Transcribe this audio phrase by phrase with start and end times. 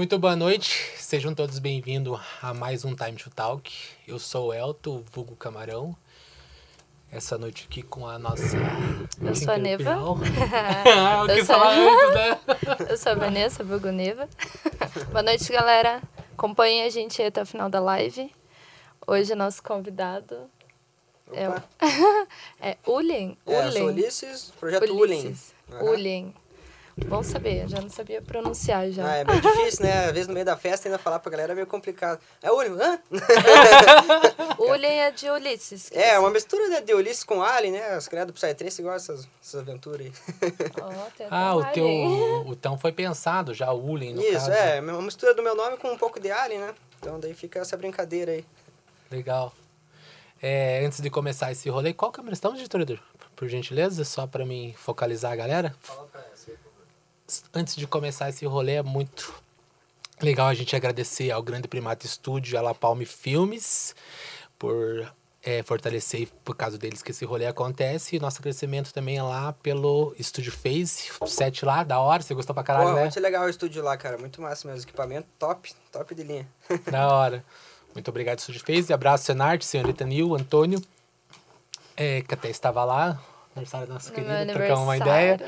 [0.00, 3.70] Muito boa noite, sejam todos bem-vindos a mais um Time to Talk.
[4.08, 5.94] Eu sou o Elton, vulgo Camarão.
[7.12, 8.56] Essa noite aqui com a nossa.
[9.20, 9.98] Eu sou a Neva.
[10.86, 12.86] Ah, eu sou- antes, né?
[12.88, 14.26] Eu sou a Vanessa, vulgo Neva.
[15.12, 16.00] Boa noite, galera.
[16.32, 18.34] Acompanhem a gente aí até o final da live.
[19.06, 20.50] Hoje, nosso convidado
[21.30, 21.52] é, o...
[21.52, 21.64] Opa.
[22.58, 23.36] é Ulien.
[23.46, 24.04] É, eu sou Ulien.
[24.04, 25.26] Ulisses, projeto Ulin.
[25.26, 25.54] Ulisses.
[25.70, 25.90] Aham.
[25.90, 26.34] Ulien.
[27.06, 29.04] Bom saber, já não sabia pronunciar já.
[29.10, 30.06] Ah, é meio difícil, né?
[30.06, 32.20] Às vezes no meio da festa ainda falar pra galera é meio complicado.
[32.42, 32.98] É Ulin, hã?
[34.58, 35.90] Ulien é de Ulisses.
[35.92, 37.88] É, você- uma mistura né, de Ulisses com Alien, né?
[37.94, 40.12] As criadas do Psytrance igual essas, essas aventuras aí.
[41.06, 41.84] Até Ah, o teu.
[42.48, 44.50] Então foi pensado já, o Ulin, no Isso, caso.
[44.52, 46.74] é, uma mistura do meu nome com um pouco de Alien, né?
[46.98, 48.44] Então daí fica essa brincadeira aí.
[49.10, 49.52] Legal.
[50.42, 52.98] É, antes de começar esse rolê, qual câmera estamos, editor?
[53.36, 55.74] Por gentileza, só para mim focalizar a galera.
[57.54, 59.32] Antes de começar esse rolê, é muito
[60.20, 63.94] legal a gente agradecer ao Grande Primato Estúdio a La Palme Filmes
[64.58, 65.10] por
[65.42, 68.16] é, fortalecer, por causa deles que esse rolê acontece.
[68.16, 72.34] E nosso agradecimento também é lá pelo Estúdio Phase, o set lá, da hora, você
[72.34, 73.02] gostou pra caralho, Pô, né?
[73.02, 74.18] muito legal o estúdio lá, cara.
[74.18, 74.82] Muito massa mesmo.
[74.82, 76.48] Equipamento top, top de linha.
[76.90, 77.44] Da hora.
[77.94, 78.88] Muito obrigado, Estúdio Fez.
[78.88, 80.80] E abraço, Senarte, senhorita Nil, Antônio,
[81.96, 83.20] é, que até estava lá.
[83.56, 85.40] Aniversário da nossa No querida, trocamos uma ideia.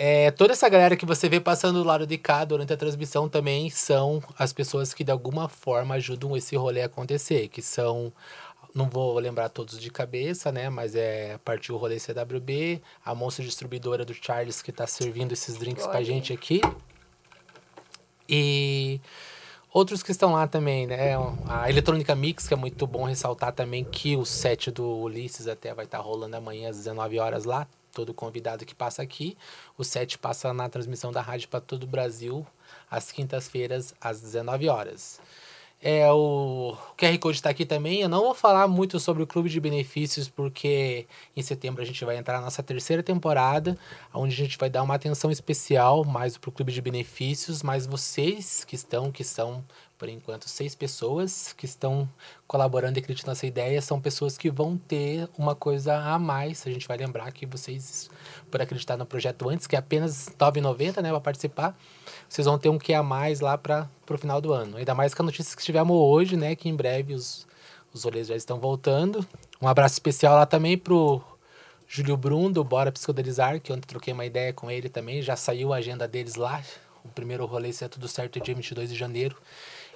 [0.00, 3.28] É, toda essa galera que você vê passando do lado de cá durante a transmissão
[3.28, 8.12] também são as pessoas que de alguma forma ajudam esse rolê a acontecer, que são,
[8.72, 13.42] não vou lembrar todos de cabeça, né, mas é partiu o rolê CWB, a moça
[13.42, 16.04] distribuidora do Charles que está servindo esses drinks pra Olha.
[16.04, 16.60] gente aqui.
[18.28, 19.00] E
[19.72, 21.16] outros que estão lá também, né?
[21.48, 25.74] A Eletrônica Mix, que é muito bom ressaltar também que o set do Ulisses até
[25.74, 27.66] vai estar rolando amanhã às 19 horas lá.
[27.92, 29.36] Todo convidado que passa aqui.
[29.76, 32.46] O set passa na transmissão da rádio para todo o Brasil,
[32.90, 35.20] às quintas-feiras, às 19 horas.
[35.80, 38.00] É, o QR Code está aqui também.
[38.00, 41.06] Eu não vou falar muito sobre o Clube de Benefícios, porque
[41.36, 43.78] em setembro a gente vai entrar na nossa terceira temporada,
[44.12, 47.86] onde a gente vai dar uma atenção especial mais para o Clube de Benefícios, mas
[47.86, 49.64] vocês que estão, que são,
[49.98, 52.08] por enquanto, seis pessoas que estão
[52.46, 56.64] colaborando e acreditando nessa ideia, são pessoas que vão ter uma coisa a mais.
[56.64, 58.08] A gente vai lembrar que vocês,
[58.48, 61.76] por acreditar no projeto antes, que é apenas R$ 9,90 né, para participar,
[62.28, 64.76] vocês vão ter um que a mais lá para o final do ano.
[64.76, 66.54] Ainda mais com a notícia que tivemos hoje, né?
[66.54, 67.44] Que em breve os,
[67.92, 69.26] os rolês já estão voltando.
[69.60, 71.20] Um abraço especial lá também pro
[71.88, 75.22] Júlio Brum, do Bora Psicodelizar, que ontem troquei uma ideia com ele também.
[75.22, 76.62] Já saiu a agenda deles lá.
[77.04, 79.36] O primeiro rolê, se é tudo certo, é dia 22 de janeiro.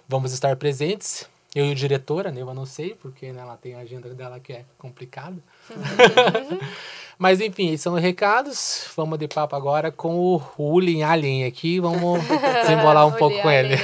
[0.09, 1.29] Vamos estar presentes.
[1.55, 4.41] Eu e o diretor, a Neva não sei, porque né, ela tem a agenda dela
[4.41, 5.37] que é complicada.
[7.23, 8.87] Mas enfim, esses são os recados.
[8.97, 11.79] Vamos de papo agora com o Ulin Alien aqui.
[11.79, 12.21] Vamos
[12.63, 13.77] desembolar um pouco com ele.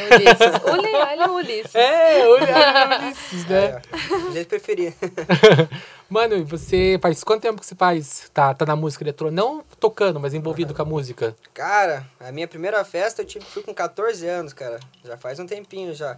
[0.73, 1.71] Ulien, Alien, Ulisses.
[1.77, 3.81] É, Ulin Alien Ulisses, né?
[4.29, 4.93] É, jeito preferir.
[6.11, 8.29] Mano, e você faz quanto tempo que você faz?
[8.35, 9.41] Tá, tá na música eletrônica?
[9.41, 11.37] Não tocando, mas envolvido com a música.
[11.55, 14.81] Cara, a minha primeira festa eu tive, fui com 14 anos, cara.
[15.05, 16.17] Já faz um tempinho já.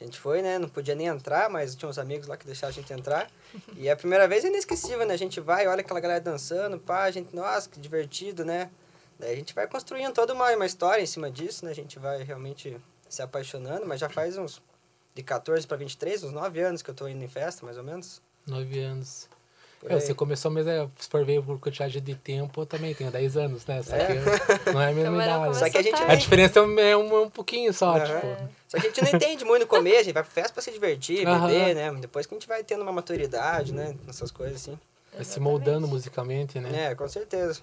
[0.00, 0.58] A gente foi, né?
[0.58, 3.30] Não podia nem entrar, mas tinha uns amigos lá que deixaram a gente entrar.
[3.76, 5.14] E a primeira vez é inesquecível, né?
[5.14, 8.70] A gente vai, olha aquela galera dançando, pá, a gente, nossa, que divertido, né?
[9.18, 11.72] Daí a gente vai construindo toda uma, uma história em cima disso, né?
[11.72, 12.76] A gente vai realmente
[13.08, 14.62] se apaixonando, mas já faz uns
[15.14, 17.82] de 14 para 23, uns 9 anos que eu tô indo em festa, mais ou
[17.82, 18.22] menos.
[18.46, 19.28] Nove anos.
[19.86, 20.00] É, aí.
[20.00, 23.36] você começou, mas é, se for ver por quantidade de tempo, eu também tenho 10
[23.36, 23.82] anos, né?
[23.82, 24.06] Só É.
[24.06, 25.56] que não é a mesma idade.
[25.56, 26.02] Só que a gente.
[26.02, 28.04] A diferença é um, um pouquinho só, Aham.
[28.04, 28.48] tipo.
[28.68, 30.62] Só que a gente não entende muito no começo, a gente vai pra festa pra
[30.62, 31.46] se divertir, Aham.
[31.46, 31.92] beber, né?
[32.00, 33.94] Depois que a gente vai tendo uma maturidade, né?
[34.08, 34.78] Essas coisas assim.
[35.14, 36.90] Vai se moldando musicalmente, né?
[36.90, 37.60] É, com certeza.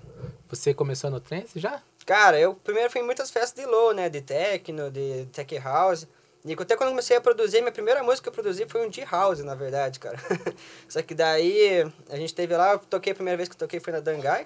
[0.49, 1.81] Você começou no trance já?
[2.05, 4.09] Cara, eu primeiro fui em muitas festas de low, né?
[4.09, 6.07] De techno, de tech house.
[6.45, 8.89] E até quando eu comecei a produzir, minha primeira música que eu produzi foi um
[8.89, 10.17] D-House, na verdade, cara.
[10.87, 13.79] Só que daí a gente teve lá, eu toquei a primeira vez que eu toquei
[13.79, 14.45] foi na Dangai.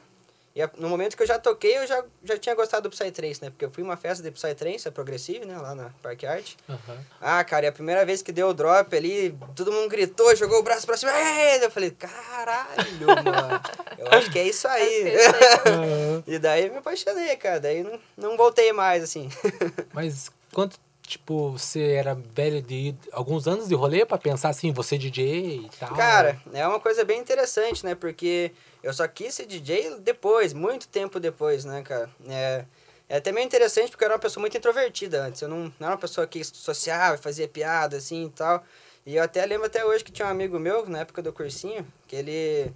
[0.56, 3.42] E a- no momento que eu já toquei, eu já, já tinha gostado do Psytrance,
[3.44, 3.50] né?
[3.52, 5.58] Porque eu fui em uma festa de Psytrance, a Progressive, né?
[5.58, 6.56] Lá na Parque Art.
[6.68, 6.98] Aham.
[7.22, 10.60] Ah, cara, e a primeira vez que deu o drop ali, todo mundo gritou, jogou
[10.60, 11.12] o braço pra cima.
[11.14, 13.62] "Ei!" Eu falei, caralho, mano.
[13.98, 15.04] Eu acho que é isso aí.
[15.10, 17.60] É e daí eu me apaixonei, cara.
[17.60, 19.30] Daí não, não voltei mais, assim.
[19.94, 20.80] Mas quanto,
[21.10, 25.70] tipo, você era velho de alguns anos de rolê pra pensar assim, você DJ e
[25.80, 25.96] tal?
[25.96, 27.96] Cara, é uma coisa bem interessante, né?
[27.96, 28.52] Porque
[28.84, 32.10] eu só quis ser DJ depois, muito tempo depois, né, cara?
[32.28, 32.64] É,
[33.10, 35.42] é até meio interessante porque eu era uma pessoa muito introvertida antes.
[35.42, 38.64] Eu não, não era uma pessoa que sociava, fazia piada, assim e tal.
[39.06, 41.88] E eu até lembro até hoje que tinha um amigo meu, na época do cursinho,
[42.08, 42.72] que ele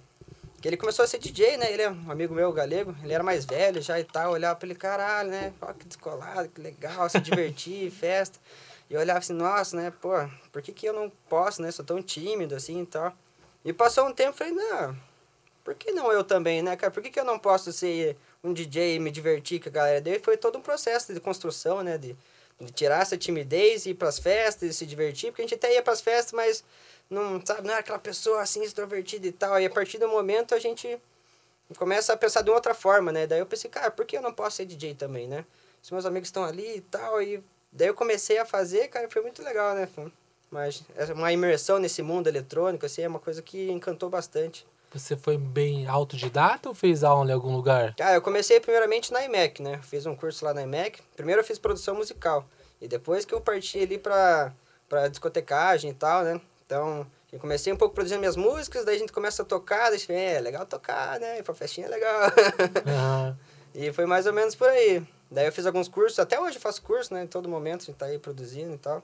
[0.64, 1.70] Que ele começou a ser DJ, né?
[1.70, 2.96] Ele é um amigo meu, galego.
[3.02, 4.28] Ele era mais velho já e tal.
[4.28, 5.52] Eu olhava pra ele, caralho, né?
[5.60, 8.38] Ó, que descolado, que legal, se divertir, festa.
[8.88, 9.92] E eu olhava assim, nossa, né?
[10.00, 10.12] Pô,
[10.50, 11.70] por que, que eu não posso, né?
[11.70, 13.12] Sou tão tímido assim e tal.
[13.62, 14.96] E passou um tempo, falei, não,
[15.62, 16.90] por que não eu também, né, cara?
[16.90, 20.00] Por que, que eu não posso ser um DJ e me divertir com a galera
[20.00, 20.20] dele?
[20.20, 21.98] Foi todo um processo de construção, né?
[21.98, 22.16] De,
[22.58, 25.30] de tirar essa timidez ir pras festas e se divertir.
[25.30, 26.64] Porque a gente até ia pras festas, mas
[27.08, 29.60] não, sabe, não era aquela pessoa assim extrovertida e tal.
[29.60, 30.98] E a partir do momento a gente
[31.76, 33.26] começa a pensar de outra forma, né?
[33.26, 35.44] Daí eu pensei, cara, por que eu não posso ser DJ também, né?
[35.82, 37.22] Os meus amigos estão ali e tal.
[37.22, 37.42] E
[37.72, 39.88] daí eu comecei a fazer, cara, foi muito legal, né?
[40.50, 40.84] Mas
[41.14, 44.66] uma imersão nesse mundo eletrônico, assim, é uma coisa que encantou bastante.
[44.92, 47.96] Você foi bem autodidata ou fez aula em algum lugar?
[48.00, 49.80] Ah, eu comecei primeiramente na IMEC, né?
[49.82, 51.02] Fiz um curso lá na IMEC.
[51.16, 52.46] Primeiro eu fiz produção musical.
[52.80, 54.54] E depois que eu parti ali pra,
[54.88, 56.40] pra discotecagem e tal, né?
[56.66, 60.00] Então, eu comecei um pouco produzindo minhas músicas, daí a gente começa a tocar, daí
[60.08, 61.38] é, legal tocar, né?
[61.38, 62.22] E pra festinha é legal.
[62.28, 63.36] Uhum.
[63.74, 65.06] e foi mais ou menos por aí.
[65.30, 67.24] Daí eu fiz alguns cursos, até hoje eu faço curso, né?
[67.24, 69.02] Em todo momento a gente tá aí produzindo e tal.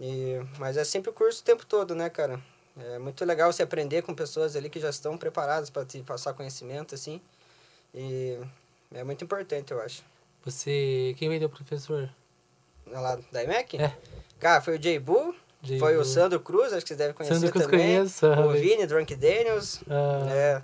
[0.00, 2.40] E, mas é sempre o curso o tempo todo, né, cara?
[2.78, 6.32] É muito legal você aprender com pessoas ali que já estão preparadas para te passar
[6.32, 7.20] conhecimento, assim.
[7.92, 8.38] E
[8.94, 10.02] é muito importante, eu acho.
[10.44, 11.14] Você...
[11.18, 12.08] Quem vendeu o professor?
[12.86, 13.76] Lá da IMEC?
[13.76, 13.94] É.
[14.38, 14.98] Cara, foi o Jay
[15.62, 17.96] Bull, foi o Sandro Cruz, acho que vocês devem conhecer Sandro Cruz também.
[17.96, 19.80] Conheço, o Vini, Drunk Daniels.
[19.88, 20.26] Ah.
[20.30, 20.62] É.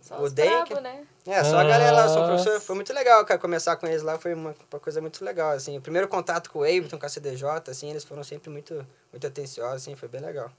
[0.00, 0.72] Só o Denk.
[0.80, 1.04] né?
[1.26, 1.62] É, só ah.
[1.62, 2.60] a galera lá, sou professor.
[2.60, 5.76] Foi muito legal, cara, começar com eles lá, foi uma, uma coisa muito legal, assim.
[5.76, 9.26] O primeiro contato com o Ableton, com a CDJ, assim, eles foram sempre muito, muito
[9.26, 10.50] atenciosos, assim, foi bem legal.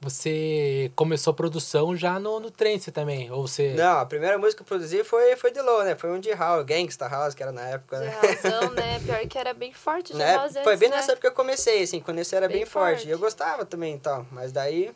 [0.00, 3.72] Você começou a produção já no, no trance também, ou você...
[3.74, 5.94] Não, a primeira música que eu produzi foi, foi de low, né?
[5.94, 8.14] Foi um de house, Gangsta House, que era na época, né?
[8.20, 9.00] De né?
[9.04, 10.34] Pior que era bem forte de né?
[10.34, 10.96] house Foi antes, bem né?
[10.96, 12.96] nessa época que eu comecei, assim, quando esse era bem, bem forte.
[12.96, 13.08] forte.
[13.08, 14.94] E eu gostava também e tal, mas daí,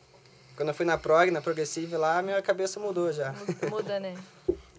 [0.55, 3.35] quando eu fui na prog, na progressive lá, minha cabeça mudou já.
[3.71, 4.15] Muda, né?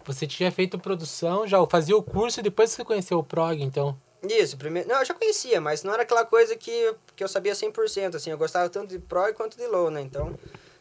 [0.04, 3.96] Você tinha feito produção, já fazia o curso e depois você conheceu o prog, então...
[4.22, 4.88] Isso, primeiro.
[4.88, 8.30] Não, eu já conhecia, mas não era aquela coisa que, que eu sabia 100%, assim,
[8.30, 10.00] eu gostava tanto de pro quanto de low, né?
[10.00, 10.38] Então,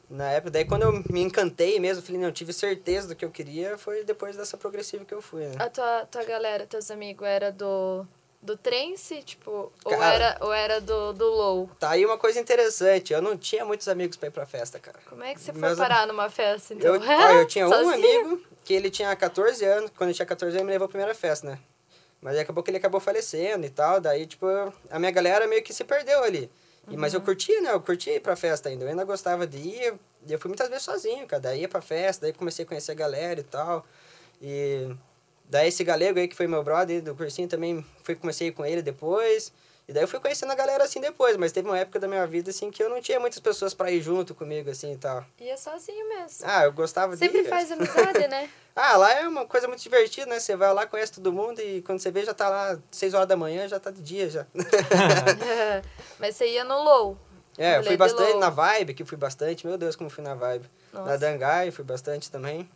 [0.09, 3.25] na época, daí quando eu me encantei mesmo, falei, não, eu tive certeza do que
[3.25, 5.55] eu queria, foi depois dessa progressiva que eu fui, né?
[5.59, 8.05] A tua, tua galera, teus amigos, era do
[8.41, 11.69] do trance, tipo, cara, ou era, ou era do, do low?
[11.79, 14.97] Tá aí uma coisa interessante, eu não tinha muitos amigos pra ir pra festa, cara.
[15.07, 16.95] Como é que você foi parar numa festa, então?
[16.95, 20.55] Eu, ó, eu tinha um amigo que ele tinha 14 anos, quando ele tinha 14
[20.55, 21.59] anos, ele me levou a primeira festa, né?
[22.21, 23.99] Mas acabou que ele acabou falecendo e tal.
[23.99, 24.45] Daí, tipo,
[24.89, 26.49] a minha galera meio que se perdeu ali.
[26.87, 26.99] E, uhum.
[26.99, 27.25] Mas eu uhum.
[27.25, 27.71] curtia, né?
[27.71, 28.85] Eu curtia ir pra festa ainda.
[28.85, 29.95] Eu ainda gostava de ir.
[30.27, 31.41] E eu fui muitas vezes sozinho, cara.
[31.41, 33.85] Daí ia pra festa, daí comecei a conhecer a galera e tal.
[34.39, 34.95] E
[35.49, 38.81] daí esse galego aí que foi meu brother do cursinho também, fui, comecei com ele
[38.81, 39.51] depois.
[39.91, 42.25] E daí eu fui conhecendo a galera assim depois, mas teve uma época da minha
[42.25, 45.25] vida assim que eu não tinha muitas pessoas para ir junto comigo assim e tal.
[45.37, 46.47] Ia sozinho mesmo.
[46.47, 48.49] Ah, eu gostava Sempre de Sempre faz amizade, né?
[48.73, 50.39] ah, lá é uma coisa muito divertida, né?
[50.39, 53.27] Você vai lá, conhece todo mundo e quando você vê já tá lá 6 horas
[53.27, 54.47] da manhã, já tá de dia já.
[56.17, 57.17] mas você ia no low.
[57.57, 59.67] É, eu fui bastante na Vibe, que fui bastante.
[59.67, 60.69] Meu Deus, como fui na Vibe.
[60.93, 61.09] Nossa.
[61.09, 62.69] Na Dangai fui bastante também.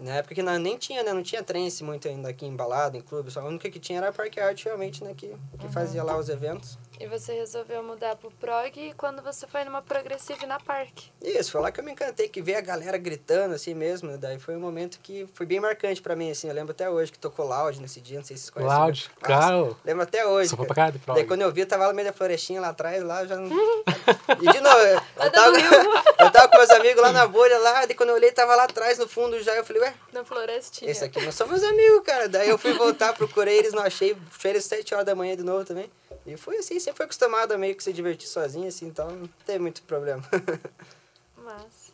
[0.00, 1.12] Na época que não, nem tinha, né?
[1.12, 3.30] Não tinha trance muito ainda aqui embalado, em clube.
[3.30, 5.14] Só a única que tinha era a Parque Art, realmente, né?
[5.16, 5.28] Que,
[5.58, 5.72] que uhum.
[5.72, 6.78] fazia lá os eventos.
[7.00, 11.10] E você resolveu mudar pro prog quando você foi numa progressive na Parque.
[11.22, 14.10] Isso, foi lá que eu me encantei, que ver a galera gritando assim mesmo.
[14.10, 14.16] Né?
[14.16, 16.48] Daí foi um momento que foi bem marcante pra mim, assim.
[16.48, 18.78] Eu lembro até hoje que tocou Loud nesse dia, não sei se vocês conhecem.
[18.78, 19.76] Loud, claro.
[19.84, 20.50] Lembro até hoje.
[20.50, 21.16] Só pra cá de prog.
[21.16, 23.36] Daí quando eu vi, eu tava lá no meio da florestinha lá atrás, lá já...
[23.38, 25.56] e de novo, eu, eu, tava,
[26.18, 28.64] eu tava com meus amigos lá na bolha lá, daí quando eu olhei, tava lá
[28.64, 29.94] atrás no fundo já, eu falei, ué...
[30.12, 30.90] Na florestinha.
[30.90, 32.28] Esse aqui não são meus amigos, cara.
[32.28, 34.16] Daí eu fui voltar, procurei eles, não achei.
[34.36, 35.88] Achei eles sete horas da manhã de novo também.
[36.32, 39.28] E foi assim, sempre foi acostumado a meio que se divertir sozinho, assim, então não
[39.46, 40.22] teve muito problema.
[41.36, 41.88] Mas.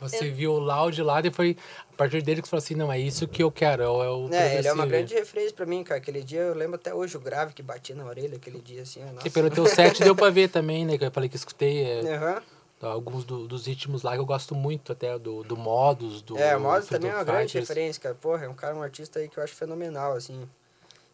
[0.00, 0.34] Você eu...
[0.34, 1.58] viu o Loud lá e foi
[1.92, 4.32] a partir dele que você falou assim, não, é isso que eu quero, é o
[4.32, 6.00] É, ele é uma grande referência pra mim, cara.
[6.00, 9.04] Aquele dia, eu lembro até hoje o grave que batia na orelha, aquele dia, assim,
[9.04, 9.28] nossa.
[9.28, 11.84] E pelo teu set deu pra ver também, né, que eu falei que escutei.
[11.84, 12.00] É...
[12.00, 12.54] Uhum
[12.86, 16.56] alguns do, dos ritmos lá que eu gosto muito até do, do Modus, do É,
[16.56, 18.14] o Modus também é uma grande referência, cara.
[18.14, 20.48] Porra, é um cara, um artista aí que eu acho fenomenal, assim.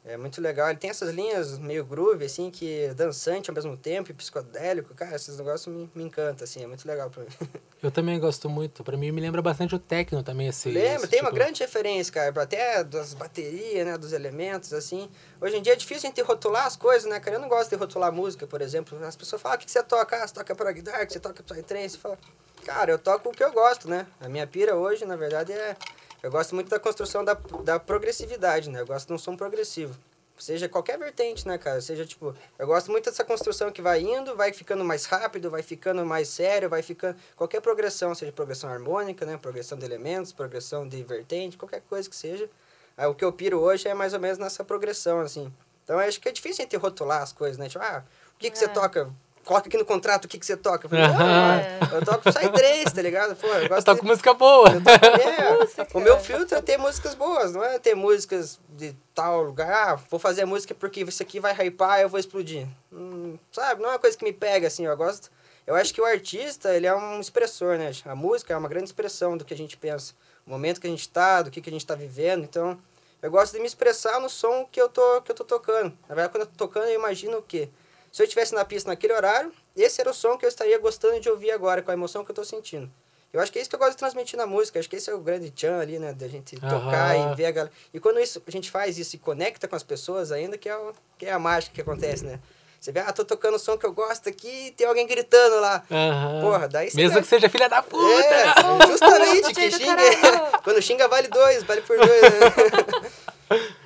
[0.02, 0.70] É muito legal.
[0.70, 4.94] Ele tem essas linhas meio groove, assim, que é dançante ao mesmo tempo e psicodélico.
[4.94, 7.28] Cara, esses negócios me, me encantam, assim, é muito legal pra mim.
[7.82, 8.82] Eu também gosto muito.
[8.82, 10.70] Pra mim, me lembra bastante o techno também, esse...
[10.70, 11.30] Lembra, esse tem tipo...
[11.30, 15.08] uma grande referência, cara, até das baterias, né, dos elementos, assim.
[15.40, 17.36] Hoje em dia é difícil a gente rotular as coisas, né, cara?
[17.36, 19.02] Eu não gosto de rotular música, por exemplo.
[19.04, 20.16] As pessoas falam, ah, o que você toca?
[20.16, 21.90] Ah, você toca prog dark, você toca psytrance.
[21.90, 22.18] Você fala,
[22.64, 24.06] cara, eu toco o que eu gosto, né?
[24.18, 25.76] A minha pira hoje, na verdade, é...
[26.22, 27.34] Eu gosto muito da construção da,
[27.64, 28.80] da progressividade, né?
[28.80, 29.96] Eu gosto de um som progressivo.
[30.38, 31.82] Seja qualquer vertente, né, cara?
[31.82, 35.62] Seja, tipo, eu gosto muito dessa construção que vai indo, vai ficando mais rápido, vai
[35.62, 37.14] ficando mais sério, vai ficando...
[37.36, 39.36] Qualquer progressão, seja progressão harmônica, né?
[39.36, 42.48] Progressão de elementos, progressão de vertente, qualquer coisa que seja.
[42.96, 45.52] Aí, o que eu piro hoje é mais ou menos nessa progressão, assim.
[45.84, 47.68] Então, eu acho que é difícil a gente rotular as coisas, né?
[47.68, 48.02] Tipo, ah,
[48.34, 48.68] o que, que você É.
[48.68, 49.10] toca?
[49.44, 50.86] Coloca aqui no contrato o que, que você toca.
[50.86, 51.60] Eu, falei, Aham.
[51.80, 53.34] "Ah, eu toco Psytrance, tá ligado?
[53.36, 54.06] Pô, eu Eu gosto toco de...
[54.06, 54.68] música boa.
[54.68, 55.86] É, Música.
[55.94, 59.94] o meu filtro é ter músicas boas, não é ter músicas de tal lugar.
[59.94, 62.66] Ah, vou fazer a música porque isso aqui vai hypar e eu vou explodir.
[62.92, 65.30] Hum, sabe, não é uma coisa que me pega assim, eu gosto.
[65.66, 67.90] Eu acho que o artista, ele é um expressor, né?
[68.04, 70.14] A música é uma grande expressão do que a gente pensa,
[70.46, 72.42] o momento que a gente tá, do que, que a gente tá vivendo.
[72.44, 72.78] Então,
[73.22, 75.92] eu gosto de me expressar no som que eu tô, que eu tô tocando.
[76.08, 77.68] Na verdade, quando eu tô tocando, eu imagino o quê?
[78.12, 81.20] Se eu estivesse na pista naquele horário, esse era o som que eu estaria gostando
[81.20, 82.90] de ouvir agora, com a emoção que eu tô sentindo.
[83.32, 84.80] Eu acho que é isso que eu gosto de transmitir na música.
[84.80, 86.12] Acho que esse é o grande tchan ali, né?
[86.12, 87.72] Da gente tocar e ver a galera.
[87.94, 90.76] E quando isso, a gente faz isso e conecta com as pessoas ainda, que é,
[90.76, 92.40] o, que é a mágica que acontece, né?
[92.80, 95.60] Você vê, ah, tô tocando o som que eu gosto aqui e tem alguém gritando
[95.60, 95.84] lá.
[95.90, 96.40] Aham.
[96.40, 98.24] Porra, daí você Mesmo vai- que seja filha da puta.
[98.24, 98.86] É, né?
[98.88, 100.58] justamente, que xinga.
[100.64, 102.22] Quando xinga vale dois, vale por dois.
[102.22, 103.60] Né?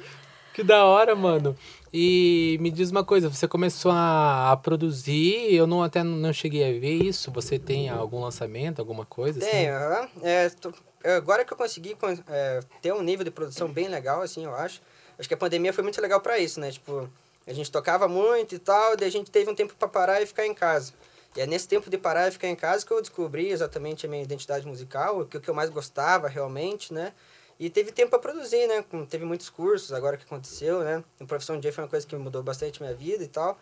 [0.55, 1.59] Que da hora, mano.
[1.97, 6.65] E me diz uma coisa, você começou a, a produzir, eu não até não cheguei
[6.77, 7.31] a ver isso.
[7.31, 9.39] Você tem algum lançamento, alguma coisa?
[9.39, 9.49] assim?
[9.49, 10.09] Tem, aham.
[10.25, 10.51] É,
[11.15, 14.53] agora que eu consegui con- é, ter um nível de produção bem legal, assim, eu
[14.57, 14.83] acho.
[15.17, 16.73] Acho que a pandemia foi muito legal pra isso, né?
[16.73, 17.09] Tipo,
[17.47, 20.27] a gente tocava muito e tal, daí a gente teve um tempo pra parar e
[20.27, 20.95] ficar em casa.
[21.37, 24.09] E é nesse tempo de parar e ficar em casa que eu descobri exatamente a
[24.09, 27.13] minha identidade musical, o que eu mais gostava realmente, né?
[27.59, 28.85] E teve tempo para produzir, né?
[29.09, 31.05] Teve muitos cursos agora que aconteceu, né?
[31.21, 33.59] O Profissão DJ foi uma coisa que mudou bastante minha vida e tal.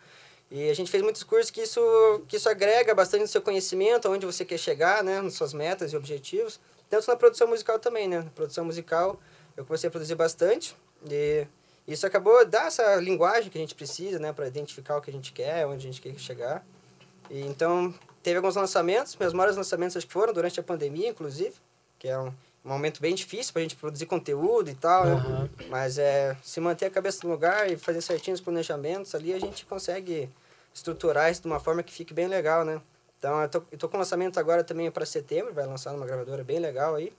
[0.51, 1.81] E a gente fez muitos cursos que isso,
[2.29, 5.21] que isso agrega bastante no seu conhecimento, aonde você quer chegar, né?
[5.21, 6.61] Nas suas metas e objetivos.
[6.89, 8.21] Tanto na produção musical também, né?
[8.21, 9.19] Na produção musical
[9.57, 10.77] eu comecei a produzir bastante.
[11.11, 11.47] E
[11.87, 14.33] isso acabou dar essa linguagem que a gente precisa, né?
[14.33, 16.65] Para identificar o que a gente quer, onde a gente quer chegar.
[17.31, 19.17] E então, teve alguns lançamentos.
[19.17, 21.55] Meus maiores lançamentos acho que foram durante a pandemia, inclusive.
[21.99, 22.33] Que é um,
[22.65, 25.13] um momento bem difícil para a gente produzir conteúdo e tal, né?
[25.13, 25.51] Aham.
[25.69, 29.41] Mas é, se manter a cabeça no lugar e fazer certinho os planejamentos ali, a
[29.41, 30.29] gente consegue
[30.73, 32.81] estruturar isso de uma forma que fique bem legal, né?
[33.19, 36.43] Então, eu tô, eu tô com lançamento agora também para setembro, vai lançar numa gravadora
[36.43, 37.13] bem legal aí.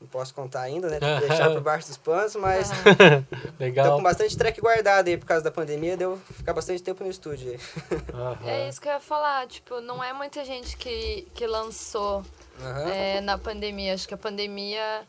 [0.00, 1.00] Não posso contar ainda, né?
[1.00, 2.70] Tem que deixar por baixo dos panos, mas
[3.58, 3.96] tô Legal.
[3.96, 7.50] com bastante track guardado aí por causa da pandemia, deu ficar bastante tempo no estúdio
[7.50, 7.60] aí.
[8.46, 12.24] É isso que eu ia falar, tipo, não é muita gente que, que lançou
[12.60, 12.90] Aham.
[12.90, 13.94] é, na pandemia.
[13.94, 15.06] Acho que a pandemia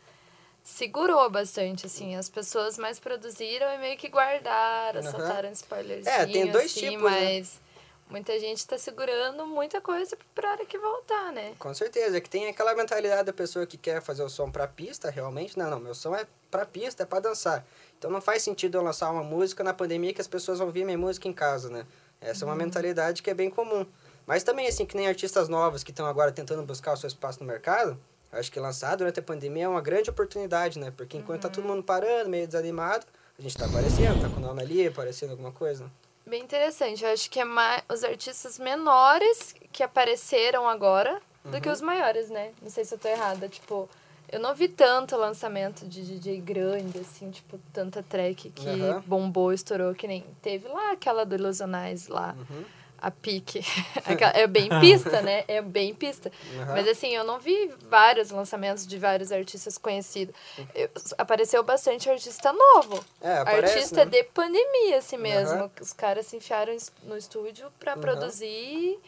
[0.62, 2.16] segurou bastante, assim.
[2.16, 5.10] As pessoas mais produziram e meio que guardaram, Aham.
[5.10, 6.06] soltaram spoilers.
[6.06, 7.20] É, tem dois assim, tipos, né?
[7.36, 7.60] mas
[8.08, 11.54] muita gente tá segurando muita coisa pra hora que voltar, né?
[11.58, 14.66] Com certeza, é que tem aquela mentalidade da pessoa que quer fazer o som pra
[14.66, 15.58] pista, realmente.
[15.58, 17.64] Não, não, meu som é pra pista, é pra dançar.
[17.98, 20.84] Então não faz sentido eu lançar uma música na pandemia que as pessoas vão ouvir
[20.84, 21.86] minha música em casa, né?
[22.20, 23.86] Essa é uma mentalidade que é bem comum.
[24.30, 27.40] Mas também, assim, que nem artistas novos que estão agora tentando buscar o seu espaço
[27.40, 27.98] no mercado,
[28.30, 30.92] acho que lançar durante a pandemia é uma grande oportunidade, né?
[30.96, 33.04] Porque enquanto tá todo mundo parando, meio desanimado,
[33.36, 35.90] a gente tá aparecendo, tá com o nome ali, aparecendo alguma coisa.
[36.24, 37.04] Bem interessante.
[37.04, 41.74] Eu acho que é mais os artistas menores que apareceram agora do que Uhum.
[41.74, 42.52] os maiores, né?
[42.62, 43.48] Não sei se eu tô errada.
[43.48, 43.88] Tipo,
[44.30, 49.02] eu não vi tanto lançamento de DJ grande, assim, tipo, tanta track que Aham.
[49.04, 52.64] bombou, estourou, que nem teve lá aquela do Ilusionais lá, Uhum.
[53.00, 53.60] A pique.
[54.34, 55.44] É bem pista, né?
[55.48, 56.30] É bem pista.
[56.58, 56.72] Aham.
[56.74, 60.34] Mas assim, eu não vi vários lançamentos de vários artistas conhecidos.
[60.74, 60.88] Eu-
[61.18, 63.04] apareceu bastante artista novo.
[63.20, 64.10] É, aparece, artista né?
[64.10, 65.54] de pandemia, assim mesmo.
[65.56, 65.70] Aham.
[65.80, 68.00] Os caras se enfiaram no estúdio pra Aham.
[68.00, 68.98] produzir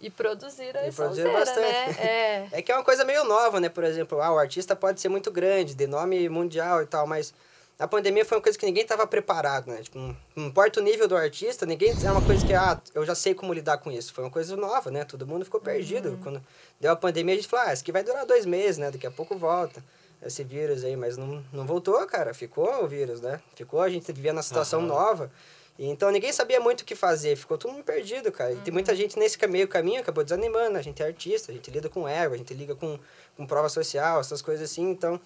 [0.00, 1.60] e produzir a E produzir sonzeira, bastante.
[1.60, 1.96] né?
[1.98, 2.48] É.
[2.58, 3.68] É que é uma coisa meio nova, né?
[3.68, 7.34] Por exemplo, ah, o artista pode ser muito grande, de nome mundial e tal, mas
[7.80, 9.82] a pandemia foi uma coisa que ninguém estava preparado, né?
[9.82, 9.98] Tipo,
[10.36, 13.34] não importa o nível do artista, ninguém é uma coisa que, ah, eu já sei
[13.34, 14.12] como lidar com isso.
[14.12, 15.02] Foi uma coisa nova, né?
[15.04, 16.18] Todo mundo ficou perdido.
[16.22, 16.42] Quando
[16.78, 18.90] deu a pandemia, a gente falou, ah, isso aqui vai durar dois meses, né?
[18.90, 19.82] Daqui a pouco volta
[20.22, 22.34] esse vírus aí, mas não, não voltou, cara.
[22.34, 23.40] Ficou o vírus, né?
[23.54, 24.88] Ficou, a gente vivia na situação Aham.
[24.88, 25.32] nova.
[25.78, 28.52] E Então ninguém sabia muito o que fazer, ficou todo mundo perdido, cara.
[28.52, 30.76] E tem muita gente nesse meio caminho acabou desanimando.
[30.76, 32.98] A gente é artista, a gente lida com ego, a gente liga com,
[33.34, 34.90] com prova social, essas coisas assim.
[34.90, 35.18] Então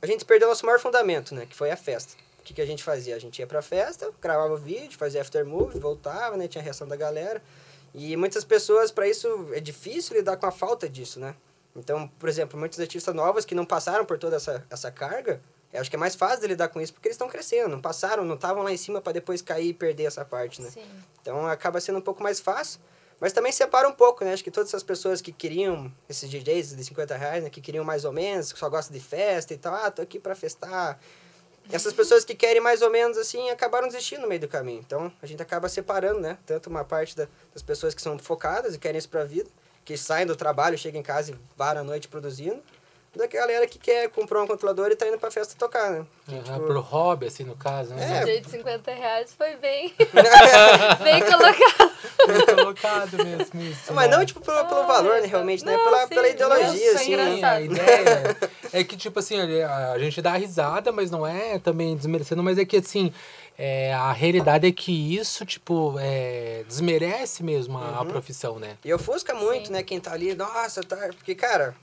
[0.00, 1.46] a gente perdeu nosso maior fundamento, né?
[1.46, 2.14] Que foi a festa.
[2.38, 3.16] O que, que a gente fazia?
[3.16, 6.46] A gente ia pra festa, gravava vídeo, fazia aftermovie, voltava, né?
[6.46, 7.42] Tinha a reação da galera.
[7.94, 11.34] E muitas pessoas, para isso, é difícil lidar com a falta disso, né?
[11.76, 15.40] Então, por exemplo, muitos artistas novos que não passaram por toda essa, essa carga,
[15.72, 17.80] eu acho que é mais fácil de lidar com isso porque eles estão crescendo, não
[17.80, 20.70] passaram, não estavam lá em cima para depois cair e perder essa parte, né?
[20.70, 20.84] Sim.
[21.20, 22.78] Então acaba sendo um pouco mais fácil,
[23.20, 24.32] mas também separa um pouco, né?
[24.32, 27.50] Acho que todas essas pessoas que queriam, esses DJs de 50 reais, né?
[27.50, 30.18] Que queriam mais ou menos, que só gostam de festa e tal, ah, tô aqui
[30.18, 30.98] pra festar.
[31.70, 34.80] essas pessoas que querem mais ou menos assim acabaram desistindo no meio do caminho.
[34.84, 36.38] Então a gente acaba separando, né?
[36.44, 39.50] Tanto uma parte da, das pessoas que são focadas e querem isso pra vida,
[39.84, 42.62] que saem do trabalho, chegam em casa e varam a noite produzindo,
[43.16, 46.06] da galera que quer comprar um controlador e tá indo pra festa tocar, né?
[46.28, 48.18] Uhum, Tipo, Pro hobby, assim, no caso, né?
[48.20, 48.22] É.
[48.22, 49.94] O jeito de 50 reais foi bem,
[51.02, 51.92] bem colocado.
[52.26, 53.92] Bem colocado mesmo isso.
[53.92, 54.16] Mas né?
[54.16, 55.76] não, tipo, pelo, pelo valor, né, realmente, né?
[55.76, 57.12] Não, Pela, sim, pela ideologia, nossa, assim.
[57.12, 57.34] engraçado.
[57.40, 58.36] Sim, a ideia
[58.72, 62.64] é que, tipo assim, a gente dá risada, mas não é também desmerecendo, mas é
[62.64, 63.12] que, assim,
[63.58, 68.76] é, a realidade é que isso, tipo, é, desmerece mesmo a, a profissão, né?
[68.84, 69.72] E ofusca muito, Sim.
[69.74, 70.96] né, quem tá ali, nossa, tá...
[71.14, 71.74] Porque, cara,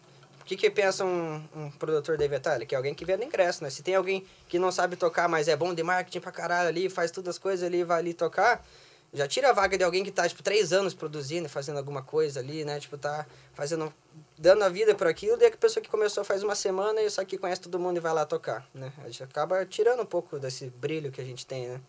[0.52, 2.66] que que pensa um, um produtor de Vetali?
[2.66, 3.70] Que é alguém que vende ingresso, né?
[3.70, 6.90] Se tem alguém que não sabe tocar, mas é bom de marketing pra caralho ali,
[6.90, 8.66] faz todas as coisas ali, vai ali tocar,
[9.14, 12.40] já tira a vaga de alguém que tá, tipo, três anos produzindo, fazendo alguma coisa
[12.40, 12.80] ali, né?
[12.80, 13.94] Tipo, tá fazendo...
[14.38, 17.24] Dando a vida por aquilo, daí a pessoa que começou faz uma semana e só
[17.24, 18.92] que conhece todo mundo e vai lá tocar, né?
[19.04, 21.80] A gente acaba tirando um pouco desse brilho que a gente tem, né?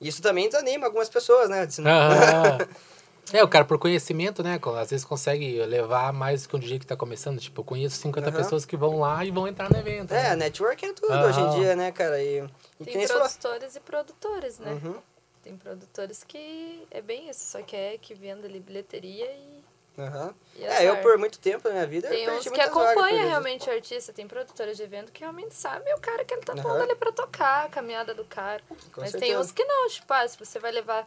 [0.00, 1.66] Isso também desanima algumas pessoas, né?
[1.84, 2.58] Aham.
[3.32, 4.58] É, o cara, por conhecimento, né?
[4.80, 7.38] Às vezes consegue levar mais que um DJ que tá começando.
[7.40, 8.36] Tipo, eu conheço 50 Aham.
[8.36, 10.12] pessoas que vão lá e vão entrar no evento.
[10.12, 10.36] É, né?
[10.36, 11.26] network é tudo Aham.
[11.28, 12.22] hoje em dia, né, cara?
[12.22, 12.38] E,
[12.80, 14.80] e que Tem produtores e produtores, né?
[14.82, 14.96] Uhum,
[15.42, 19.64] Tem produtores que é bem isso, só quer que venda ali bilheteria e,
[19.98, 20.34] aham.
[20.56, 23.26] e É, eu por muito tempo na minha vida Tem eu uns que isso.
[23.26, 26.54] realmente o artista, tem produtores de evento que realmente sabem o cara que ele tá
[26.54, 28.62] pondo ali pra tocar, a caminhada do cara.
[28.92, 29.40] Com Mas tem certeza.
[29.40, 31.06] uns que não, tipo, ah, se você vai levar.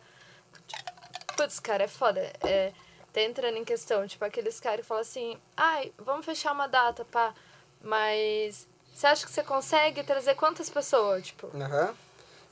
[1.36, 2.20] Putz, cara, é foda.
[2.44, 2.72] É,
[3.14, 7.06] tá entrando em questão, tipo, aqueles caras que falam assim, ai, vamos fechar uma data,
[7.06, 7.34] pá,
[7.82, 11.26] mas você acha que você consegue trazer quantas pessoas?
[11.26, 11.94] Tipo, Aham.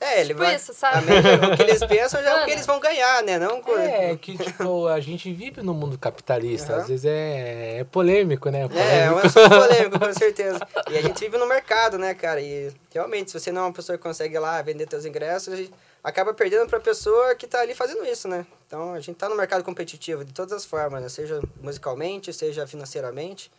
[0.02, 0.54] É, ele Tipo vai...
[0.54, 1.04] isso, sabe?
[1.52, 3.38] o que eles pensam já é o que eles vão ganhar, né?
[3.38, 6.72] Não co- É, que, tipo, a gente vive no mundo capitalista.
[6.72, 6.80] Aham.
[6.82, 8.60] Às vezes é, é polêmico, né?
[8.60, 9.14] É, é Polêmico.
[9.14, 10.58] um assunto polêmico, com certeza.
[10.90, 12.40] E a gente vive no mercado, né, cara?
[12.40, 15.52] E realmente, se você não é uma pessoa que consegue ir lá vender teus ingressos,
[15.52, 18.46] a gente acaba perdendo pra pessoa que tá ali fazendo isso, né?
[18.66, 21.08] Então, a gente tá no mercado competitivo de todas as formas, né?
[21.08, 23.50] Seja musicalmente, seja financeiramente.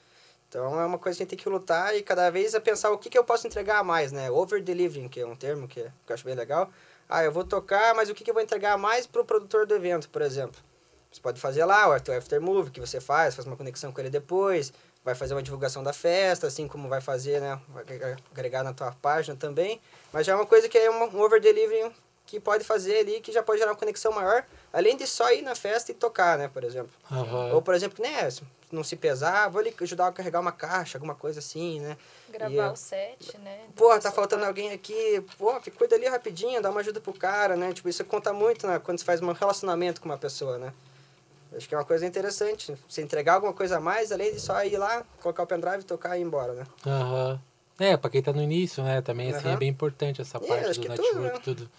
[0.50, 2.92] Então, é uma coisa que a gente tem que lutar e cada vez é pensar
[2.92, 4.30] o que, que eu posso entregar a mais, né?
[4.30, 6.70] Over-delivering, que é um termo que, eu acho bem legal.
[7.08, 9.66] Ah, eu vou tocar, mas o que, que eu vou entregar a mais pro produtor
[9.66, 10.60] do evento, por exemplo?
[11.12, 14.10] Você pode fazer lá o teu aftermove que você faz, faz uma conexão com ele
[14.10, 14.72] depois,
[15.04, 17.60] vai fazer uma divulgação da festa, assim como vai fazer, né?
[17.70, 17.84] Vai
[18.32, 19.82] agregar- na tua página também.
[20.14, 21.94] Mas já é uma coisa que é um over-delivering
[22.32, 25.42] que pode fazer ali, que já pode gerar uma conexão maior, além de só ir
[25.42, 26.90] na festa e tocar, né, por exemplo.
[27.12, 27.56] Aham.
[27.56, 28.42] Ou, por exemplo, né, se
[28.72, 31.98] não se pesar, vou ali ajudar a carregar uma caixa, alguma coisa assim, né?
[32.30, 33.58] gravar E, é- o set, né?
[33.76, 37.58] Porra, Depois tá faltando alguém aqui, pô, cuida ali rapidinho, dá uma ajuda pro cara,
[37.58, 37.74] né?
[37.74, 40.72] Tipo, isso conta muito né, quando você faz um relacionamento com uma pessoa, né?
[41.54, 42.74] Acho que é uma coisa interessante.
[42.88, 46.16] Você entregar alguma coisa a mais, além de só ir lá, colocar o pendrive, tocar
[46.18, 46.64] e ir embora, né?
[46.88, 47.42] Aham.
[47.78, 49.02] É, pra quem tá no início, né?
[49.02, 49.56] Também, assim, Aham.
[49.56, 51.42] é bem importante essa É, parte do que tudo, network, né?
[51.44, 51.70] tudo.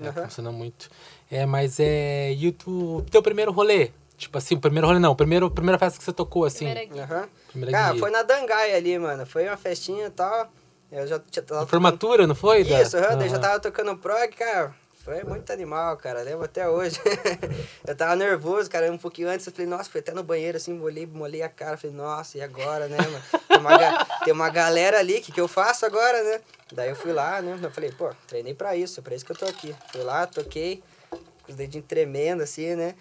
[0.00, 0.22] É, Aham.
[0.24, 0.88] funciona muito.
[1.30, 2.32] É, mas é.
[2.32, 3.90] E o tu- teu primeiro rolê?
[4.16, 6.66] Tipo assim, o primeiro rolê não, primeiro, primeira festa que você tocou, assim.
[6.72, 7.28] Primeira.
[7.48, 8.00] Primeira Cara, guia.
[8.00, 9.24] foi na Dangai ali, mano.
[9.26, 10.48] Foi uma festinha e tal.
[10.90, 12.64] Eu já tinha tava Formatura, não foi?
[12.64, 13.42] da- Isso, aham, daí já Aham.
[13.42, 14.74] tava tocando prog, cara.
[15.04, 16.20] Foi muito animal, cara.
[16.22, 16.98] Lembro até hoje.
[17.86, 18.90] eu tava nervoso, cara.
[18.92, 21.76] Um pouquinho antes, eu falei, nossa, fui até no banheiro, assim, molhei, molhei a cara.
[21.76, 23.22] Falei, nossa, e agora, né, mano?
[23.58, 26.40] Tem uma, tem uma galera ali, o que, que eu faço agora, né?
[26.72, 27.58] Daí eu fui lá, né?
[27.60, 29.74] Eu falei, pô, treinei pra isso, é pra isso que eu tô aqui.
[29.90, 32.94] Fui lá, toquei, com os dedinhos tremendo, assim, né?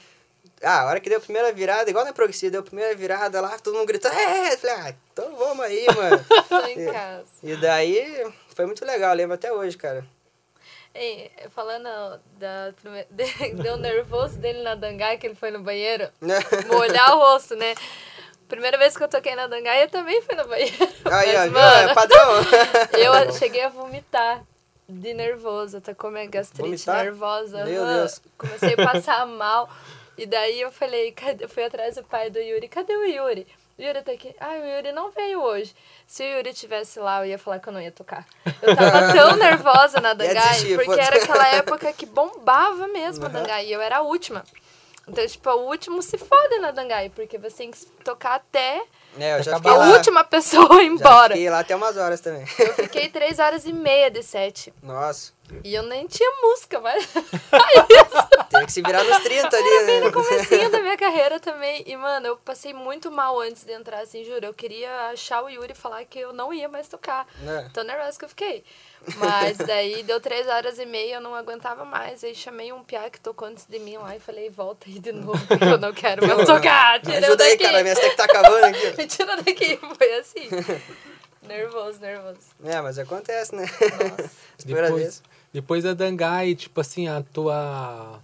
[0.64, 3.40] Ah, a hora que deu a primeira virada, igual na Progressiva, deu a primeira virada
[3.40, 4.54] lá, todo mundo gritando, é!
[4.54, 6.26] Eu falei, ah, então vamos aí, mano.
[6.50, 7.28] Tô em casa.
[7.44, 10.04] e daí, foi muito legal, lembro até hoje, cara.
[10.96, 13.08] Ei, falando da primeira...
[13.62, 16.10] Deu nervoso dele na Dangai, que ele foi no banheiro.
[16.68, 17.76] Molhar o rosto, né?
[18.48, 20.74] Primeira vez que eu toquei na Dangai, eu também fui no banheiro.
[21.06, 22.32] Aí, Mas, ó, mano, é padrão.
[22.98, 24.42] eu cheguei a vomitar
[24.88, 25.80] de nervosa.
[25.80, 27.04] Atacou minha gastrite Vomitar?
[27.04, 27.66] nervosa.
[27.66, 27.98] Meu aham.
[27.98, 28.22] Deus.
[28.38, 29.70] Comecei a passar mal.
[30.18, 31.44] E daí eu falei, cadê?
[31.44, 32.68] eu fui atrás do pai do Yuri.
[32.68, 33.46] Cadê o Yuri?
[33.78, 34.34] O Yuri tá aqui.
[34.40, 35.76] Ah, o Yuri não veio hoje.
[36.08, 38.26] Se o Yuri tivesse lá, eu ia falar que eu não ia tocar.
[38.62, 43.26] Eu tava tão nervosa na Ia Dangai, desistir, porque era aquela época que bombava mesmo
[43.26, 43.28] a.
[43.30, 43.68] Dangai.
[43.68, 44.44] E eu era a última.
[45.08, 48.84] Então, tipo, o último se fode na Dangai, porque você tem que tocar até
[49.18, 49.88] É, eu já a lá.
[49.94, 51.34] última pessoa ir Já embora.
[51.34, 52.46] fiquei lá até umas horas também.
[52.60, 54.74] Eu fiquei três horas e meia de sete.
[54.84, 55.32] Nossa,
[55.64, 57.08] E eu nem tinha música, mas
[58.50, 60.00] teve que se virar nos 30 ali, né?
[60.02, 61.84] no comecinho da minha carreira também.
[61.86, 64.46] E, mano, eu passei muito mal antes de entrar, assim, juro.
[64.46, 67.26] Eu queria achar o Yuri e falar que eu não ia mais tocar.
[67.40, 67.70] Né?
[67.74, 68.64] Tão nervosa que eu fiquei.
[69.18, 72.24] Mas daí deu três horas e meia, eu não aguentava mais.
[72.24, 75.12] Aí chamei um piá que tocou antes de mim lá e falei, volta aí de
[75.12, 77.00] novo, porque eu não quero mais tocar.
[77.02, 77.64] Tira eu Ajuda aí, daqui.
[77.64, 78.98] cara, minha stack tá acabando aqui.
[78.98, 79.80] Me tira daqui.
[79.98, 80.50] Foi assim.
[81.48, 82.40] Nervoso, nervoso.
[82.66, 83.64] É, mas acontece, né?
[83.64, 84.30] Nossa.
[84.58, 85.24] Primeira Depois, vez.
[85.54, 88.20] depois a Dangai, tipo assim, a tua.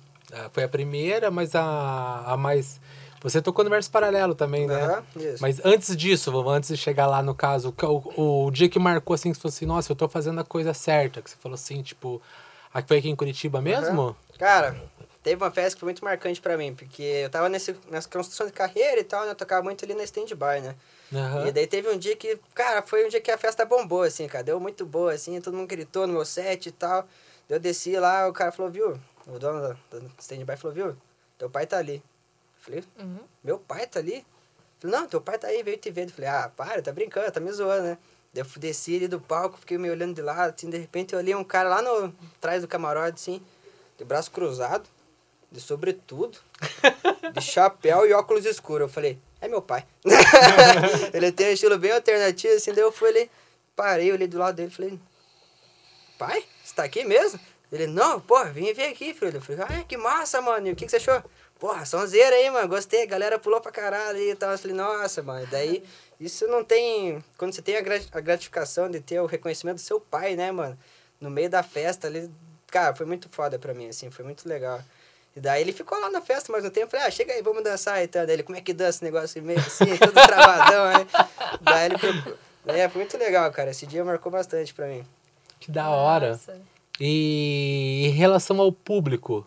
[0.52, 2.82] Foi a primeira, mas a, a mais.
[3.24, 4.84] Você tocou no verso paralelo também, né?
[4.84, 5.42] Aham, isso.
[5.42, 9.14] Mas antes disso, vamos- antes de chegar lá no caso, o, o, dia que marcou
[9.14, 11.56] assim, que você falou assim, nossa, eu tô fazendo a coisa certa, que você falou
[11.56, 12.22] assim, tipo,
[12.74, 14.16] aqui foi aqui em Curitiba mesmo?
[14.38, 14.76] Cara,
[15.24, 18.46] teve uma festa que foi muito marcante pra mim, porque eu tava nesse, nessa construção
[18.46, 19.32] de carreira e tal, né?
[19.32, 20.76] Eu tocava muito ali na stand-by, né?
[21.14, 21.48] Aham.
[21.48, 24.28] E daí teve um dia que, cara, foi um dia que a festa bombou, assim,
[24.28, 24.44] cara.
[24.44, 27.08] Deu muito boa, assim, todo mundo gritou no meu set e tal.
[27.48, 29.00] Eu desci lá, o cara falou, viu?
[29.28, 29.78] O dono da
[30.20, 30.98] stand-by falou, viu?
[31.38, 32.04] Teu pai tá ali.
[32.64, 33.20] Falei, Uhum.
[33.44, 34.26] meu pai tá ali?
[34.80, 36.06] Falei, não, teu pai tá aí, veio te ver.
[36.06, 37.98] Eu falei, ah, para, tá brincando, tá me zoando, né?
[38.34, 41.20] Daí eu desci ali do palco, fiquei me olhando de lado, assim, de repente eu
[41.20, 43.42] olhei um cara lá no atrás do camarote, assim,
[43.98, 44.90] de braço cruzado,
[45.52, 46.40] de sobretudo,
[47.34, 48.88] de chapéu e óculos escuros.
[48.88, 49.86] Eu falei, é meu pai.
[51.14, 53.30] ele tem um estilo bem alternativo, assim, daí eu fui ali,
[53.76, 55.00] parei, olhei do lado dele falei,
[56.18, 57.40] pai, você tá aqui mesmo?
[57.72, 59.36] Ele, não, porra, vim ver aqui, filho.
[59.36, 60.68] Eu falei, ah, que massa, mano.
[60.68, 61.24] E o que, que você achou?
[61.60, 62.68] Porra, sonzeira aí, mano.
[62.68, 64.52] Gostei, a galera pulou pra caralho e tal.
[64.52, 65.44] Eu falei, nossa, mano.
[65.44, 65.84] E daí,
[66.20, 67.24] isso não tem.
[67.38, 70.52] Quando você tem a gra- a gratificação de ter o reconhecimento do seu pai, né,
[70.52, 70.78] mano?
[71.22, 72.30] No meio da festa ali.
[72.68, 74.82] Cara, foi muito foda pra mim, assim, foi muito legal.
[75.36, 76.92] E daí ele ficou lá na festa mais um tempo.
[76.92, 78.26] Falei, ah, chega aí, vamos dançar e tal.
[78.26, 81.08] Daí ele, como é que dança esse negócio meio assim, todo travadão, né?
[81.62, 82.34] Daí ele ficou.
[82.66, 83.72] Daí foi muito legal, cara.
[83.72, 85.04] Esse dia marcou bastante pra mim.
[85.60, 86.32] Que da hora.
[86.32, 86.60] Nossa.
[87.00, 89.46] E em relação ao público,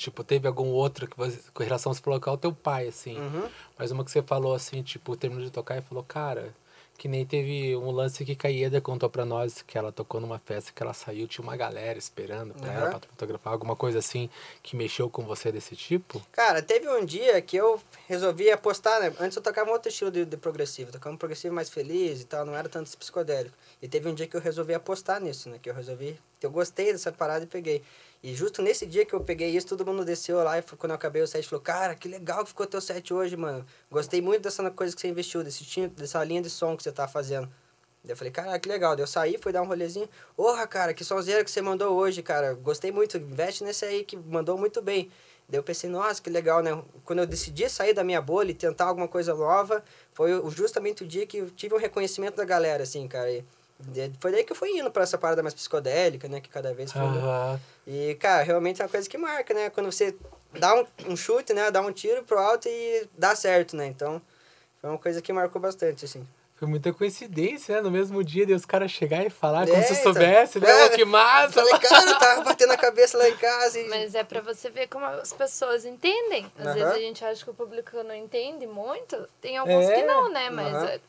[0.00, 2.52] tipo, teve algum outro que você, com relação a você falou que é o teu
[2.52, 3.18] pai, assim.
[3.18, 3.48] Uhum.
[3.78, 6.54] Mas uma que você falou assim, tipo, terminou de tocar e falou, cara,
[6.96, 10.70] que nem teve um lance que Caída contou pra nós que ela tocou numa festa
[10.74, 12.98] que ela saiu, tinha uma galera esperando pra ela Uhum.
[12.98, 14.28] pra fotografar, alguma coisa assim
[14.62, 16.20] que mexeu com você desse tipo?
[16.32, 19.14] Cara, teve um dia que eu resolvi apostar, né?
[19.18, 22.24] Antes eu tocava um outro estilo de, de progressivo, tocava um progressivo mais feliz e
[22.24, 23.56] tal, não era tanto esse psicodélico.
[23.80, 25.58] E teve um dia que eu resolvi apostar nisso, né?
[25.60, 27.82] Que eu resolvi, que eu gostei dessa parada e peguei.
[28.22, 30.96] E justo nesse dia que eu peguei isso, todo mundo desceu lá e quando eu
[30.96, 33.64] acabei o set, falou, cara, que legal que ficou teu set hoje, mano.
[33.90, 36.92] Gostei muito dessa coisa que você investiu, desse, ti- dessa linha de som que você
[36.92, 37.48] tá fazendo.
[38.04, 38.94] Daí eu falei, cara, que legal.
[38.94, 40.08] Daí eu saí, fui dar um rolezinho.
[40.36, 42.52] Porra, cara, que sonzeira que você mandou hoje, cara.
[42.54, 43.16] Gostei muito.
[43.16, 45.10] Investe nesse aí que mandou muito bem.
[45.48, 46.70] Daí eu pensei, nossa, que legal, né?
[47.04, 51.02] Quando eu decidi sair da minha bolha e tentar alguma coisa nova, foi o- justamente
[51.04, 53.30] o dia que eu tive um reconhecimento da galera, assim, cara.
[53.32, 53.44] E
[54.20, 56.40] foi daí que eu fui indo pra essa parada mais psicodélica, né?
[56.40, 57.02] Que cada vez foi...
[57.02, 57.60] Aham.
[57.86, 59.70] E, cara, realmente é uma coisa que marca, né?
[59.70, 60.14] Quando você
[60.58, 61.70] dá um, um chute, né?
[61.70, 63.86] Dá um tiro pro alto e dá certo, né?
[63.86, 64.20] Então,
[64.80, 66.26] foi uma coisa que marcou bastante, assim.
[66.56, 67.80] Foi muita coincidência, né?
[67.80, 70.02] No mesmo dia de os caras chegar e falar É, como se então.
[70.12, 70.68] soubesse, né?
[70.68, 70.88] É.
[70.90, 71.54] Que massa!
[71.54, 73.88] Falei, cara, eu tava batendo a cabeça lá em casa e...
[73.88, 76.52] Mas é pra você ver como as pessoas entendem.
[76.58, 76.74] Às Aham.
[76.74, 79.26] vezes a gente acha que o público não entende muito.
[79.40, 79.94] Tem alguns É.
[79.94, 80.50] que não, né?
[80.50, 81.00] Mas Aham.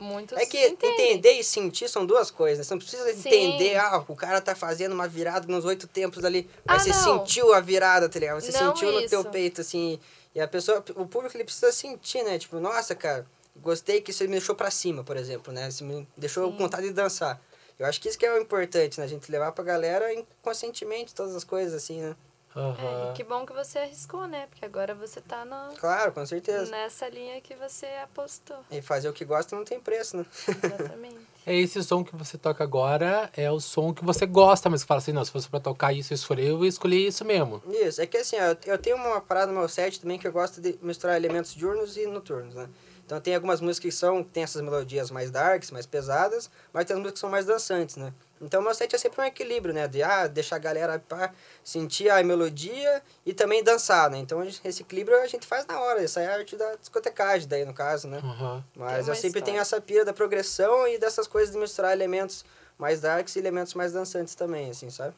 [0.00, 1.12] É, muitos É que entendem.
[1.12, 2.66] entender e sentir são duas coisas.
[2.66, 3.28] Você não precisa Sim.
[3.28, 6.48] entender, ah, o cara tá fazendo uma virada nos oito tempos ali.
[6.64, 7.18] Mas Ah, você não.
[7.18, 8.40] sentiu a virada, tá ligado?
[8.40, 9.30] Você Não sentiu no teu isso.
[9.30, 10.00] peito, assim.
[10.34, 12.38] E a pessoa, o público, ele precisa sentir, né?
[12.38, 15.70] Tipo, nossa, cara, gostei que você me deixou pra cima, por exemplo, né?
[15.70, 16.52] Você me deixou Sim.
[16.52, 17.40] com vontade de dançar.
[17.78, 19.04] Eu acho que isso que é o importante, né?
[19.06, 22.14] A gente levar pra galera inconscientemente todas as coisas, assim, né?
[22.54, 23.10] É, Aham.
[23.10, 24.46] e que bom que você arriscou, né?
[24.50, 26.70] Porque agora você tá no, Claro, com certeza.
[26.70, 28.56] nessa linha que você apostou.
[28.70, 30.26] E fazer o que gosta não tem preço, né?
[30.48, 31.18] Exatamente.
[31.46, 34.86] É esse som que você toca agora, é o som que você gosta, mas que
[34.86, 37.62] fala assim, não, se fosse pra tocar isso e escolher, eu ia escolher isso mesmo.
[37.66, 40.28] Isso, é que assim, ó, eu- eu tenho uma parada no meu set também que
[40.28, 42.68] eu gosto de misturar elementos diurnos e noturnos, né?
[43.10, 46.94] Então tem algumas músicas que são, tem essas melodias mais darks, mais pesadas, mas tem
[46.94, 48.14] as músicas que são mais dançantes, né?
[48.40, 49.88] Então meu set é sempre um equilíbrio, né?
[49.88, 51.32] De ah, deixar a galera pra
[51.64, 54.18] sentir a melodia e também dançar, né?
[54.18, 57.64] Então esse equilíbrio a gente faz na hora, essa é a arte da discotecagem daí,
[57.64, 58.18] no caso, né?
[58.18, 58.64] Aham.
[58.76, 59.78] Mas eu sempre tenho história.
[59.78, 62.44] essa pira da progressão e dessas coisas de misturar elementos
[62.78, 65.16] mais darks e elementos mais dançantes também, assim, sabe?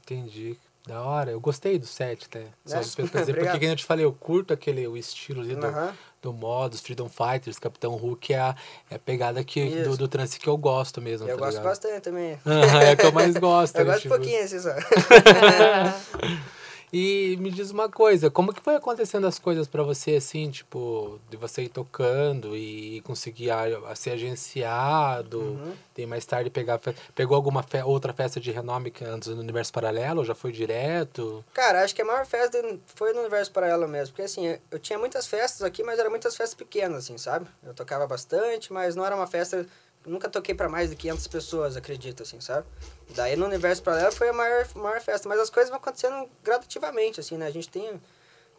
[0.00, 0.58] Entendi.
[0.86, 1.30] Da hora.
[1.30, 2.46] Eu gostei do set, até.
[2.64, 3.06] Só É?
[3.06, 5.94] pra dizer, porque, como eu te falei, eu curto aquele, o estilo ali do, Aham.
[6.20, 8.56] do modo, os Freedom Fighters, Capitão Hulk, é a,
[8.90, 9.96] é a pegada que, do, Isso.
[9.98, 11.64] do trance que eu gosto mesmo, Eu tá gosto ligado?
[11.70, 12.36] bastante também.
[12.44, 13.76] Aham, é que eu mais gosto.
[13.78, 14.14] Eu né, gosto tipo.
[14.14, 14.70] um pouquinho, assim, só.
[16.92, 21.18] E me diz uma coisa, como que foi acontecendo as coisas pra você, assim, tipo,
[21.30, 25.72] de você ir tocando e conseguir a, ser agenciado, Uhum.
[25.96, 26.78] e mais tarde pegar,
[27.14, 30.52] pegou alguma fe- outra festa de renome que antes no Universo Paralelo, ou já foi
[30.52, 31.42] direto?
[31.54, 32.62] Cara, acho que a maior festa
[32.94, 34.12] foi no Universo Paralelo mesmo.
[34.12, 37.46] Porque, assim, eu tinha muitas festas aqui, mas eram muitas festas pequenas, assim, sabe?
[37.64, 39.66] Eu tocava bastante, mas não era uma festa...
[40.04, 42.66] Nunca toquei pra mais de 500 pessoas, acredito, assim, sabe?
[43.14, 45.28] Daí no Universo Paralelo foi a maior, maior festa.
[45.28, 47.46] Mas as coisas vão acontecendo gradativamente, assim, né?
[47.46, 48.00] A gente tem...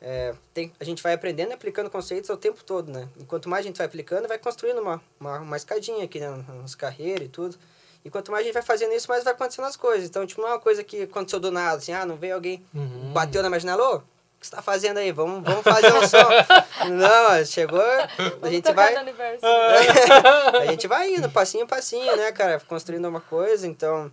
[0.02, 3.08] é, tem, a gente vai aprendendo e aplicando conceitos o tempo todo, né?
[3.20, 6.30] E quanto mais a gente vai aplicando, vai construindo uma, uma, uma escadinha aqui, né?
[6.62, 7.58] Nas carreiras e tudo.
[8.06, 10.08] E quanto mais a gente vai fazendo isso, mais vai acontecendo as coisas.
[10.10, 12.62] Então, tipo, não é uma coisa que aconteceu do nada, assim, ah, não veio alguém,
[12.74, 13.14] Uhum.
[13.14, 14.04] bateu na marginal,
[14.44, 15.12] que você tá fazendo aí?
[15.12, 16.30] Vamos, vamos fazer um som.
[16.92, 18.96] não, chegou, a Vamos gente tocar vai...
[20.62, 22.60] a gente vai indo, passinho a passinho, né, cara?
[22.60, 24.12] Construindo uma coisa, então...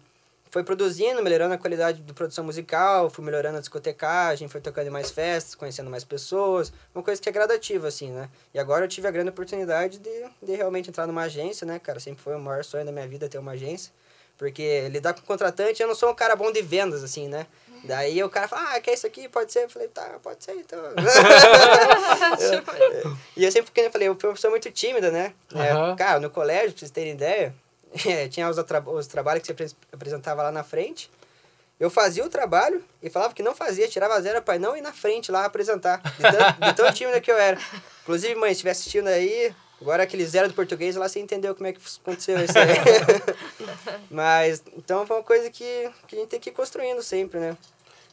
[0.52, 4.90] Foi produzindo, melhorando a qualidade de produção musical, fui melhorando a discotecagem, foi tocando em
[4.90, 8.28] mais festas, conhecendo mais pessoas, uma coisa que é gradativa, assim, né?
[8.52, 10.10] E agora eu tive a grande oportunidade de,
[10.42, 12.00] de realmente entrar numa agência, né, cara?
[12.00, 13.92] Sempre foi o maior sonho da minha vida ter uma agência.
[14.36, 17.46] Porque lidar com contratante, eu não sou um cara bom de vendas, assim, né?
[17.84, 19.28] Daí o cara fala, ah, quer isso aqui?
[19.28, 19.64] Pode ser?
[19.64, 20.78] Eu falei, tá, pode ser, então.
[23.36, 25.32] e eu sempre, eu falei, eu fui uma pessoa muito tímida, né?
[25.54, 25.96] É, Aham.
[25.96, 27.54] cara, no colégio, pra vocês terem ideia,
[28.06, 31.10] é, tinha os, atra- os trabalhos que você apres- apresentava lá na frente.
[31.78, 34.92] Eu fazia o trabalho e falava que não fazia, tirava zero para não ir na
[34.92, 36.02] frente lá apresentar.
[36.02, 37.58] De tão, de tão tímida que eu era.
[38.02, 41.66] Inclusive, mãe, se estiver assistindo aí, agora aquele zero do português lá, você entendeu como
[41.66, 42.68] é que aconteceu isso aí.
[44.10, 47.56] Mas, então foi uma coisa que, que a gente tem que ir construindo sempre, né?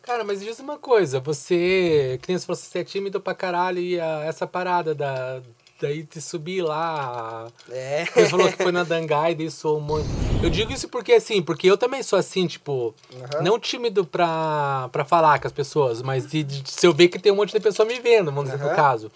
[0.01, 3.80] Cara, mas diz uma coisa, você, que nem se fosse você é tímido pra caralho
[3.80, 5.41] e a- essa parada da,
[5.82, 7.47] daí de subir lá.
[7.69, 8.06] É.
[8.06, 10.08] Você falou que foi na Dangai, daí soou muito.
[10.41, 12.95] Eu digo isso porque assim, porque eu também sou assim, tipo,
[13.34, 13.43] Aham.
[13.43, 17.19] não tímido pra, pra falar com as pessoas, mas de, de- se eu ver que
[17.19, 19.12] tem um monte de pessoa me vendo, vamos dizer, no caso.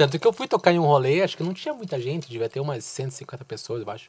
[0.00, 2.48] Tanto que eu fui tocar em um rolê, acho que não tinha muita gente, devia
[2.48, 4.08] ter umas 150 pessoas, eu acho.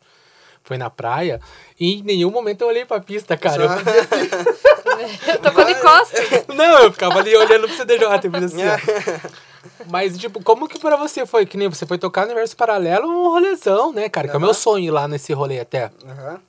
[0.63, 1.41] Foi na praia,
[1.77, 3.63] e em nenhum momento eu olhei pra pista, cara.
[3.63, 6.45] Eu Só- fazia assim, Tocou de costas.
[6.47, 9.29] Não, eu ficava ali olhando pro CDJ, tipo assim, ó.
[9.91, 11.45] Mas, tipo, como que pra você foi?
[11.45, 14.29] Que nem você foi tocar no Universo Paralelo, um rolezão, né, cara?
[14.29, 15.91] Que é o meu sonho ir lá nesse rolê até.
[16.07, 16.39] Aham.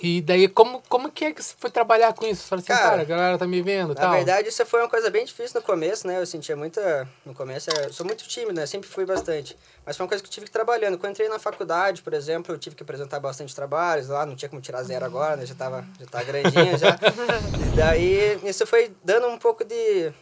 [0.00, 2.42] E daí, como, como que é que você foi trabalhar com isso?
[2.42, 4.12] Você falou assim, Cara, cara, a galera tá me vendo Na tal.
[4.12, 6.18] verdade, isso foi uma coisa bem difícil no começo, né?
[6.18, 7.06] Eu sentia muita.
[7.24, 8.66] No começo, eu sou muito tímido, né?
[8.66, 9.56] Sempre fui bastante.
[9.84, 10.96] Mas foi uma coisa que eu tive que ir trabalhando.
[10.96, 14.34] Quando eu entrei na faculdade, por exemplo, eu tive que apresentar bastante trabalhos lá, não
[14.34, 15.44] tinha como tirar zero agora, né?
[15.46, 16.98] Já tava, já tava grandinha já.
[17.72, 20.12] E daí, isso foi dando um pouco de,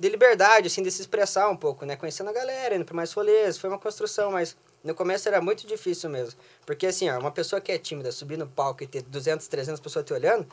[0.00, 1.94] de liberdade, assim, de se expressar um pouco, né?
[1.96, 5.66] Conhecendo a galera, indo pra mais rolês, foi uma construção, mas no começo era muito
[5.66, 6.38] difícil mesmo.
[6.66, 9.80] Porque, assim, ó, uma pessoa que é tímida, subir no palco e ter 200, 300
[9.80, 10.46] pessoas te olhando,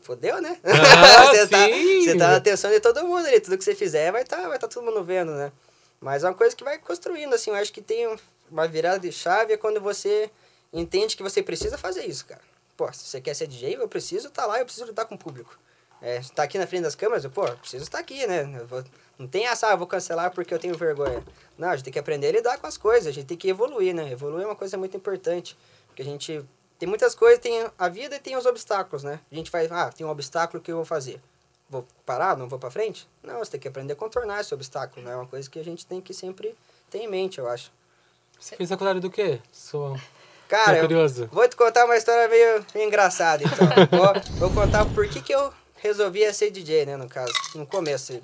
[0.00, 0.58] fodeu, né?
[0.64, 4.10] Ah, você, tá, você tá na atenção de todo mundo ali, tudo que você fizer
[4.10, 5.52] vai tá, vai tá todo mundo vendo, né?
[6.00, 8.16] Mas é uma coisa que vai construindo, assim, eu acho que tem
[8.50, 10.30] uma virada de chave é quando você
[10.72, 12.42] entende que você precisa fazer isso, cara.
[12.76, 15.18] Pô, se você quer ser DJ, eu preciso estar lá, eu preciso estar com o
[15.18, 15.58] público.
[16.02, 18.44] É, tá aqui na frente das câmeras, eu, pô, preciso estar aqui, né?
[18.68, 18.84] Vou-
[19.18, 21.24] não tem essa, ah, eu vou cancelar porque eu tenho vergonha.
[21.56, 23.48] Não, a gente tem que aprender a lidar com as coisas, a gente tem que
[23.48, 24.10] evoluir, né?
[24.10, 25.56] Evoluir é uma coisa muito importante,
[25.86, 26.44] porque a gente
[26.78, 29.20] tem muitas coisas, tem a vida e tem os obstáculos, né?
[29.32, 31.20] A gente vai, ah, tem um obstáculo que eu vou fazer.
[31.68, 33.08] Vou parar, não vou pra frente?
[33.22, 35.12] Não, você tem que aprender a contornar esse obstáculo, né?
[35.12, 36.54] É uma coisa que a gente tem que sempre
[36.90, 37.72] ter em mente, eu acho.
[38.38, 39.40] Você fez faculdade do quê?
[39.50, 39.98] Sou,
[40.46, 41.26] Cara, eu, curioso.
[41.32, 43.66] Vou te contar uma história meio engraçada, então.
[44.38, 45.52] vou, vou contar por que, que eu
[45.86, 47.32] resolvi ser DJ, né, no caso.
[47.54, 48.12] No começo.
[48.12, 48.22] assim.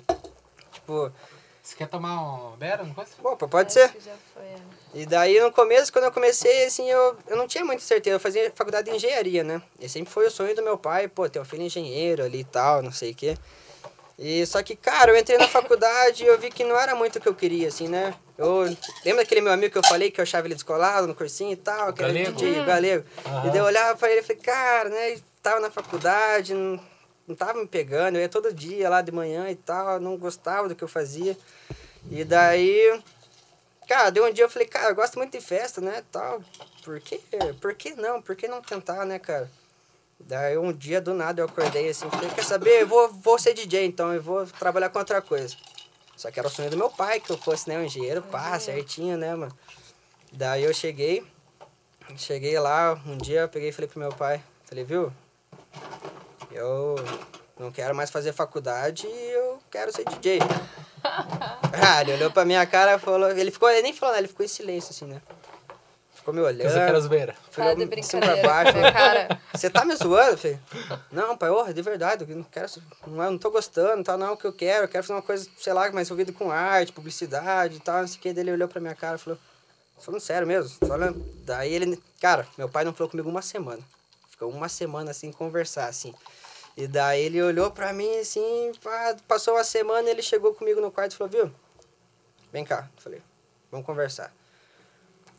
[0.71, 1.11] Tipo,
[1.61, 2.21] Você quer tomar
[2.51, 3.11] um Bera, não coisa?
[3.23, 3.93] opa, pode Acho ser.
[3.97, 4.55] que já foi, é.
[4.95, 8.15] E daí, no começo, quando eu comecei, assim, eu, eu não tinha muita certeza.
[8.15, 9.61] Eu fazia faculdade de engenharia, né?
[9.79, 12.43] E sempre foi o sonho do meu pai, pô, ter um filho engenheiro ali e
[12.43, 13.37] tal, não sei o quê.
[14.19, 17.15] E só que, cara, eu entrei na faculdade e eu vi que não era muito
[17.17, 18.13] o que eu queria, assim, né?
[18.37, 18.63] Eu
[19.03, 21.55] lembra daquele meu amigo que eu falei que eu achava ele descolado no cursinho e
[21.55, 22.31] tal, que era Galego?
[22.33, 23.05] DJ, o galego.
[23.25, 23.47] Aham.
[23.47, 25.17] E daí eu olhava pra ele e falei, cara, né?
[25.41, 26.79] Tava na faculdade, não,
[27.27, 30.67] não tava me pegando, eu ia todo dia lá de manhã e tal, não gostava
[30.67, 31.37] do que eu fazia.
[32.11, 33.01] E daí,
[33.87, 36.41] cara, deu um dia eu falei, cara, eu gosto muito de festa, né, tal.
[36.83, 37.21] Por que,
[37.61, 38.21] por que não?
[38.21, 39.49] Por que não tentar, né, cara?
[40.19, 43.53] Daí um dia, do nada, eu acordei assim, falei, quer saber, eu vou, vou ser
[43.53, 45.55] DJ então, eu vou trabalhar com outra coisa.
[46.15, 48.57] Só que era o sonho do meu pai que eu fosse, né, um engenheiro, pá,
[48.59, 49.57] certinho, né, mano.
[50.31, 51.25] Daí eu cheguei,
[52.15, 55.11] cheguei lá, um dia eu peguei e falei pro meu pai, falei, viu,
[56.53, 56.95] eu
[57.59, 60.39] não quero mais fazer faculdade e eu quero ser DJ.
[61.03, 64.27] ah, ele olhou pra minha cara e falou, ele ficou, ele nem falou, né, ele
[64.27, 65.21] ficou em silêncio assim, né.
[66.23, 66.69] Ficou me olhando.
[66.71, 67.35] Você quer Bera?
[67.53, 68.47] Para de cima pra brincadeira.
[68.47, 69.41] baixo, cara.
[69.53, 70.57] você tá me zoando, filho?
[71.11, 72.67] Não, pai, oh, de verdade, eu não quero,
[73.05, 75.13] não, é- não tô gostando, tal, não é o que eu quero, eu quero fazer
[75.13, 78.31] uma coisa, sei lá, mais envolvida com arte, publicidade e tal, não sei o que.
[78.31, 79.37] Daí ele olhou pra minha cara e falou,
[79.99, 81.21] falando sério mesmo, falando.
[81.43, 83.81] Daí ele, cara, meu pai não falou comigo uma semana.
[84.29, 86.13] Ficou uma semana assim, conversar, assim.
[86.75, 88.71] E daí ele olhou pra mim, assim,
[89.27, 91.51] passou uma semana, ele chegou comigo no quarto e falou, viu,
[92.51, 92.89] vem cá.
[92.95, 93.21] Eu falei,
[93.71, 94.33] vamos conversar.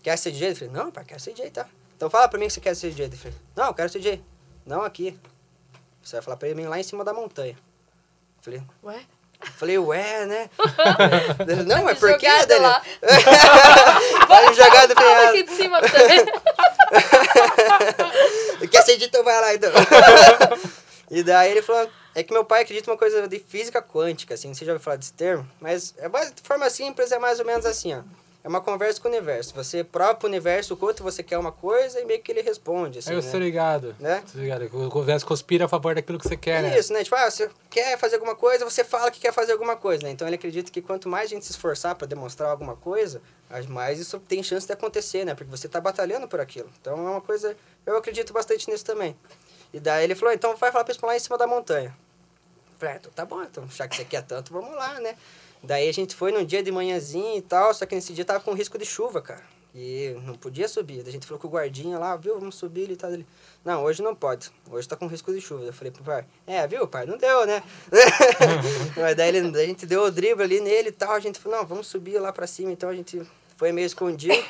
[0.02, 0.50] Quer ser DJ?
[0.50, 1.66] Eu falei, não, pai, quero ser DJ, tá?
[1.96, 3.06] Então fala pra mim que você quer ser DJ.
[3.06, 4.22] Eu falei, não, eu quero ser DJ.
[4.64, 5.18] Não aqui.
[6.02, 7.56] Você vai falar pra mim lá em cima da montanha.
[7.56, 9.00] Eu falei, Ué?
[9.56, 10.48] Falei, ué, né?
[11.46, 12.26] Ele, não, é Me porque...
[12.26, 12.82] jogado Dele, lá.
[14.26, 15.28] Vai jogar do Fala penhasco.
[15.30, 16.24] aqui de cima também.
[18.70, 19.70] Quer ser dito, vai lá então.
[21.10, 24.52] e daí ele falou, é que meu pai acredita uma coisa de física quântica, assim,
[24.52, 25.48] você já ouviu falar desse termo?
[25.60, 28.00] Mas é de forma simples, é mais ou menos assim, ó.
[28.44, 29.54] É uma conversa com o universo.
[29.54, 32.98] Você prova pro universo o quanto você quer uma coisa e meio que ele responde,
[32.98, 33.22] assim, eu né?
[33.22, 33.96] sou ligado.
[33.98, 34.22] Né?
[34.34, 34.66] Ligado.
[34.66, 36.78] O conversa conspira a favor daquilo que você quer, né?
[36.78, 37.02] Isso, né?
[37.02, 40.10] Tipo, ah, você quer fazer alguma coisa, você fala que quer fazer alguma coisa, né?
[40.10, 43.22] Então ele acredita que quanto mais a gente se esforçar para demonstrar alguma coisa,
[43.66, 45.34] mais isso tem chance de acontecer, né?
[45.34, 46.68] Porque você tá batalhando por aquilo.
[46.78, 47.56] Então é uma coisa.
[47.86, 49.16] Eu acredito bastante nisso também.
[49.74, 51.88] E daí ele falou: então vai falar pra eles pular em cima da montanha.
[51.88, 55.16] Eu Falei, ah, então tá bom, então, já que você quer tanto, vamos lá, né?
[55.62, 58.38] Daí a gente foi num dia de manhãzinho e tal, só que nesse dia tava
[58.40, 59.42] com risco de chuva, cara.
[59.74, 60.98] E não podia subir.
[60.98, 63.12] Daí a gente falou com o guardinha lá, viu, vamos subir ele e tal.
[63.12, 63.26] Ele,
[63.64, 64.52] não, hoje não pode.
[64.70, 65.64] Hoje tá com risco de chuva.
[65.64, 67.06] Eu falei pro pai, é, viu, pai?
[67.06, 67.60] Não deu, né?
[68.96, 71.12] Mas daí ele, daí a gente deu o drible ali nele e tal.
[71.12, 72.70] A gente falou, não, vamos subir lá pra cima.
[72.70, 74.44] Então a gente foi meio escondido.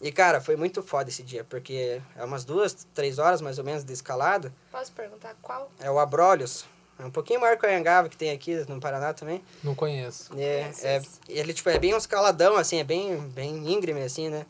[0.00, 3.64] E, cara, foi muito foda esse dia, porque é umas duas, três horas mais ou
[3.64, 4.52] menos de escalada.
[4.70, 5.70] Posso perguntar qual?
[5.80, 6.66] É o Abrolhos.
[6.98, 9.42] É um pouquinho maior que o Anhangaba, que tem aqui no Paraná também.
[9.62, 10.32] Não conheço.
[10.38, 14.46] É, é, ele, tipo, é bem um escaladão, assim, é bem, bem íngreme, assim, né?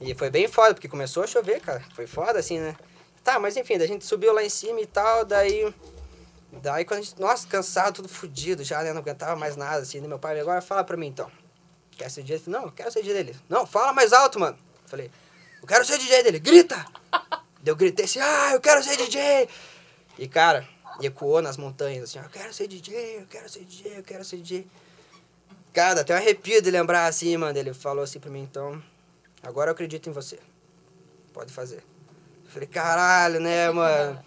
[0.00, 1.82] E foi bem foda, porque começou a chover, cara.
[1.94, 2.76] Foi foda, assim, né?
[3.24, 5.72] Tá, mas enfim, daí a gente subiu lá em cima e tal, daí...
[6.62, 7.20] Daí quando a gente...
[7.20, 8.92] Nossa, cansado, tudo fudido já, né?
[8.92, 9.98] Não aguentava mais nada, assim.
[9.98, 11.30] Daí meu pai, agora fala pra mim, então.
[11.92, 12.42] Quer ser DJ?
[12.46, 13.36] Não, eu quero ser DJ dele.
[13.48, 14.56] Não, fala mais alto, mano.
[14.88, 15.10] Eu falei,
[15.60, 16.38] eu quero ser DJ dele.
[16.38, 16.84] Grita!
[17.64, 19.48] Eu gritei assim, ah, eu quero ser DJ!
[20.18, 20.66] E, cara,
[21.02, 24.38] ecoou nas montanhas, assim, eu quero ser DJ, eu quero ser DJ, eu quero ser
[24.38, 24.66] DJ.
[25.72, 27.56] Cara, dá até um arrepio de lembrar assim, mano.
[27.56, 28.82] Ele falou assim pra mim, então,
[29.42, 30.38] agora eu acredito em você.
[31.32, 31.84] Pode fazer.
[32.44, 34.18] Eu falei, caralho, né, mano?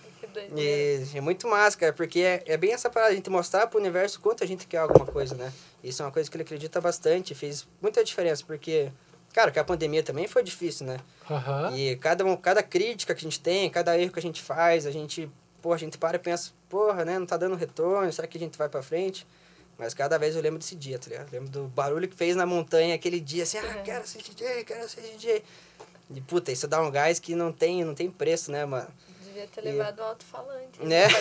[0.56, 3.80] E é muito massa, cara, porque é, é bem essa parada, a gente mostrar pro
[3.80, 5.52] universo quanto a gente quer alguma coisa, né?
[5.84, 8.92] Isso é uma coisa que ele acredita bastante, fez muita diferença, porque,
[9.34, 11.00] cara, que a pandemia também foi difícil, né?
[11.30, 11.76] Aham.
[11.76, 14.86] E cada, um- cada crítica que a gente tem, cada erro que a gente faz,
[14.86, 15.30] a gente,
[15.62, 18.42] porra, a gente para e pensa, porra, né, não tá dando retorno, será que a
[18.42, 19.26] gente vai pra frente?
[19.78, 21.32] Mas cada vez eu lembro desse dia, tá ligado?
[21.32, 24.88] Lembro do barulho que fez na montanha aquele dia, assim, ah, quero ser DJ, quero
[24.88, 25.44] ser DJ.
[26.14, 28.88] E, puta, isso dá um gás que não tem, não tem preço, né, mano?
[29.32, 30.84] Devia ter levado um alto-falante.
[30.84, 31.08] Né?
[31.08, 31.16] Tá.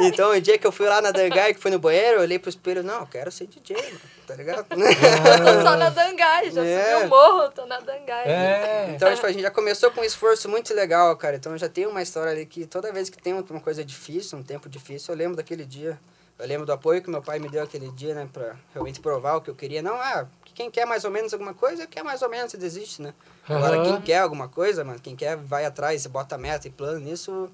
[0.00, 2.38] Então, o dia que eu fui lá na Dangai, que foi no banheiro, eu olhei
[2.38, 4.66] pro espelho, não, eu quero ser DJ, mano, tá ligado?
[4.74, 6.94] Eu tô só na Dangai, já É.
[6.94, 8.24] subi o morro, tô na Dangai.
[8.26, 8.92] É.
[8.94, 11.36] Então, tipo, a gente já começou com um esforço muito legal, cara.
[11.36, 14.38] Então, eu já tenho uma história ali que toda vez que tem uma coisa difícil,
[14.38, 15.98] um tempo difícil, eu lembro daquele dia.
[16.38, 18.28] Eu lembro do apoio que meu pai me deu aquele dia, né?
[18.32, 19.80] Pra realmente provar o que eu queria.
[19.82, 22.56] Não, ah, que quem quer mais ou menos alguma coisa, quer mais ou menos e
[22.56, 23.14] desiste, né?
[23.48, 23.84] Agora, Aham.
[23.84, 27.48] quem quer alguma coisa, mano, quem quer vai atrás, bota meta e plano nisso,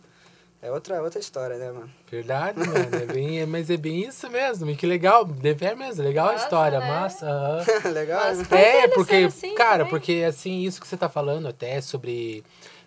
[0.62, 1.90] é outra, outra história, né, mano?
[2.10, 2.96] Verdade, mano.
[2.96, 4.70] É bem, é- mas é bem isso mesmo.
[4.70, 5.26] E que legal.
[5.26, 6.02] Dever mesmo.
[6.02, 6.80] Legal a história.
[6.80, 6.86] né?
[6.86, 7.26] Massa.
[7.26, 7.64] aham.
[7.92, 8.46] legal, Mas né?
[8.58, 9.90] É, ele porque, assim cara, também?
[9.90, 12.42] porque assim, isso que você tá falando até sobre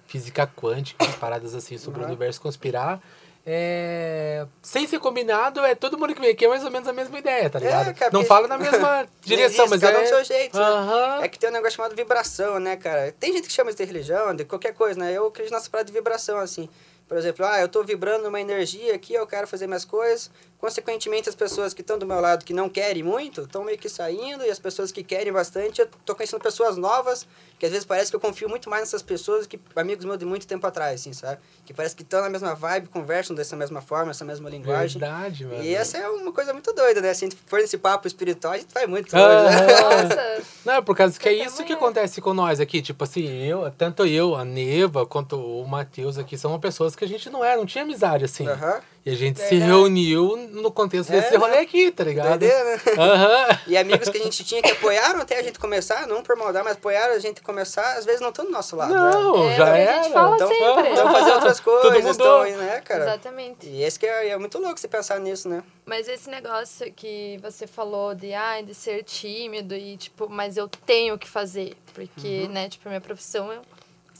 [0.08, 2.10] física quântica, as paradas assim, sobre o Uhum.
[2.10, 3.00] universo conspirar,
[3.46, 4.46] é...
[4.62, 7.18] sem ser combinado, é todo mundo que vem aqui é mais ou menos a mesma
[7.20, 7.94] ideia, tá ligado?
[7.94, 10.00] cara, Não fala na mesma direção, mas cada é...
[10.00, 10.64] um do seu jeito, né?
[10.64, 11.24] Aham.
[11.24, 13.14] É que tem um negócio chamado vibração, né, cara?
[13.20, 15.12] Tem gente que chama isso de religião, de qualquer coisa, né?
[15.12, 16.70] Eu acredito nessa parada de vibração, assim.
[17.08, 20.32] Por exemplo, ah, eu tô vibrando uma energia aqui, eu quero fazer minhas coisas.
[20.64, 23.90] Consequentemente, as pessoas que estão do meu lado, que não querem muito, estão meio que
[23.90, 24.46] saindo.
[24.46, 27.28] E as pessoas que querem bastante, eu tô conhecendo pessoas novas,
[27.60, 30.24] que às vezes parece que eu confio muito mais nessas pessoas que amigos meus de
[30.24, 31.42] muito tempo atrás, assim, sabe?
[31.66, 35.02] Que parece que estão na mesma vibe, conversam dessa mesma forma, essa mesma linguagem.
[35.02, 35.62] Verdade, mano.
[35.62, 37.14] E essa é uma coisa muito doida, né?
[37.14, 40.44] Se a gente for nesse papo espiritual, a gente vai muito longe, né?
[40.64, 42.82] Não, é por causa que é isso que acontece com nós aqui.
[42.82, 47.08] Tipo assim, eu, tanto eu, a Neva, quanto o Matheus aqui, são pessoas que a
[47.08, 48.48] gente não era, não tinha amizade, assim.
[48.48, 48.80] Aham.
[49.06, 49.70] E a gente se Verdade.
[49.72, 51.60] reuniu no contexto É, desse rolê né?
[51.60, 52.40] aqui, tá ligado?
[52.40, 52.82] Doideira, né?
[52.98, 53.60] Aham.
[53.68, 56.64] E amigos que a gente tinha que apoiaram até a gente começar, não por maldade,
[56.64, 58.94] mas apoiaram a gente começar, às vezes não estão do nosso lado.
[58.94, 59.56] Não, É,
[60.04, 60.90] já fala Então, sempre.
[60.92, 62.12] Então fazer outras coisas, mudou.
[62.12, 63.04] estão aí, né, cara?
[63.04, 63.68] Exatamente.
[63.68, 65.64] E esse que é, é muito louco você pensar nisso, né?
[65.86, 70.70] Mas esse negócio que você falou de, ah, de ser tímido e, tipo, mas eu
[70.70, 71.76] tenho que fazer.
[71.94, 72.54] Porque, Uhum.
[72.54, 73.62] né, tipo, a minha profissão, eu-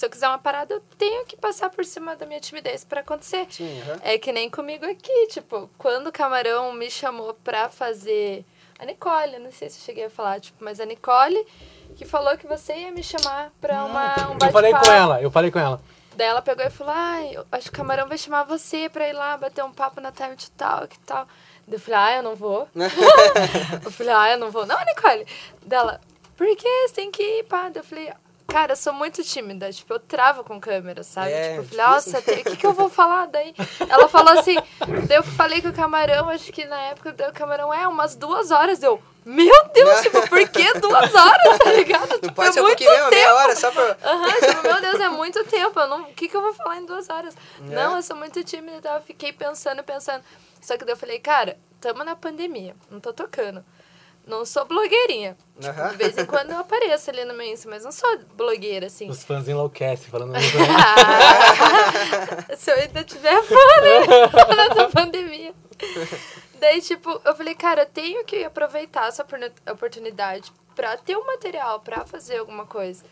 [0.04, 3.00] se eu quiser uma parada, eu tenho que passar por cima da minha timidez pra
[3.00, 3.48] acontecer.
[3.50, 4.00] Sim, aham.
[4.04, 8.44] É que nem comigo aqui, tipo, quando o Camarão me chamou pra fazer.
[8.78, 11.48] A Nicole, não sei se eu cheguei a falar, tipo, mas a Nicole
[11.96, 14.92] que falou que você ia me chamar pra uma, um Eu falei com bate-papo.
[14.92, 15.82] ela, eu falei com ela.
[16.18, 19.08] Daí ela pegou e falou: Ai, eu acho que o Camarão vai chamar você pra
[19.08, 21.26] ir lá bater um papo na Time to Talk e tal.
[21.66, 22.68] Daí eu falei: Ah, eu não vou.
[23.86, 24.66] eu falei: Ah, eu não vou.
[24.66, 25.26] Não, Nicole.
[25.62, 26.02] Dela,
[26.36, 27.70] por que você tem que ir, pá?
[27.70, 28.12] Daí eu falei:
[28.54, 29.72] cara, eu sou muito tímida.
[29.72, 31.32] Tipo, eu travo com câmera, sabe?
[31.32, 32.14] É, tipo, eu falei, difícil.
[32.14, 33.54] nossa, o que, que eu vou falar daí?
[33.90, 34.56] Ela falou assim,
[35.08, 38.52] daí eu falei com o camarão, acho que na época o camarão é umas duas
[38.52, 38.78] horas.
[38.80, 42.10] Deu, meu Deus, tipo, por que duas horas, tá ligado?
[42.10, 43.38] Não Tipo, pode é ser um muito pouquinho mesmo, meia tempo.
[43.40, 43.98] hora, só pra...
[44.04, 45.80] Aham, tipo, meu Deus, é muito tempo.
[45.80, 47.36] Eu não, o que, que eu vou falar em duas horas?
[47.36, 47.74] É.
[47.74, 48.96] Não, eu sou muito tímida e tal.
[48.98, 50.24] Eu fiquei pensando, pensando.
[50.62, 53.64] Só que daí eu falei, cara, tamo na pandemia, não tô tocando.
[54.26, 55.36] Não sou blogueirinha.
[55.60, 58.88] Tipo, de vez em quando eu apareço ali no meu Insta, mas não sou blogueira,
[58.88, 59.10] assim.
[59.10, 60.34] Os fãs enlouquecem falando.
[60.36, 60.40] Ah,
[62.56, 64.08] se eu ainda tiver fã, né?
[64.56, 65.54] Nessa pandemia.
[66.60, 71.26] Daí, tipo, eu falei, cara, eu tenho que aproveitar essa oportuni- oportunidade pra ter um
[71.26, 73.04] material, pra fazer alguma coisa.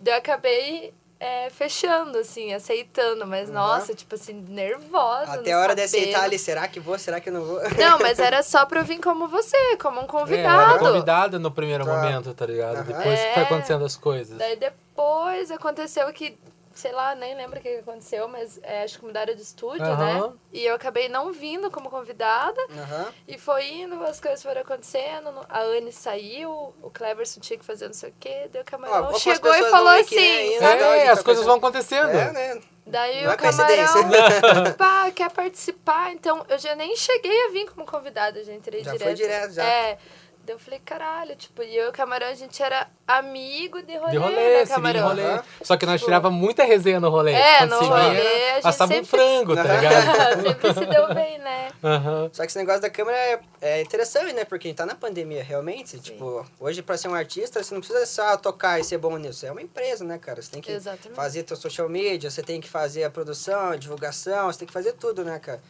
[0.00, 3.54] Daí eu acabei é, fechando, assim, aceitando, mas Uhum.
[3.54, 5.32] nossa, tipo assim, nervosa.
[5.34, 6.24] Até a hora de aceitar sabendo.
[6.24, 7.60] ali, será que vou, será que não vou?
[7.78, 10.78] Não, mas era só pra eu vir como você, como um É, era convidado.
[10.78, 11.94] convidada no primeiro Tá.
[11.96, 12.76] momento, tá ligado?
[12.76, 12.84] Aham.
[12.84, 13.46] Depois que foi É.
[13.46, 14.36] acontecendo as coisas.
[14.38, 16.36] Daí depois aconteceu que,
[16.74, 20.14] sei lá, nem lembro o que aconteceu, mas é, acho que mudaram de estúdio, né?
[20.14, 20.38] Aham.
[20.52, 22.60] E eu acabei não vindo como convidada.
[22.70, 23.06] Aham.
[23.28, 25.30] E foi indo, as coisas foram acontecendo.
[25.48, 28.48] A Anne saiu, o Cleverson tinha que fazer não sei o quê.
[28.52, 30.66] Daí o camarão poucas chegou e falou assim, é ainda.
[30.96, 32.10] É, as coisas vão acontecendo.
[32.10, 32.60] É, né?
[32.86, 34.74] Daí Não é o camarão, coincidência.
[34.76, 36.12] pá, quer participar.
[36.12, 39.06] Então, eu já nem cheguei a vir como convidada, já entrei Já direto.
[39.06, 39.64] foi direto, já.
[39.64, 39.98] É.
[40.46, 43.96] Daí eu falei, caralho, tipo, e eu e o camarão, a gente era amigo de
[43.96, 45.08] rolê, De rolê, né, camarão?
[45.08, 45.22] rolê.
[45.22, 45.42] Aham.
[45.62, 47.32] Só que nós Tipo- tirava muita resenha no rolê.
[47.32, 50.42] É, no rolê, via, a gente passava um sempre- frango, tá ligado?
[50.42, 51.70] Sempre se deu bem, né?
[51.82, 52.28] Aham.
[52.32, 54.44] Só que esse negócio da câmera é, é interessante, né?
[54.44, 55.98] Porque a gente tá na pandemia, realmente.
[55.98, 59.46] Tipo, hoje pra ser um artista, você não precisa só tocar e ser bom nisso.
[59.46, 60.42] É uma empresa, né, cara?
[60.42, 61.14] Você tem que Exatamente.
[61.16, 64.74] fazer teu social media, você tem que fazer a produção, a divulgação, você tem que
[64.74, 65.62] fazer tudo, né, cara?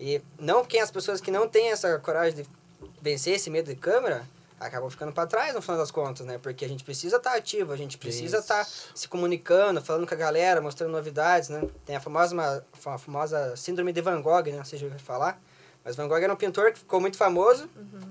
[0.00, 2.48] E não quem as pessoas que não têm essa coragem de
[3.00, 4.26] vencer esse medo de câmera
[4.58, 6.38] acabam ficando pra trás no final das contas, né?
[6.38, 10.16] Porque a gente precisa estar ativo, a gente precisa estar se comunicando, falando com a
[10.16, 11.68] galera, mostrando novidades, né?
[11.84, 14.62] Tem a famosa, a famosa síndrome de Van Gogh, né?
[14.62, 15.40] Vocês já ouviram falar?
[15.84, 17.68] Mas Van Gogh era um pintor que ficou muito famoso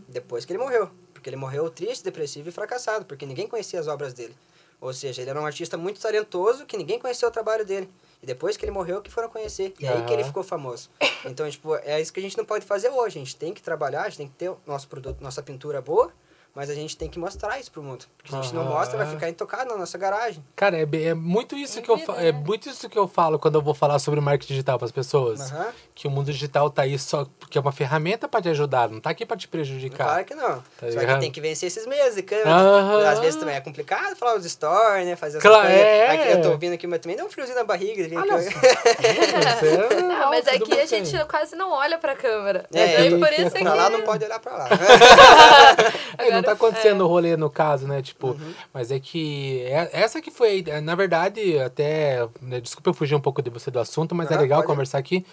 [0.08, 0.90] depois que ele morreu.
[1.14, 4.36] Porque ele morreu triste, depressivo e fracassado, porque ninguém conhecia as obras dele.
[4.82, 7.90] Ou seja, ele era um artista muito talentoso que ninguém conhecia o trabalho dele.
[8.22, 9.74] E depois que ele morreu, que foram conhecer.
[9.80, 10.90] E aí que ele ficou famoso.
[11.26, 13.18] Então, tipo, é isso que a gente não pode fazer hoje.
[13.18, 15.82] A gente tem que trabalhar, a gente tem que ter o nosso produto, nossa pintura
[15.82, 16.12] boa,
[16.54, 18.06] mas a gente tem que mostrar isso pro mundo.
[18.18, 20.44] Porque se a gente não mostra, vai ficar intocado na nossa garagem.
[20.56, 23.56] Cara, é, é muito isso É que eu é muito isso que eu falo quando
[23.56, 25.52] eu vou falar sobre marketing digital para as pessoas.
[25.52, 25.68] Aham.
[25.96, 29.00] Que o mundo digital tá aí só porque é uma ferramenta para te ajudar, não
[29.00, 30.06] tá aqui para te prejudicar.
[30.08, 30.56] Claro que não.
[30.58, 31.16] Tá Só ligado?
[31.16, 32.50] que tem que vencer esses meses de câmera.
[32.52, 33.08] Aham.
[33.10, 35.16] Às vezes também é complicado falar os stories, né?
[35.16, 35.80] Fazer Claro, coisa.
[35.82, 36.10] é.
[36.10, 38.04] Aqui eu tô ouvindo aqui, mas também dá um friozinho na barriga.
[38.20, 38.38] Ah, não.
[39.02, 41.06] É Não, mas aqui a mundo tem.
[41.06, 42.66] gente quase não olha pra câmera.
[42.74, 44.70] É, Daí eu- por isso é pra lá que- não pode olhar pra lá.
[46.18, 47.04] É, não tá acontecendo é.
[47.04, 48.02] o rolê no caso, né?
[48.02, 48.54] Tipo, Uhum.
[48.74, 52.28] mas é que é- essa que foi, é, na verdade, até.
[52.42, 54.68] né, Desculpa eu fugir um pouco de você do assunto, mas é Ah, legal pode.
[54.68, 55.26] conversar aqui.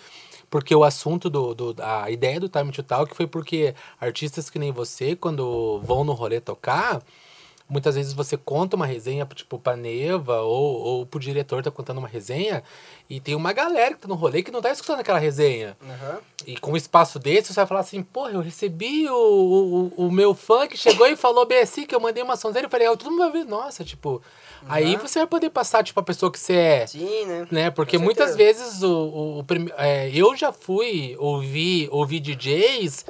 [0.50, 1.76] Porque o assunto do, do.
[1.82, 6.12] A ideia do Time to Talk foi porque artistas que nem você, quando vão no
[6.14, 7.02] rolê tocar,
[7.68, 11.98] muitas vezes você conta uma resenha, tipo, pra Neva ou, ou pro diretor tá contando
[11.98, 12.62] uma resenha,
[13.10, 15.76] e tem uma galera que tá no rolê que não tá escutando aquela resenha.
[15.82, 16.18] Aham.
[16.46, 20.10] E com um espaço desse, você vai falar assim, porra, eu recebi o, o, o
[20.12, 22.86] meu fã que chegou e falou bem assim, que eu mandei uma sonzeira e falei,
[22.86, 24.22] ah, todo mundo vai ver, nossa, tipo.
[24.68, 25.00] Aí Uhum.
[25.02, 26.86] você vai poder passar, tipo, a pessoa que você é.
[26.86, 27.46] Sim, né?
[27.50, 27.70] Né?
[27.70, 29.46] Porque muitas vezes o, o, o
[29.76, 33.04] é, eu já fui ouvir, ouvir DJs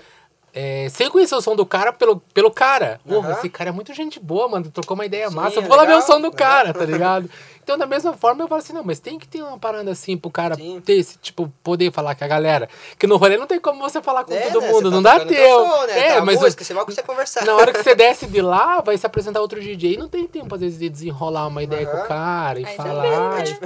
[0.55, 3.01] é, sem conhecer o som do cara pelo, pelo cara.
[3.07, 3.39] Porra, Aham.
[3.39, 4.71] esse cara é muito gente boa, mano.
[4.71, 5.57] Trocou uma ideia Sim, massa.
[5.57, 6.33] Eu é vou lá ver o som do legal.
[6.33, 7.31] cara, tá ligado?
[7.69, 10.16] Então, da mesma forma, eu falo assim, não, mas tem que ter uma parada assim
[10.16, 10.81] pro cara Sim.
[10.83, 12.66] ter esse, tipo, poder falar com a galera.
[12.99, 14.69] Que no rolê não tem como você falar com É, todo né?
[14.69, 15.66] mundo, Você tá não dá teu.
[15.66, 15.99] som, né?
[15.99, 17.45] É, Tá a mas música, você vai você conversar.
[17.45, 20.55] na hora que você desce de lá, vai se apresentar outro DJ, não tem tempo,
[20.55, 23.47] às vezes, de desenrolar uma ideia com o cara e Aí falar.
[23.47, 23.59] e né?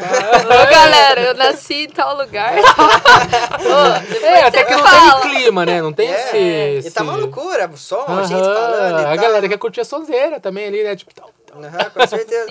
[0.46, 2.54] Ô, galera, eu nasci em tal lugar.
[2.58, 5.20] Ô, É, até que não fala.
[5.20, 5.80] tem clima, né?
[5.80, 6.88] Não tem É, esse.
[6.88, 9.16] E tá uma loucura, o som, a Aham, gente falando e A tal.
[9.18, 10.96] galera quer curtir a sonzeira também ali, né?
[10.96, 11.62] Tipo, tal, tal.
[11.62, 12.50] Aham, com certeza.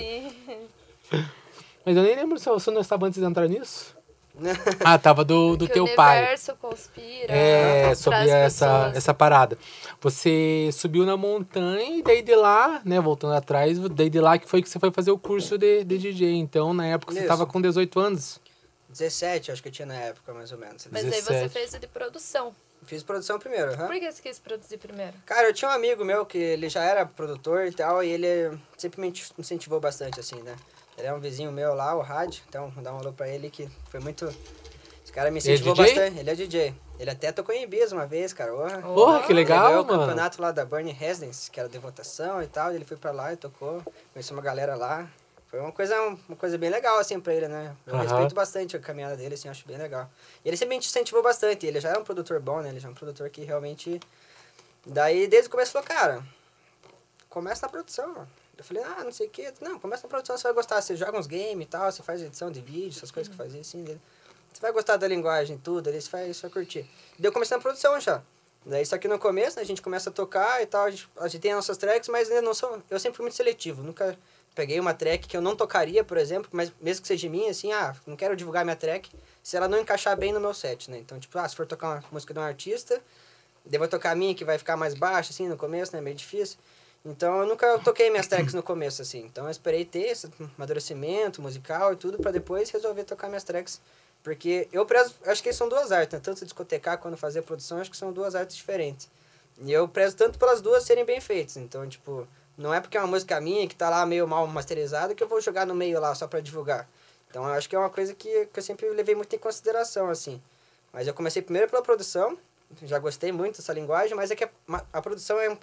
[1.86, 3.96] Mas eu nem lembro se eu não estava antes de entrar nisso.
[4.84, 6.20] Ah, tava do, do que teu o pai.
[6.20, 7.34] universo conspira.
[7.34, 8.98] É, sobre essa, pessoas.
[8.98, 9.58] essa parada.
[10.00, 14.48] Você subiu na montanha e daí de lá, né, voltando atrás, daí de lá que
[14.48, 16.34] foi que você foi fazer o curso de, de DJ.
[16.36, 17.28] Então, na época, você Isso.
[17.28, 18.40] tava com 18 anos.
[18.90, 20.88] 17, acho que eu tinha na época, mais ou menos.
[20.92, 21.50] Mas aí você 17.
[21.50, 22.56] fez o de produção.
[22.84, 23.88] Fiz produção primeiro, aham.
[23.88, 25.14] Por que você quis produzir primeiro?
[25.26, 28.58] Cara, eu tinha um amigo meu que ele já era produtor e tal, e ele
[28.76, 30.56] sempre me incentivou bastante, assim, né?
[30.98, 33.50] Ele é um vizinho meu lá, o Rádio, então vou dar um alô pra ele
[33.50, 34.26] que foi muito...
[35.04, 35.86] Esse cara me Ele é incentivou DJ?
[35.96, 36.20] bastante.
[36.20, 36.76] Ele é DJ.
[37.00, 38.52] Ele até tocou em Ibiza uma vez, cara.
[38.52, 40.00] Porra, Porra, que Ele legal, o mano.
[40.00, 43.34] campeonato lá da Burning Residence, que era de votação e tal, ele foi pra lá
[43.34, 43.82] e tocou,
[44.14, 45.10] conheceu uma galera lá.
[45.48, 47.76] foi uma coisa, uma coisa bem legal, assim, pra ele, né?
[47.86, 48.04] Eu Aham.
[48.04, 50.10] respeito bastante a caminhada dele, assim, acho bem legal.
[50.46, 52.70] E ele sempre me incentivou bastante, ele já era um produtor bom, né?
[52.70, 54.00] Ele já é um produtor que realmente...
[54.86, 56.24] Daí, desde o começo, falou, cara,
[57.28, 58.30] começa na produção, mano.
[58.62, 59.51] Eu falei, ah, não sei o quê.
[59.59, 60.82] Não, começa na produção, você vai gostar.
[60.82, 63.62] Você joga uns games e tal, você faz edição de vídeo, essas coisas que fazia
[63.62, 63.84] assim.
[63.84, 64.01] Dele.
[64.53, 66.82] Você vai gostar da linguagem, tudo, ali você vai, você vai curtir.
[67.18, 68.22] Daí eu comecei na produção já.
[68.66, 71.09] Daí, só que no começo, né, a gente começa a tocar e tal, a gente,
[71.18, 72.80] a gente tem as nossas tracks, mas ainda não sou...
[72.89, 74.16] Eu sempre fui muito seletivo, nunca
[74.53, 77.72] peguei uma track que eu não tocaria, por exemplo, mas mesmo que seja minha, assim,
[77.72, 79.09] ah, não quero divulgar minha track
[79.41, 80.99] se ela não encaixar bem no meu set, né?
[80.99, 83.01] Então, tipo, ah, se for tocar uma música de um artista,
[83.66, 86.01] vou tocar a minha, que vai ficar mais baixa, assim, no começo, né?
[86.01, 86.57] Meio difícil.
[87.04, 89.20] Então, eu nunca toquei minhas tracks no começo, assim.
[89.20, 93.82] Então, eu esperei ter esse amadurecimento musical e tudo, pra depois resolver tocar minhas tracks.
[94.24, 96.20] Porque eu prezo, acho que são duas artes, né?
[96.24, 99.10] Tanto discotecar quanto fazer produção, acho que são duas artes diferentes.
[99.60, 101.58] E eu prezo tanto pelas duas serem bem feitas.
[101.58, 105.16] Então, tipo, não é porque é uma música minha que tá lá meio mal masterizada
[105.16, 106.88] que eu vou jogar no meio lá só pra divulgar.
[107.30, 110.08] Então, eu acho que é uma coisa que, que eu sempre levei muito em consideração,
[110.08, 110.39] assim.
[110.93, 112.38] Mas eu comecei primeiro pela produção,
[112.84, 114.52] já gostei muito dessa linguagem, mas é que a,
[114.93, 115.58] a produção é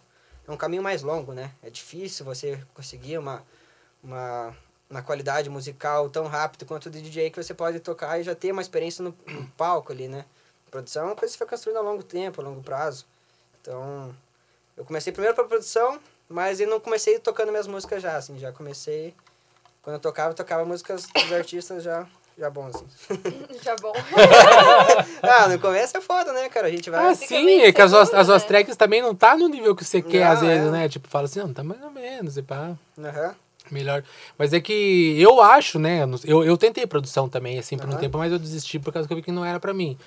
[0.49, 1.53] é um caminho mais longo, né?
[1.63, 3.45] É difícil você conseguir uma,
[4.03, 4.57] uma,
[4.89, 8.51] uma qualidade musical tão rápido quanto o DJ que você pode tocar e já ter
[8.51, 10.25] uma experiência no, no palco ali, né?
[10.71, 13.07] Produção é uma coisa que você vai construindo a longo tempo, a longo prazo.
[13.61, 14.15] Então,
[14.77, 18.51] eu comecei primeiro pela produção, mas eu não comecei tocando minhas músicas já, assim, já
[18.51, 19.15] comecei...
[19.83, 22.07] Quando eu tocava, eu tocava músicas dos artistas já,
[22.39, 23.21] já bons, assim.
[23.63, 23.93] Já bom.
[25.23, 26.69] ah, no começo é foda, né, cara?
[26.69, 27.07] A gente vai...
[27.11, 28.49] Ah, sim, é que as, suas- inseguro, as suas né?
[28.49, 30.71] tracks também não tá no nível que você quer, Não, às vezes, é.
[30.71, 30.89] né?
[30.89, 32.77] Tipo, fala assim, não, tá mais ou menos, e pá.
[32.99, 33.35] Aham.
[33.71, 34.03] Melhor.
[34.37, 36.01] Mas é que eu acho, né?
[36.25, 39.13] Eu, eu tentei produção também, assim, por um tempo, mas eu desisti por causa que
[39.13, 39.99] eu vi que não era pra mim.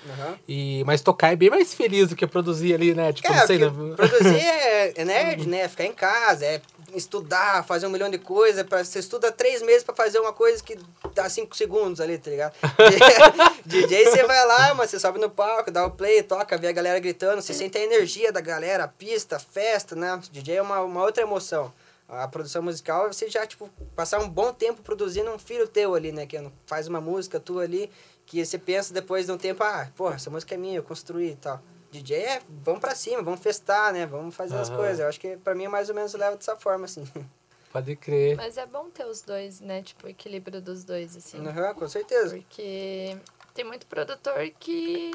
[0.48, 3.12] E, mas tocar é bem mais feliz do que produzir ali, né?
[3.12, 3.72] Tipo, É, não sei, né?
[3.96, 5.68] produzir é, é nerd, né?
[5.68, 6.60] Ficar em casa, é
[6.94, 8.62] estudar, fazer um milhão de coisas.
[8.64, 10.78] Pra, você estuda três meses pra fazer uma coisa que
[11.14, 12.54] dá cinco segundos ali, tá ligado?
[13.64, 16.72] DJ, você vai lá, mas você sobe no palco, dá o play, toca, vê a
[16.72, 20.20] galera gritando, você sente a energia da galera, a pista, a festa, né?
[20.30, 21.72] DJ é uma, uma outra emoção.
[22.12, 26.12] A produção musical, você já, tipo, passar um bom tempo produzindo um filho teu ali,
[26.12, 26.26] né?
[26.26, 26.36] Que
[26.66, 27.90] faz uma música tua ali,
[28.26, 31.30] que você pensa depois de um tempo, ah, porra, essa música é minha, eu construí
[31.30, 31.62] e tal.
[31.90, 34.04] DJ é, vamos pra cima, vamos festar, né?
[34.04, 34.76] Vamos fazer as Aham.
[34.76, 35.00] coisas.
[35.00, 37.02] Eu acho que pra mim é mais ou menos leva dessa forma, assim.
[37.72, 38.36] Pode crer.
[38.36, 39.82] Mas é bom ter os dois, né?
[39.82, 41.46] Tipo, o equilíbrio dos dois, assim.
[41.46, 42.36] Aham, com certeza.
[42.36, 43.16] Porque
[43.54, 45.12] tem muito produtor que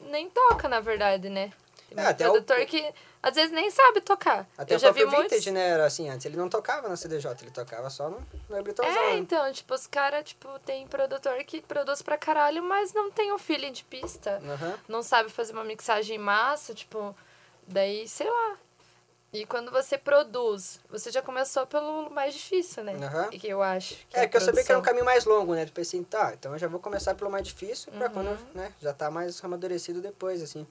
[0.00, 1.50] nem toca, na verdade, né?
[1.94, 4.48] Tem É, até o- produtor que às vezes nem sabe tocar.
[4.56, 5.38] Até Eu o já vi próprio muitos.
[5.38, 5.68] Vintage, né?
[5.70, 9.02] Era assim, antes ele não tocava na CDJ, ele tocava só no, no Abritãozão.
[9.02, 13.32] É, então, tipo, os caras, tipo, tem produtor que produz pra caralho, mas não tem
[13.32, 14.40] o feeling de pista.
[14.44, 14.78] Aham.
[14.88, 17.14] Não sabe fazer uma mixagem massa, tipo,
[17.66, 18.56] daí, sei lá.
[19.32, 22.94] E quando você produz, você já começou pelo mais difícil, né?
[23.30, 23.94] E que eu acho.
[24.08, 25.62] Que É, a que eu sabia que era um caminho mais longo, né?
[25.62, 28.12] Eu pensei, tá, então eu já vou começar pelo mais difícil pra Uhum.
[28.12, 30.66] quando, né, já tá mais amadurecido depois, assim.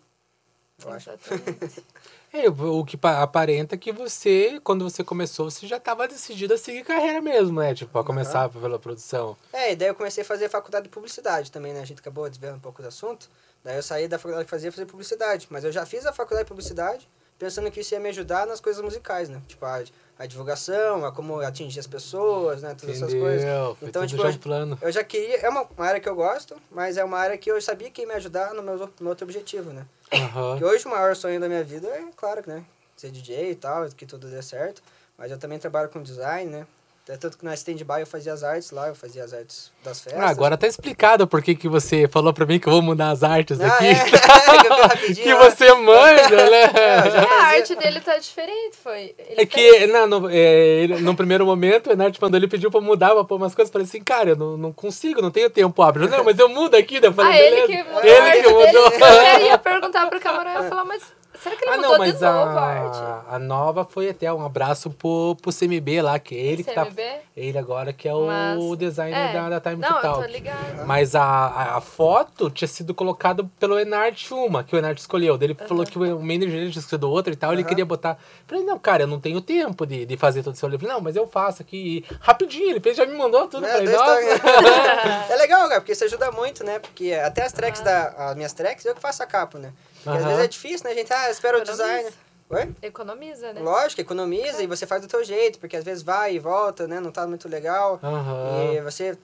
[0.85, 0.95] Eu.
[0.95, 1.83] Exatamente.
[2.31, 6.53] É, o que pa- aparenta é que você, quando você começou, você já tava decidido
[6.53, 7.73] a seguir carreira mesmo, né?
[7.73, 9.35] Tipo, a começar pela produção.
[9.51, 11.81] É, e daí eu comecei a fazer faculdade de publicidade também, né?
[11.81, 13.27] A gente acabou desviando um pouco do assunto.
[13.63, 15.47] Daí eu saí da faculdade que fazia fazer publicidade.
[15.49, 17.09] Mas eu já fiz a faculdade de publicidade
[17.39, 19.41] pensando que isso ia me ajudar nas coisas musicais, né?
[19.47, 19.81] Tipo, a,
[20.19, 22.75] a divulgação, a como atingir as pessoas, né?
[22.77, 23.41] Todas essas coisas.
[23.41, 23.77] Entendeu?
[23.79, 24.77] Foi Então, tipo, já um plano.
[24.81, 25.37] Eu já queria...
[25.37, 28.01] É uma, uma área que eu gosto, mas é uma área que eu sabia que
[28.01, 29.85] ia me ajudar no meu, no meu outro objetivo, né?
[30.13, 30.57] Aham.
[30.57, 32.65] Que hoje o maior sonho da minha vida é, claro, né?
[32.97, 34.83] Ser DJ e tal, que tudo dê certo.
[35.17, 36.67] Mas eu também trabalho com design, né?
[37.09, 39.99] Até Tanto que na stand-by eu fazia as artes lá, eu fazia as artes das
[39.99, 40.21] festas.
[40.21, 43.09] Ah, agora tá explicado por que que você falou pra mim que eu vou mudar
[43.09, 43.85] as artes Ah, aqui.
[43.87, 43.95] é?
[45.15, 46.67] que que você manja, né?
[47.11, 49.15] já É, a arte dele tá diferente, foi.
[49.17, 50.35] Ele É que, não, no, é,
[50.83, 53.69] ele- no primeiro momento, o Enart mandou ele pediu pra mudar, pra pôr umas coisas.
[53.69, 56.07] Eu falei assim, cara, eu não, não consigo, não tenho tempo hábil.
[56.07, 56.99] Não, mas eu mudo aqui.
[56.99, 58.89] daí Eu falei, Ah, ele que mudou Ele que mudou.
[58.91, 59.03] dele.
[59.41, 61.01] Eu ia perguntar pro camarão, eu ia falar, mas
[61.41, 63.25] será que ele Ah, mudou não, mas de novo a, a, arte?
[63.35, 66.85] a nova foi até um abraço pro, pro CMB lá, que é ele que tá.
[66.85, 67.01] CMB?
[67.35, 69.33] Ele agora que é o designer É.
[69.33, 70.31] da, da Time Não, to eu tô Talk.
[70.31, 70.85] ligada.
[70.85, 75.37] Mas a, a, a foto tinha sido colocada pelo Enart uma, que o Enart escolheu.
[75.41, 77.69] Ele falou que o manager tinha escolhido outra e tal, ele Aham.
[77.69, 78.11] queria botar.
[78.11, 78.17] Eu
[78.47, 80.75] Falei, não, cara, eu não tenho tempo de, de fazer todo esse rolê.
[80.75, 81.79] Eu falei, não, mas eu faço aqui.
[82.09, 83.65] E rapidinho, ele fez, já me mandou tudo.
[83.65, 84.15] É, falei, nossa.
[84.15, 85.29] toques.
[85.31, 86.79] é legal, cara, porque isso ajuda muito, né?
[86.79, 88.07] Porque até as tracks da.
[88.29, 89.71] As minhas tracks eu que faço a capa, né?
[90.03, 90.91] Porque às vezes é difícil, né?
[90.91, 92.09] A gente, ah, espera o design.
[92.49, 92.69] Oi?
[92.81, 93.61] Economiza, né?
[93.61, 96.99] Lógico, economiza e você faz do teu jeito, porque às vezes vai e volta, né?
[96.99, 97.99] Não tá muito legal.
[98.01, 98.73] Aham.
[98.73, 99.15] E você.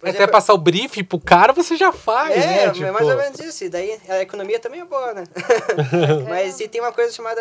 [0.00, 2.64] por Até exemplo, passar o brief pro cara, você já faz, É, né?
[2.64, 3.64] é Tipo, mais ou menos isso.
[3.64, 5.24] E daí a economia também é boa, né?
[6.28, 7.40] Mas e tem uma coisa chamada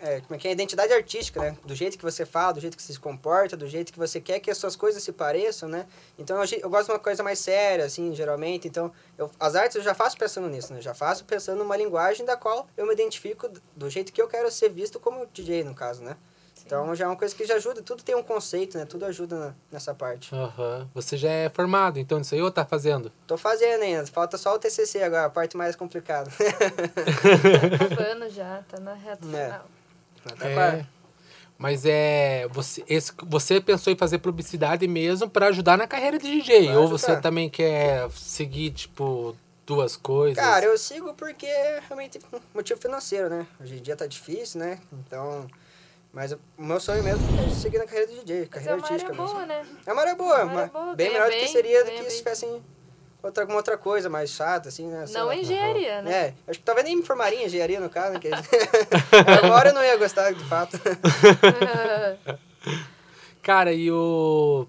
[0.00, 1.56] é, como é que é a identidade artística, né?
[1.64, 4.20] Do jeito que você fala, do jeito que você se comporta, do jeito que você
[4.20, 5.86] quer que as suas coisas se pareçam, né?
[6.18, 8.68] Então eu, eu gosto de uma coisa mais séria, assim, geralmente.
[8.68, 10.80] Então, eu, as artes eu já faço pensando nisso, né?
[10.80, 14.50] Já faço pensando numa linguagem da qual eu me identifico do jeito que eu quero
[14.50, 16.16] ser visto como DJ, no caso, né?
[16.64, 18.84] Então já é uma coisa que já ajuda, tudo tem um conceito, né?
[18.84, 20.34] Tudo ajuda na, nessa parte.
[20.34, 20.88] Uhum.
[20.94, 23.12] Você já é formado, então, nisso aí ou tá fazendo?
[23.24, 26.28] Tô fazendo ainda, falta só o TCC agora, a parte mais complicada.
[26.36, 29.75] tá acabando já, tá na reta É.
[30.40, 30.84] É.
[31.58, 32.46] Mas é.
[32.48, 36.66] Você, esse, você pensou em fazer publicidade mesmo pra ajudar na carreira de DJ?
[36.66, 37.22] Pra ou você ajudar.
[37.22, 39.34] também quer seguir, tipo,
[39.66, 40.36] duas coisas?
[40.36, 43.46] Cara, eu sigo porque é realmente um motivo financeiro, né?
[43.60, 44.78] Hoje em dia tá difícil, né?
[44.92, 45.46] Então.
[46.12, 48.84] Mas o meu sonho mesmo é seguir na carreira de DJ, Mas é carreira uma
[48.86, 49.34] área artística mesmo.
[49.34, 49.66] boa, né?
[49.86, 51.90] É uma área boa, Uma área mas boa, bem melhor do que bem, seria do
[51.90, 52.16] que se bem.
[52.18, 52.62] tivessem
[53.22, 55.06] outra, alguma outra coisa mais chata, assim, né?
[55.06, 55.34] Sei Não lá.
[55.34, 56.12] é engenharia, né?
[56.12, 58.20] É, acho que talvez nem me formaria em engenharia no caso, né?
[58.20, 58.28] que-
[59.68, 60.78] eu não ia gostar, de fato.
[63.42, 64.66] Cara, e o.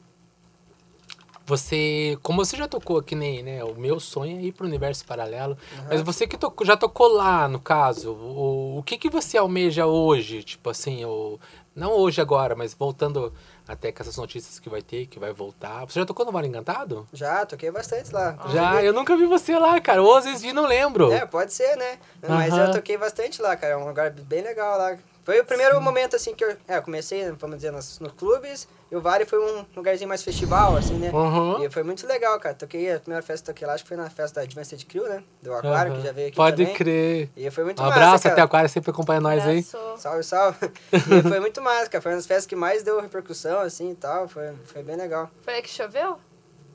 [1.46, 2.18] Você.
[2.22, 3.64] Como você já tocou aqui nem, né?
[3.64, 5.58] O meu sonho é ir pro universo paralelo.
[5.90, 9.86] Mas você que tocou- já tocou lá, no caso, o, o que, que você almeja
[9.86, 10.44] hoje?
[10.44, 11.40] Tipo assim, o.
[11.76, 13.32] Não hoje agora, mas voltando
[13.68, 15.86] até com essas notícias que vai ter, que vai voltar.
[15.86, 17.08] Você já tocou no Vale Encantado?
[17.12, 18.38] Já, toquei bastante lá.
[18.48, 20.02] Já, eu nunca vi você lá, cara.
[20.02, 21.12] Ou às vezes vi, não lembro.
[21.12, 22.00] É, pode ser, né?
[22.28, 22.68] Mas Aham.
[22.68, 23.74] eu toquei bastante lá, cara.
[23.74, 24.98] É um lugar bem legal lá.
[25.26, 28.68] Foi o primeiro momento, assim, que eu, é, eu comecei, vamos dizer, nos, nos clubes.
[28.90, 31.12] E o Vale foi um lugarzinho mais festival, assim, né?
[31.12, 31.62] Uhum.
[31.62, 32.56] E foi muito legal, cara.
[32.56, 35.10] Toquei, a primeira festa que toquei lá, acho que foi na festa da Advanced Crew,
[35.10, 35.22] né?
[35.42, 36.02] Do Aquário, Aham.
[36.02, 36.74] que já veio aqui Pode também.
[36.74, 37.30] crer.
[37.36, 38.34] E foi muito Um massa, abraço cara.
[38.36, 39.60] até o Aquário, sempre acompanha nós aí.
[39.60, 39.98] Abraço.
[40.02, 40.58] Salve, salve.
[40.94, 42.02] e foi muito massa, cara.
[42.02, 44.28] Foi uma das festas que mais deu repercussão, assim, e tal.
[44.30, 45.30] Foi, foi bem legal.
[45.42, 46.18] Foi a que choveu?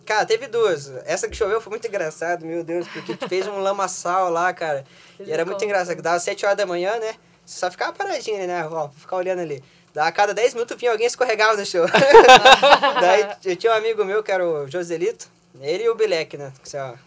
[0.05, 0.93] Cara, teve duas.
[1.07, 4.85] Essa que choveu foi muito engraçado, meu Deus, porque fez um lamaçal lá, cara.
[5.19, 7.15] E era muito engraçado, que dava 7 horas da manhã, né?
[7.47, 8.69] Você só ficava paradinho, né?
[8.71, 9.63] Ó, ficar olhando ali.
[9.97, 11.85] A cada 10 minutos vinha alguém escorregava no show.
[13.01, 15.29] Daí eu tinha um amigo meu, que era o Joselito.
[15.61, 16.51] Ele e o Bilek, né?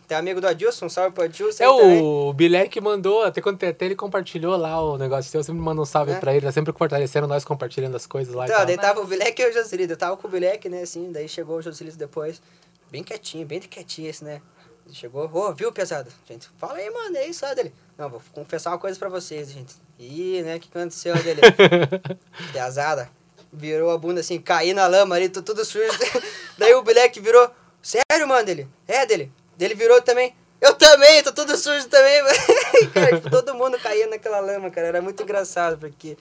[0.07, 1.63] Tem um amigo do Adilson, um salve pro Adilson.
[1.63, 5.39] É aí o Bilek que mandou, até quando até ele compartilhou lá o negócio seu,
[5.39, 6.19] eu sempre manda um salve É.
[6.19, 8.65] pra ele, tá sempre fortalecendo nós compartilhando as coisas lá e Então, tal.
[8.67, 9.93] daí tava o Bilek e o Joselito.
[9.93, 12.39] Eu tava com o Bilek, né, assim, daí chegou o Joselito depois.
[12.91, 14.39] Bem quietinho, bem quietinho esse, né?
[14.85, 16.11] Ele chegou, ô, viu, pesado?
[16.29, 17.73] Gente, fala aí, mano, é isso, ó, dele.
[17.97, 19.73] Não, vou confessar uma coisa pra vocês, gente.
[19.97, 21.41] Ih, né, o que aconteceu dele?
[22.51, 23.09] Pesada.
[23.51, 25.85] Virou a bunda assim, caí na lama ali, tô tudo sujo.
[26.57, 27.49] daí o Bilek virou,
[27.81, 28.67] sério, mano, dele?
[28.87, 29.31] É, dele.
[29.57, 30.35] Dele virou também.
[30.59, 32.21] Eu também, tô tudo sujo também,
[32.93, 34.87] cara, tipo, todo mundo caía naquela lama, cara.
[34.87, 36.17] Era muito engraçado, porque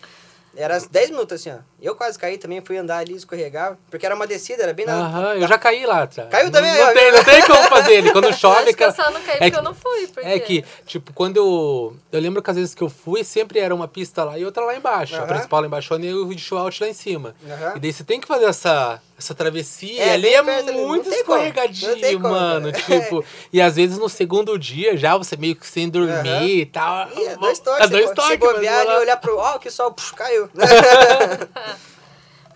[0.57, 1.59] era 10 minutos assim, ó.
[1.81, 3.79] Eu quase caí também, fui andar ali, escorregava.
[3.91, 4.95] Porque era uma descida, era bem na.
[4.95, 6.31] Aham, eu já caí lá atrás.
[6.31, 6.93] Caiu também, Não, ó.
[6.93, 8.11] tem, não tem como fazer ele.
[8.13, 10.07] Quando chove, Acho que eu só não caí é porque que- eu não fui.
[10.07, 10.29] Porque...
[10.29, 11.97] É que, tipo, quando eu.
[12.13, 14.65] Eu lembro que às vezes que eu fui, sempre era uma pista lá e outra
[14.65, 15.15] lá embaixo.
[15.17, 15.27] A Aham.
[15.27, 17.35] principal lá embaixo e o show out lá em cima.
[17.47, 17.73] Aham.
[17.77, 20.03] E daí você tem que fazer essa, essa travessia.
[20.03, 22.73] É, e ali é perto muito tem como, mano.
[22.73, 22.83] cara.
[23.01, 26.45] Tipo, e às vezes no segundo dia já você meio que sem dormir Aham.
[26.45, 27.09] e tal.
[27.11, 27.91] Ih, é dois É toques.
[27.91, 29.37] dois se, toques, Se bobear lá- olhar pro.
[29.39, 30.49] Ó, que sol, puf, caiu.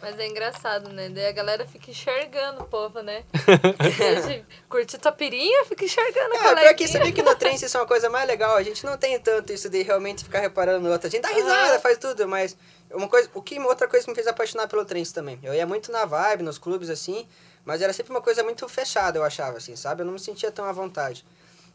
[0.00, 1.08] Mas é engraçado, né?
[1.08, 3.24] Daí a galera fica enxergando o povo, né?
[4.28, 6.88] De curtir tua pirinha, fica enxergando a É, pior que coleguinha.
[6.88, 8.54] sabia que no trem isso é uma coisa mais legal.
[8.56, 11.08] A gente não tem tanto isso de realmente ficar reparando no outro.
[11.08, 11.80] A gente dá risada, Aham.
[11.80, 12.56] faz tudo, mas
[12.92, 15.38] uma coisa, o que outra coisa que me fez apaixonar pelo trem também.
[15.42, 17.26] Eu ia muito na vibe, nos clubes assim,
[17.64, 20.02] mas era sempre uma coisa muito fechada, eu achava assim, sabe?
[20.02, 21.24] Eu não me sentia tão à vontade.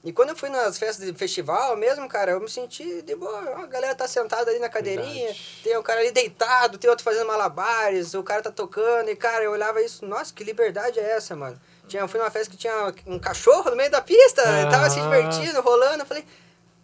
[0.04, 3.64] E quando eu fui nas festas de festival mesmo, cara, eu me senti de boa.
[3.64, 5.60] A galera tá sentada ali na cadeirinha, Verdade.
[5.64, 9.46] tem um cara ali deitado, tem outro fazendo malabares, o cara tá tocando, e cara,
[9.46, 11.58] eu olhava isso, nossa, que liberdade é essa, mano?
[11.88, 14.90] Tinha, eu fui numa festa que tinha um cachorro no meio da pista, ele tava
[14.90, 15.04] se Ah.
[15.04, 16.26] divertindo, rolando, eu falei,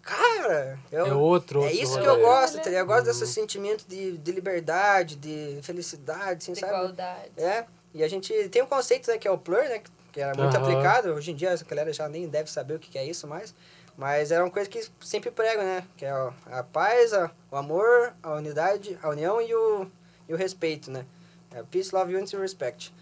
[0.09, 2.23] cara, eu, É outro, é outro isso que rolê.
[2.23, 2.81] eu gosto, tá ligado?
[2.81, 3.05] eu gosto Uhum.
[3.05, 6.73] desse sentimento de, de liberdade, de felicidade, assim, De sabe?
[6.73, 7.31] igualdade.
[7.37, 9.81] É, e a gente tem um conceito, né, que é o plur, né,
[10.11, 10.63] que era muito Aham.
[10.63, 13.53] aplicado, hoje em dia essa galera já nem deve saber o que é isso mais,
[13.97, 18.13] mas era uma coisa que sempre prego, né, que é a paz, a- o amor,
[18.23, 19.87] a unidade, a união e o,
[20.27, 21.05] e o respeito, né,
[21.53, 22.93] é peace, love, unity e respect.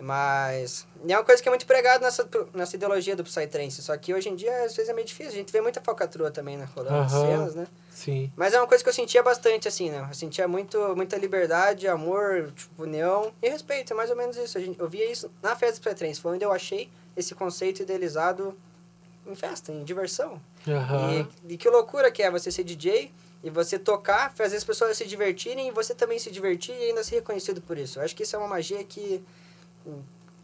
[0.00, 4.14] Mas é uma coisa que é muito pregada nessa, nessa ideologia do Psytrance, só que
[4.14, 6.68] hoje em dia às vezes é meio difícil, a gente vê muita falcatrua também, né,
[6.74, 7.08] rolando Aham.
[7.08, 7.66] cenas, né.
[7.98, 8.32] Sim.
[8.36, 10.06] Mas é uma coisa que eu sentia bastante, assim, né?
[10.08, 13.92] Eu sentia muito, muita liberdade, amor, tipo, união e respeito.
[13.92, 14.56] É mais ou menos isso.
[14.56, 16.20] A gente, eu via isso na festa do Psytrance.
[16.20, 18.56] Foi onde eu achei esse conceito idealizado
[19.26, 20.40] em festa, em diversão.
[20.68, 21.26] Aham.
[21.44, 24.96] E, e que loucura que é você ser DJ e você tocar, fazer as pessoas
[24.96, 27.98] se divertirem e você também se divertir e ainda ser reconhecido por isso.
[27.98, 29.24] Eu acho que isso é uma magia que...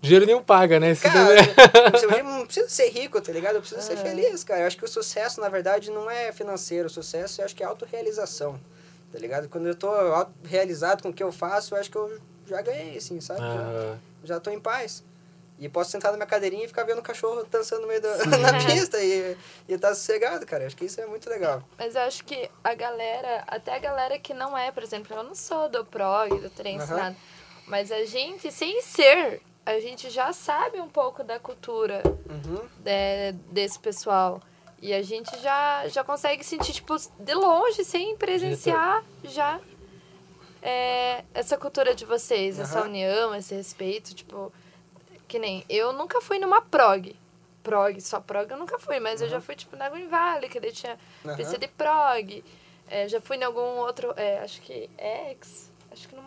[0.01, 0.91] Dinheiro nenhum paga, né?
[0.91, 3.55] Esse Cara, não precisa- eu não preciso ser rico, tá ligado?
[3.55, 3.97] Eu preciso ser É.
[3.97, 4.61] feliz, cara.
[4.61, 6.89] Eu acho que o sucesso, na verdade, não é financeiro.
[6.89, 8.61] O sucesso, eu acho que é autorrealização.
[9.12, 9.49] tá ligado?
[9.49, 9.89] Quando eu tô
[10.45, 12.18] realizado com o que eu faço, eu acho que eu
[12.49, 13.39] já ganhei, assim, sabe?
[13.43, 15.05] Já, Ah, já tô em paz.
[15.57, 18.09] E posso sentar na minha cadeirinha e ficar vendo o cachorro dançando no meio da
[18.53, 19.37] na pista e,
[19.68, 20.66] e tá sossegado, cara.
[20.66, 21.62] Acho que isso é muito legal.
[21.78, 25.22] Mas eu acho que a galera, até a galera que não é, por exemplo, eu
[25.22, 26.97] não sou do prog, do trance, Aham.
[26.97, 27.16] nada.
[27.66, 32.68] Mas a gente, sem ser, a gente já sabe um pouco da cultura Uhum.
[32.84, 34.40] é, desse pessoal.
[34.82, 39.58] E a gente já, já consegue sentir, tipo, de longe, sem presenciar já
[40.62, 42.88] é, essa cultura de vocês, essa Aham.
[42.88, 44.52] união, esse respeito, tipo,
[45.28, 47.16] que nem eu nunca fui numa prog.
[47.62, 50.60] Prog, só prog eu nunca fui, mas eu já fui, tipo, na Green Valley, que
[50.60, 51.36] daí tinha Aham.
[51.36, 52.44] PC de prog.
[52.88, 55.72] É, já fui em algum outro, é, acho que X,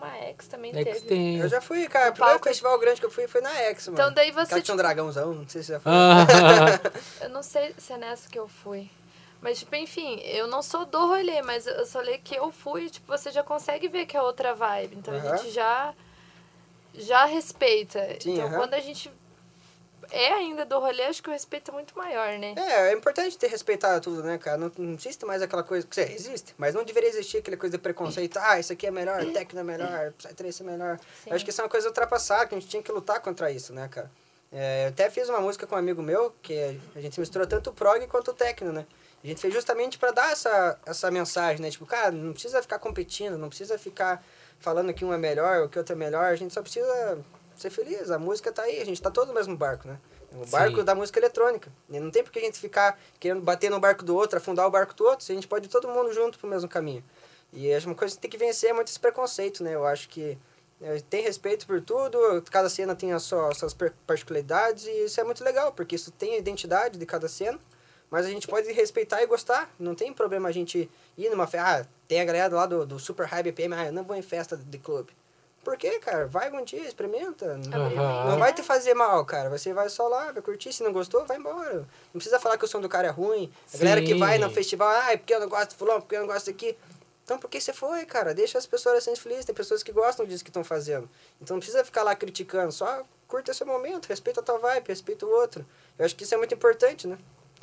[0.05, 1.01] acho que numa X também que teve.
[1.01, 1.37] tem.
[1.39, 2.11] Eu já fui, cara.
[2.11, 3.99] O primeiro festival grande que eu fui foi na X, mano.
[3.99, 5.91] Então daí você, que tinha um dragãozão, não sei se você já foi.
[5.91, 6.25] Ah,
[7.21, 8.89] Eu não sei se é nessa que eu fui.
[9.39, 12.89] Mas, tipo, enfim, eu não sou do rolê, mas eu só falei que eu fui,
[12.89, 14.95] tipo, você já consegue ver que é outra vibe.
[14.95, 15.93] Então a gente já,
[16.93, 17.99] já respeita.
[18.19, 19.11] Sim, então quando a gente
[20.11, 22.55] é ainda do rolê, acho que o respeito é muito maior, né?
[22.57, 24.57] É, é importante ter respeitado tudo, né, cara?
[24.57, 25.85] Não, não existe mais aquela coisa.
[25.87, 28.37] Quer dizer, existe, mas não deveria existir aquela coisa de preconceito.
[28.37, 30.99] Ah, isso aqui é melhor, techno é melhor, Psytrance é melhor.
[31.29, 33.73] Acho que isso é uma coisa ultrapassada, que a gente tinha que lutar contra isso,
[33.73, 34.09] né, cara?
[34.51, 37.69] É, eu até fiz uma música com um amigo meu, que a gente misturou tanto
[37.69, 38.85] o prog quanto o techno, né?
[39.23, 41.69] A gente fez justamente para dar essa, essa mensagem, né?
[41.69, 44.23] Tipo, cara, não precisa ficar competindo, não precisa ficar
[44.59, 46.25] falando que um é melhor ou que outro é melhor.
[46.25, 47.19] A gente só precisa
[47.61, 48.09] ser feliz.
[48.11, 49.99] A música tá aí, a gente tá todo no mesmo barco, né?
[50.33, 50.83] O barco Sim.
[50.83, 51.71] da música eletrônica.
[51.89, 54.67] E não tem por que a gente ficar querendo bater no barco do outro, afundar
[54.67, 57.03] o barco do outro, se a gente pode ir todo mundo junto pro mesmo caminho.
[57.53, 59.73] E acho uma coisa que tem que vencer é muito esse preconceito, né?
[59.73, 60.37] Eu acho que
[60.81, 62.19] é, tem respeito por tudo,
[62.51, 66.11] cada cena tem as sua- suas per- particularidades e isso é muito legal, porque isso
[66.11, 67.57] tem a identidade de cada cena,
[68.11, 69.69] mas a gente pode respeitar e gostar.
[69.79, 71.81] Não tem problema a gente ir numa festa.
[71.81, 74.21] Ah, tem a galera lá do, do Super High BPM, ah, eu não vou em
[74.21, 75.11] festa de clube.
[75.67, 76.27] Por quê, cara?
[76.27, 77.57] Vai um dia, experimenta.
[77.57, 78.29] Não, Aham.
[78.31, 79.49] não vai te fazer mal, cara.
[79.49, 80.71] Você vai só lá, vai curtir.
[80.71, 81.79] Se não gostou, vai embora.
[82.13, 83.51] Não precisa falar que o som do cara é ruim.
[83.73, 84.17] A galera que Sim.
[84.17, 86.45] vai no festival, ah, é porque eu não gosto de fulano, porque eu não gosto
[86.45, 86.77] daqui.
[87.25, 88.33] Então, por que você foi, cara?
[88.33, 89.43] Deixa as pessoas serem felizes.
[89.43, 91.09] Tem pessoas que gostam disso que estão fazendo.
[91.41, 92.71] Então, não precisa ficar lá criticando.
[92.71, 95.65] Só curta seu momento, respeita a tua vibe, respeita o outro.
[95.99, 97.17] Eu acho que isso é muito importante, né?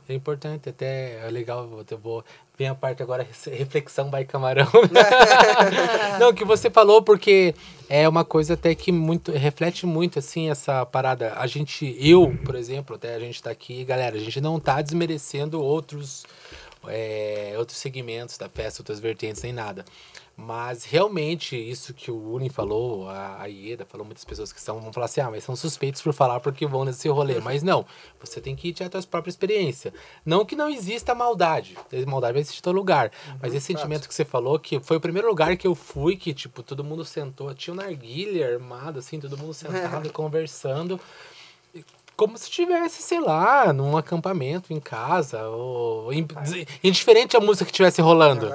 [0.08, 2.24] É importante, até é legal, eu vou
[2.56, 4.68] vem a parte agora reflexão by camarão.
[6.20, 7.54] Não, que você falou porque
[7.88, 11.32] é uma coisa até que muito reflete muito assim essa parada.
[11.36, 14.80] A gente, eu, por exemplo, até a gente tá aqui, galera, a gente não tá
[14.80, 16.24] desmerecendo outros
[16.86, 19.84] é, outros segmentos da festa, outras vertentes nem nada.
[20.36, 24.92] Mas realmente, isso que o Uni falou, a, Ieda falou, muitas pessoas que são, vão
[24.92, 27.38] falar assim, ah, mas são suspeitos por falar porque vão nesse rolê.
[27.38, 27.86] Mas não,
[28.18, 29.94] você tem que ir ter a tua própria experiência.
[30.26, 33.12] Não que não exista maldade, maldade vai existir em todo lugar.
[33.40, 33.78] mas esse fato.
[33.78, 36.82] sentimento que você falou, que foi o primeiro lugar que eu fui, que tipo, todo
[36.82, 41.00] mundo sentou, tinha um narguilha armado, assim, todo mundo sentado, conversando
[42.16, 46.26] como se estivesse, sei lá, num acampamento em casa, ou in-
[46.82, 48.46] indiferente a música que estivesse rolando.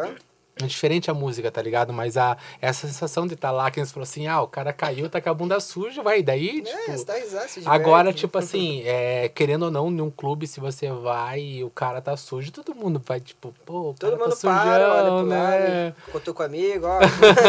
[0.59, 0.65] Aham.
[0.65, 1.91] Indiferente a música, tá ligado?
[1.93, 5.09] Mas a, essa sensação de estar lá, que eles falou assim, ah, o cara caiu,
[5.09, 6.91] tá com a bunda suja, vai, daí, É, tipo...
[6.97, 10.89] você tá risado, se Agora, tipo assim, é, querendo ou não, num clube, se você
[10.91, 14.35] vai e o cara tá sujo, todo mundo vai, tipo, pô, o Todo cara mundo
[14.35, 15.83] tá para, sujão, olha pro né?
[15.85, 16.99] lado, contou com amigo, ó.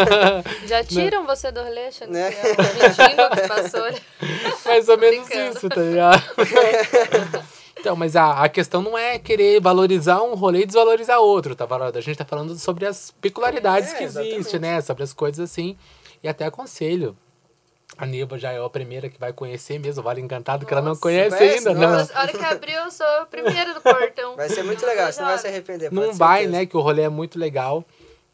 [0.67, 2.31] Já tiram você do achando Né?
[2.31, 3.87] que é fingindo que passou.
[4.65, 5.57] Mais ou menos Brincando.
[5.59, 6.23] isso, tá ligado?
[7.81, 11.67] então, mas a, a questão não é querer valorizar um rolê e desvalorizar outro, tá?
[11.95, 14.81] A gente tá falando sobre as peculiaridades É, que existem, né?
[14.81, 15.77] Sobre as coisas assim.
[16.23, 17.17] E até aconselho.
[17.99, 20.81] A Neba já é a primeira que vai conhecer mesmo, o Vale Encantado, que ela
[20.81, 21.59] não Nossa, conhece conhece?
[21.59, 21.91] ainda, não.
[21.91, 22.17] Nossa.
[22.17, 24.37] A hora que abriu, eu sou a primeira do portão.
[24.37, 25.93] Vai ser muito legal, você não vai se arrepender.
[25.93, 26.59] Não vai, certeza.
[26.59, 26.67] né?
[26.67, 27.85] Que o rolê é muito legal.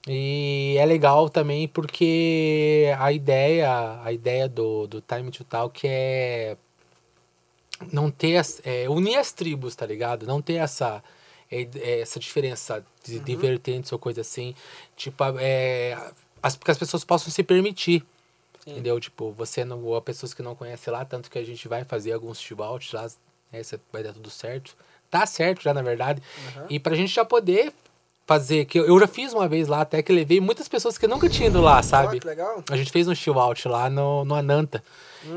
[0.08, 6.56] E é legal também porque a ideia, a ideia do, do Time to Talk é
[7.92, 10.26] não ter é, unir as tribos, tá ligado?
[10.26, 11.02] Não ter essa
[11.50, 14.54] é, é, essa diferença de, de vertentes ou coisa assim.
[14.96, 15.96] Tipo, é,
[16.42, 18.04] as, que as pessoas possam se permitir.
[18.66, 18.98] Entendeu?
[18.98, 19.82] Tipo, você não.
[19.84, 23.08] Ou pessoas que não conhecem lá, tanto que a gente vai fazer alguns shootouts lá,
[23.52, 23.62] né?
[23.62, 24.76] cê- vai dar tudo certo.
[25.08, 26.20] Tá certo já, na verdade.
[26.68, 27.72] E pra gente já poder
[28.26, 28.64] fazer.
[28.64, 31.48] que Eu, já fiz uma vez lá, até que levei muitas pessoas que nunca tinham
[31.50, 32.20] ido lá, sabe?
[32.24, 32.62] legal.
[32.70, 34.82] A gente fez um chill out lá no, no Ananta.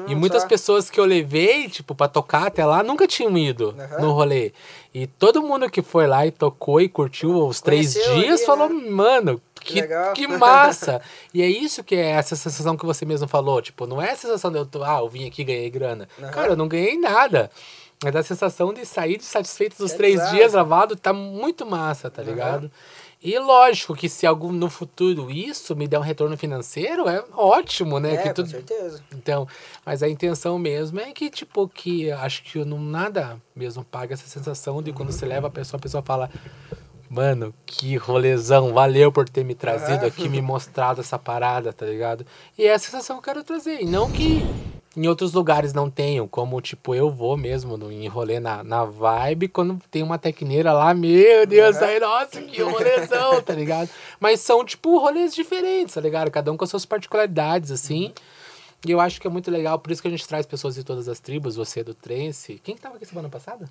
[0.08, 0.48] e Hum, muitas só.
[0.48, 4.02] pessoas que eu levei, tipo, pra tocar até lá, nunca tinham ido Aham.
[4.02, 4.52] no rolê.
[4.94, 8.46] E todo mundo que foi lá e tocou e curtiu os três Conheceu dias ali,
[8.46, 8.90] falou, né?
[8.90, 11.02] mano, Que que, legal." que massa!
[11.34, 13.62] e é isso que é essa sensação que você mesmo falou.
[13.62, 16.08] Tipo, não é a sensação de eu, tô, ah, eu vim aqui e ganhei grana.
[16.20, 16.32] Aham.
[16.32, 17.50] Cara, eu não ganhei nada.
[18.02, 20.36] Mas a sensação de sair de satisfeito dos três Realizado.
[20.38, 22.32] dias lavado tá muito massa, tá Aham.
[22.32, 22.72] ligado?
[23.22, 28.00] E lógico que se algum no futuro isso me der um retorno financeiro, é ótimo,
[28.00, 28.14] né?
[28.14, 29.04] É, que com tudo, certeza.
[29.14, 29.45] então,
[29.86, 34.26] mas a intenção mesmo é que, tipo, que acho que não nada mesmo paga essa
[34.26, 36.30] sensação de quando você leva a pessoa, a pessoa fala,
[37.10, 40.07] mano, que rolezão, valeu por ter me trazido Ah.
[40.07, 42.26] aqui, me mostrado essa parada, tá ligado?
[42.57, 43.82] E é a sensação que eu quero trazer.
[43.82, 44.41] E não que
[44.95, 48.86] em outros lugares não tenham, como, tipo, eu vou mesmo no, em rolê na, na
[48.86, 53.89] vibe, quando tem uma tecneira lá, meu Deus, aí, nossa, que rolezão, tá ligado?
[54.20, 56.30] Mas são, tipo, rolês diferentes, tá ligado?
[56.32, 58.14] Cada um com as suas particularidades, assim.
[58.86, 60.84] E eu acho que é muito legal, por isso que a gente traz pessoas de
[60.84, 62.60] todas as tribos, você é do Trance.
[62.64, 63.70] Quem que tava aqui semana passada?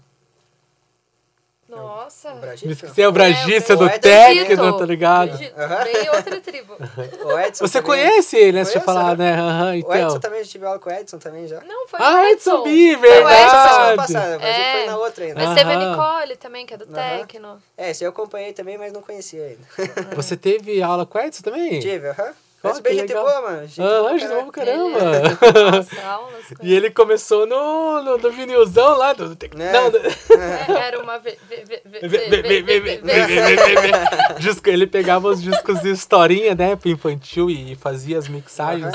[1.69, 2.33] Nossa.
[2.33, 5.39] O Brasil, Me esqueci, é o Bragista o do Edson técnico, tá ligado?
[5.57, 5.85] Aham.
[5.85, 6.75] Bem outra tribo.
[7.25, 7.99] O Edson Você também.
[8.05, 8.65] conhece ele, né?
[8.65, 9.35] Deixa eu Conheço, falar, né?
[9.39, 9.95] Aham, O então.
[9.95, 11.61] Edson também, eu tive aula com o Edson também já.
[11.61, 13.29] Não, foi Ah, o Edson B, Foi o Foi Edson.
[13.29, 13.97] semana verdade.
[13.97, 14.73] passada, o Brasil É.
[14.73, 15.45] foi na outra ainda.
[15.45, 15.77] Mas teve a.
[15.77, 17.19] Nicole também, que é do Aham.
[17.19, 17.63] Tecno.
[17.77, 20.15] É, esse eu acompanhei também, mas não conhecia ainda.
[20.17, 21.81] Você teve aula com o Edson também?
[21.81, 22.31] Tive, aham.
[22.31, 23.67] Ó, mas bem gente boa, mano.
[23.69, 24.99] Gente ah, gente boa pra caramba.
[25.71, 29.13] Nossa, aulas, e ele começou no, no, no vinilzão lá.
[29.13, 29.73] Do, né?
[29.73, 29.87] não.
[30.37, 31.21] É, era uma...
[34.39, 36.75] Disco, ele pegava os discos de historinha, né?
[36.75, 38.95] Pro infantil e fazia as mixagens.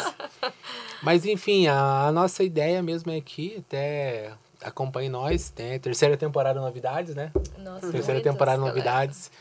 [1.02, 5.54] Mas enfim, a, a nossa ideia mesmo é que até acompanhe nós.
[5.58, 5.80] Né?
[5.80, 7.32] Terceira temporada novidades, né?
[7.58, 9.32] Nossa, Terceira muitas, temporada novidades.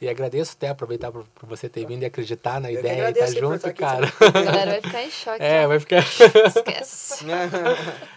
[0.00, 3.00] E agradeço até aproveitar por, por você ter vindo e acreditar na Eu ideia e
[3.00, 4.12] agradeço estar junto, cara.
[4.22, 5.42] A galera vai ficar em choque.
[5.42, 5.98] É, vai ficar.
[5.98, 7.24] Esquece.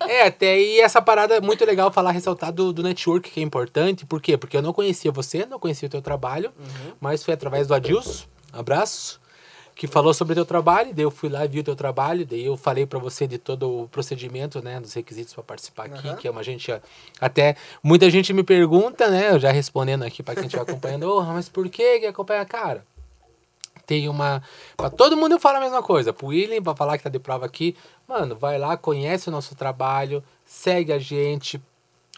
[0.08, 3.44] É, até aí essa parada é muito legal falar, ressaltar do, do network, que é
[3.44, 4.06] importante.
[4.06, 4.38] Por quê?
[4.38, 6.52] Porque eu não conhecia você, não conhecia o teu trabalho,
[7.00, 9.21] mas foi através do Adilson, abraço,
[9.82, 12.46] que falou sobre o teu trabalho, daí eu fui lá, vi o teu trabalho, daí
[12.46, 16.18] eu falei pra você de todo o procedimento, né, dos requisitos pra participar aqui, Aham.
[16.18, 16.72] que é uma gente,
[17.20, 21.24] até, muita gente me pergunta, né, eu já respondendo aqui pra quem estiver acompanhando, oh,
[21.24, 22.46] mas por que que acompanha?
[22.46, 22.86] Cara,
[23.88, 24.44] tem uma.
[24.78, 26.14] Pra todo mundo eu falo a mesma coisa.
[26.14, 27.76] Pro William, pra falar que tá de prova aqui.
[28.08, 31.60] Mano, vai lá, conhece o nosso trabalho, segue a gente,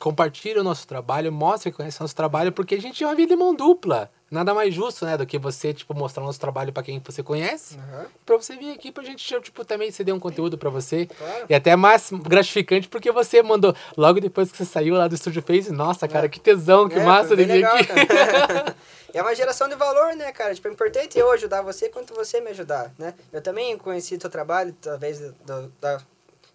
[0.04, 3.16] compartilha o nosso trabalho, mostra que conhece o nosso trabalho, porque a gente é uma
[3.16, 4.12] vida de mão dupla.
[4.30, 7.24] Nada mais justo, né, do que você, tipo, mostrar o nosso trabalho pra quem você
[7.24, 7.78] conhece.
[7.78, 8.08] Aham.
[8.22, 11.06] E pra você vir aqui pra gente, tipo, também ceder um conteúdo pra você.
[11.06, 11.46] Claro.
[11.48, 15.42] E até mais gratificante porque você mandou, logo depois que você saiu lá do Estúdio
[15.42, 17.86] Face, nossa, cara, que tesão, que É, massa de vir legal, aqui.
[19.14, 20.54] é uma geração de valor, né, cara?
[20.54, 23.14] Tipo, é importante eu ajudar você quanto você me ajudar, né?
[23.32, 26.02] Eu também conheci teu trabalho através do, da,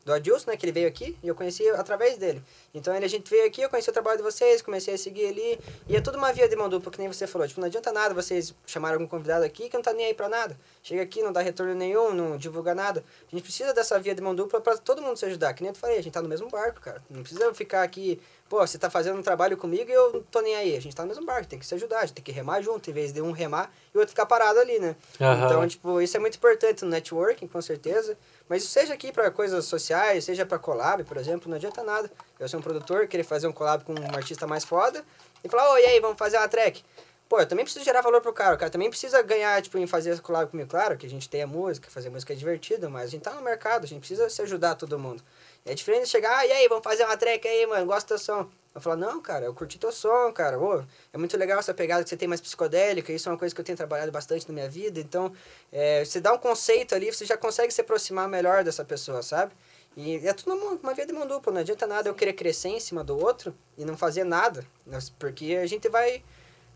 [0.08, 0.56] do Adilson, né?
[0.56, 2.42] Que ele veio aqui e eu conheci através dele.
[2.74, 5.26] Então ele, a gente veio aqui, eu conheci o trabalho de vocês, comecei a seguir
[5.26, 5.60] ali.
[5.86, 7.46] E é tudo uma via de mão dupla, que nem você falou.
[7.46, 10.28] Tipo, não adianta nada vocês chamarem algum convidado aqui que não tá nem aí pra
[10.28, 10.58] nada.
[10.82, 13.04] Chega aqui, não dá retorno nenhum, não divulga nada.
[13.26, 15.52] A gente precisa dessa via de mão dupla pra todo mundo se ajudar.
[15.52, 17.02] Que nem eu falei, a gente tá no mesmo barco, cara.
[17.10, 20.40] Não precisa ficar aqui, pô, você tá fazendo um trabalho comigo e eu não tô
[20.40, 20.76] nem aí.
[20.76, 22.62] A gente tá no mesmo barco, tem que se ajudar, a gente tem que remar
[22.62, 24.96] junto, em vez de um remar e o outro ficar parado ali, né?
[25.20, 25.46] Aham.
[25.46, 28.16] Então, tipo, isso é muito importante no networking, com certeza.
[28.48, 32.10] Mas seja aqui para coisas sociais, seja para collab, por exemplo, não adianta nada.
[32.40, 35.04] Eu sou um produtor, querer fazer um collab com um artista mais foda
[35.44, 36.82] e falar, ô, e aí, vamos fazer uma track?
[37.28, 38.54] Pô, eu também preciso gerar valor pro cara.
[38.54, 40.70] O cara também precisa ganhar, tipo, em fazer collab comigo.
[40.70, 43.32] Claro que a gente tem a música, fazer música é divertido, mas a gente tá
[43.32, 45.22] no mercado, a gente precisa se ajudar todo mundo.
[45.68, 48.08] É diferente de chegar, ah, e aí, vamos fazer uma track aí, mano, gosto do
[48.08, 48.48] teu som.
[48.74, 50.58] Eu falo, não, cara, eu curti teu som, cara.
[50.58, 53.54] Ô, é muito legal essa pegada que você tem mais psicodélica, isso é uma coisa
[53.54, 54.98] que eu tenho trabalhado bastante na minha vida.
[54.98, 55.32] Então,
[55.70, 59.52] é, você dá um conceito ali, você já consegue se aproximar melhor dessa pessoa, sabe?
[59.96, 62.68] E é tudo uma, uma via de mão dupla, não adianta nada eu querer crescer
[62.68, 64.98] em cima do outro e não fazer nada, né?
[65.18, 66.22] porque a gente vai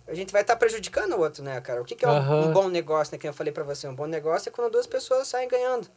[0.06, 1.80] a gente vai estar prejudicando o outro, né, cara?
[1.80, 3.18] O que, que é um, um bom negócio, né?
[3.18, 5.88] Que eu falei pra você, um bom negócio é quando duas pessoas saem ganhando.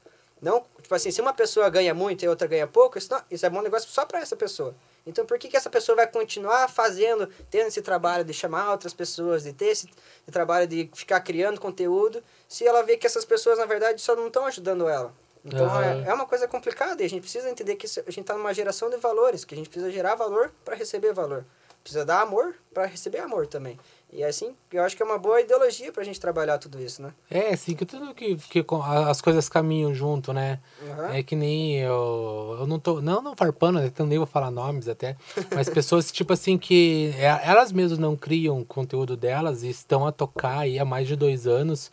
[0.42, 3.46] Não, tipo assim, se uma pessoa ganha muito e outra ganha pouco, isso, não, isso
[3.46, 4.76] é bom negócio só para essa pessoa.
[5.08, 8.94] Então, por que, que essa pessoa vai continuar fazendo, tendo esse trabalho de chamar outras
[8.94, 13.24] pessoas, de ter esse, esse trabalho de ficar criando conteúdo, se ela vê que essas
[13.24, 15.14] pessoas, na verdade, só não estão ajudando ela?
[15.44, 15.84] Então, Aham.
[15.84, 18.34] é, é uma coisa complicada e a gente precisa entender que isso- a gente está
[18.34, 21.46] numa geração de valores, que a gente precisa gerar valor para receber valor.
[21.84, 23.80] Precisa dar amor para receber amor também.
[24.16, 27.02] E é assim, eu acho que é uma boa ideologia pra gente trabalhar tudo isso,
[27.02, 27.14] né?
[27.30, 30.60] É, assim, que tudo que, que a- as coisas caminham junto, né?
[30.90, 31.14] Aham.
[31.16, 34.88] É que nem eu, eu não tô, não, não farpando, então nem vou falar nomes
[34.88, 35.18] até,
[35.54, 40.14] mas pessoas, tipo assim, que é- elas mesmas não criam conteúdo delas e estão a
[40.14, 41.92] tocar aí há mais de dois anos,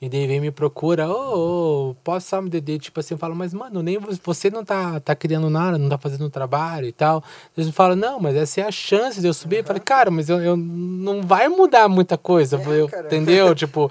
[0.00, 3.18] e daí vem e me procura, ô, ô, posso só me DD, tipo assim, eu
[3.18, 6.86] falo, mas mano, nem vo- você não tá, tá criando nada, não tá fazendo trabalho
[6.86, 7.24] e tal.
[7.56, 9.56] Eles me falam, não, mas essa é a chance de eu subir.
[9.58, 13.54] Eu falei, cara, mas eu, eu não vai mudar muita coisa, É, eu- entendeu?
[13.56, 13.90] tipo,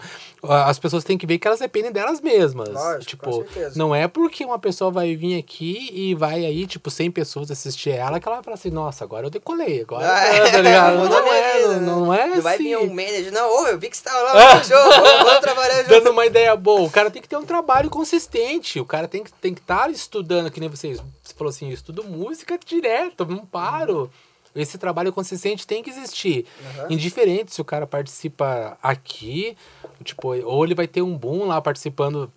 [0.49, 2.69] as pessoas têm que ver que elas dependem delas mesmas.
[2.69, 7.11] Lógico, tipo, não é porque uma pessoa vai vir aqui e vai aí, tipo, 100
[7.11, 10.61] pessoas assistir ela que ela vai falar assim, nossa, agora eu decolei, agora, Ah, tá
[10.61, 10.97] ligado?
[11.09, 11.85] Não, minha é, vida, não, né?
[11.85, 12.63] não é Não vai assim.
[12.63, 15.39] vir um manager, não, ô, eu vi que você tava lá no show, vamos, vamos
[15.39, 15.89] trabalhar junto.
[15.89, 19.23] Dando uma ideia boa, o cara tem que ter um trabalho consistente, o cara tem
[19.23, 23.25] que tem que estar estudando, que nem vocês, você falou assim, eu estudo música direto,
[23.25, 24.09] não paro.
[24.55, 26.45] Esse trabalho consistente tem que existir.
[26.79, 26.87] Aham.
[26.93, 29.57] Indiferente se o cara participa aqui,
[30.03, 32.31] tipo, ou ele vai ter um boom lá participando,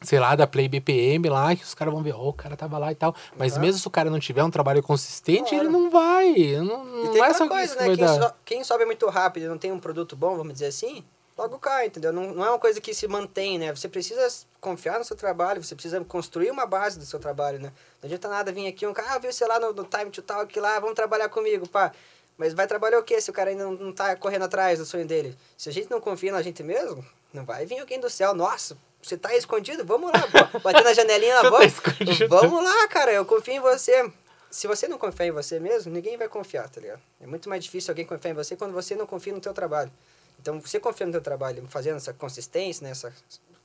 [0.00, 2.78] sei lá, da Play BPM lá, que os caras vão ver, oh, o cara tava
[2.78, 3.14] lá e tal.
[3.36, 3.60] Mas Aham.
[3.62, 5.64] mesmo se o cara não tiver um trabalho consistente, Claro.
[5.64, 6.32] ele não vai.
[6.58, 7.94] Não, E não tem é só coisa, né?
[7.96, 11.04] Quem, so- quem sobe muito rápido e não tem um produto bom, vamos dizer assim,
[11.36, 12.12] logo cai, entendeu?
[12.12, 13.74] Não, não é uma coisa que se mantém, né?
[13.74, 14.26] Você precisa
[14.60, 17.72] confiar no seu trabalho, você precisa construir uma base do seu trabalho, né?
[18.02, 20.22] Não adianta nada vir aqui um cara, ah, viu, sei lá, no, no Time to
[20.22, 21.92] Talk lá, vamos trabalhar comigo, pá.
[22.38, 24.84] Mas vai trabalhar o quê se o cara ainda não, não tá correndo atrás do
[24.84, 25.36] sonho dele?
[25.56, 28.76] Se a gente não confia na gente mesmo, não vai vir alguém do céu, nossa,
[29.02, 29.84] você tá escondido?
[29.84, 30.26] Vamos lá,
[30.60, 32.28] bater na janelinha lá, tá vamos, escondido.
[32.28, 34.10] vamos lá, cara, eu confio em você.
[34.50, 37.00] Se você não confiar em você mesmo, ninguém vai confiar, tá ligado?
[37.20, 39.92] É muito mais difícil alguém confiar em você quando você não confia no teu trabalho.
[40.40, 43.12] Então, você confia no teu trabalho, fazendo essa consistência, né, essa,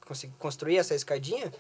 [0.06, 1.52] conseguir construir essa escadinha,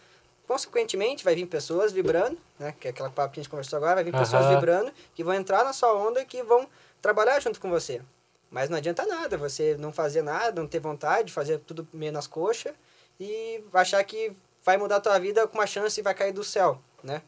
[0.47, 3.95] consequentemente vai vir pessoas vibrando, né, que é aquela papo que a gente conversou agora,
[3.95, 6.67] vai vir pessoas vibrando que vão entrar na sua onda que vão
[7.01, 8.01] trabalhar junto com você.
[8.49, 12.27] Mas não adianta nada você não fazer nada, não ter vontade, fazer tudo meio nas
[12.27, 12.73] coxas
[13.17, 16.43] e achar que vai mudar a tua vida com uma chance e vai cair do
[16.43, 17.21] céu, né?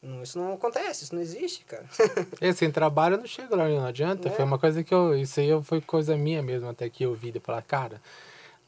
[0.00, 1.84] Não, Isso não acontece, isso não existe, cara.
[2.40, 4.28] E sem trabalho eu não chego lá, não adianta.
[4.28, 4.30] É.
[4.30, 5.16] Foi uma coisa que eu.
[5.16, 8.00] Isso aí foi coisa minha mesmo, até que eu vi de falar, cara,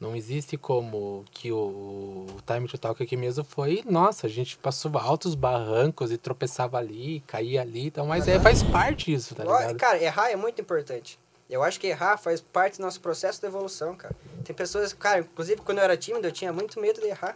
[0.01, 3.83] não existe como que o, o Time to Talk aqui mesmo foi.
[3.87, 8.61] Nossa, a gente passou altos barrancos e tropeçava ali, caía ali, então, mas é, faz
[8.63, 9.77] parte isso, tá ligado?
[9.77, 11.19] Cara, errar é muito importante.
[11.47, 14.15] Eu acho que errar faz parte do nosso processo de evolução, cara.
[14.43, 17.35] Tem pessoas, cara, inclusive quando eu era tímido, eu tinha muito medo de errar.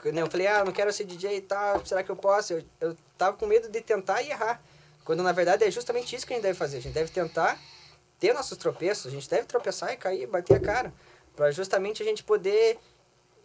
[0.00, 2.52] Quando Eu falei, ah, não quero ser DJ e tal, será que eu posso?
[2.52, 4.62] Eu, eu tava com medo de tentar e errar.
[5.04, 6.78] Quando na verdade é justamente isso que a gente deve fazer.
[6.78, 7.58] A gente deve tentar
[8.18, 10.92] ter nossos tropeços, a gente deve tropeçar e cair, bater a cara.
[11.34, 12.78] Pra justamente a gente poder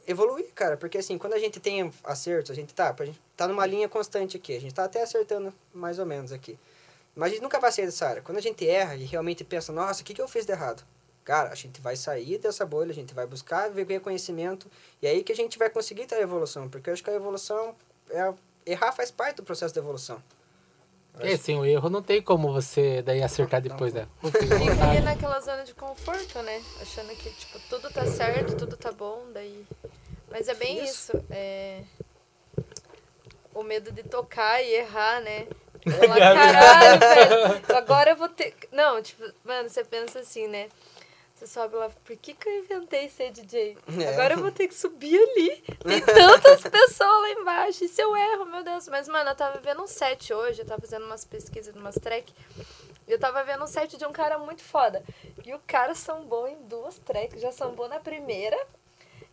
[0.07, 0.77] evoluir, cara.
[0.77, 3.87] Porque assim, quando a gente tem acertos, a gente tá, a gente tá numa linha
[3.87, 4.55] constante aqui.
[4.55, 6.57] A gente tá até acertando mais ou menos aqui.
[7.15, 8.21] Mas a gente nunca vai sair dessa área.
[8.21, 10.83] Quando a gente erra e realmente pensa, nossa, o que, que eu fiz de errado?
[11.23, 14.69] Cara, a gente vai sair dessa bolha, a gente vai buscar ver reconhecimento.
[15.01, 16.67] E é aí que a gente vai conseguir ter a evolução.
[16.67, 17.75] Porque eu acho que a evolução,
[18.09, 18.33] é,
[18.65, 20.21] errar faz parte do processo de evolução.
[21.19, 24.07] É, sem o erro não tem como você daí acertar depois, né?
[24.19, 25.01] Pô, fiz Fica ali vontade.
[25.01, 26.61] naquela zona de conforto, né?
[26.81, 29.65] Achando que, tipo, tudo tá certo, tudo tá bom, daí...
[30.29, 31.15] Mas é bem Isso.
[31.15, 31.83] isso, é...
[33.53, 35.47] O medo de tocar e errar, né?
[35.85, 38.55] Falar, caralho, velho, agora eu vou ter...
[38.71, 40.69] Não, tipo, mano, você pensa assim, né?
[41.43, 43.77] Você sobe lá, por que que eu inventei ser DJ?
[44.01, 44.13] É.
[44.13, 45.61] Agora eu vou ter que subir ali.
[45.83, 47.83] Tem tantas pessoas lá embaixo.
[47.83, 48.87] E se eu erro, meu Deus.
[48.87, 52.33] Mas, mano, eu tava vendo um set hoje, eu tava fazendo umas pesquisas, umas track.
[53.05, 55.03] E eu tava vendo um set de um cara muito foda.
[55.45, 57.41] E o cara sambou em duas tracks.
[57.41, 58.57] Já sambou na primeira.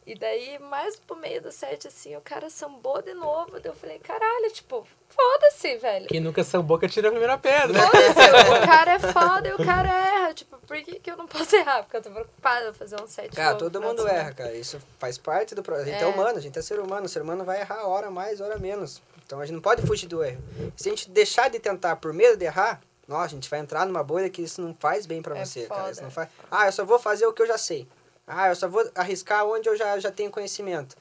[0.07, 3.53] E daí, mais pro meio do set, assim, o cara sambou de novo.
[3.61, 6.07] Daí eu falei, caralho, tipo, foda-se, velho.
[6.09, 7.79] Quem nunca sambou que atira a primeira pedra.
[7.81, 8.11] Foda-se,
[8.65, 10.35] o cara é foda e o cara erra.
[10.35, 11.83] Tipo, por que, que eu não posso errar?
[11.83, 14.55] Porque eu tô preocupada em fazer um set Cara, novo todo mundo erra, cara.
[14.55, 15.89] Isso faz parte do processo.
[15.89, 16.07] A gente é.
[16.07, 16.11] É.
[16.11, 17.07] humano, a gente é ser humano.
[17.07, 19.03] O ser humano vai errar hora mais, hora menos.
[19.27, 20.43] Então a gente não pode fugir do erro.
[20.77, 23.85] Se a gente deixar de tentar por medo de errar, nossa, a gente vai entrar
[23.87, 25.81] numa bolha que isso não faz bem pra É você, foda.
[25.81, 25.93] cara.
[25.93, 26.29] Isso não faz...
[26.51, 27.87] Ah, eu só vou fazer o que eu já sei.
[28.33, 30.97] Ah, eu só vou arriscar onde eu já, já tenho conhecimento.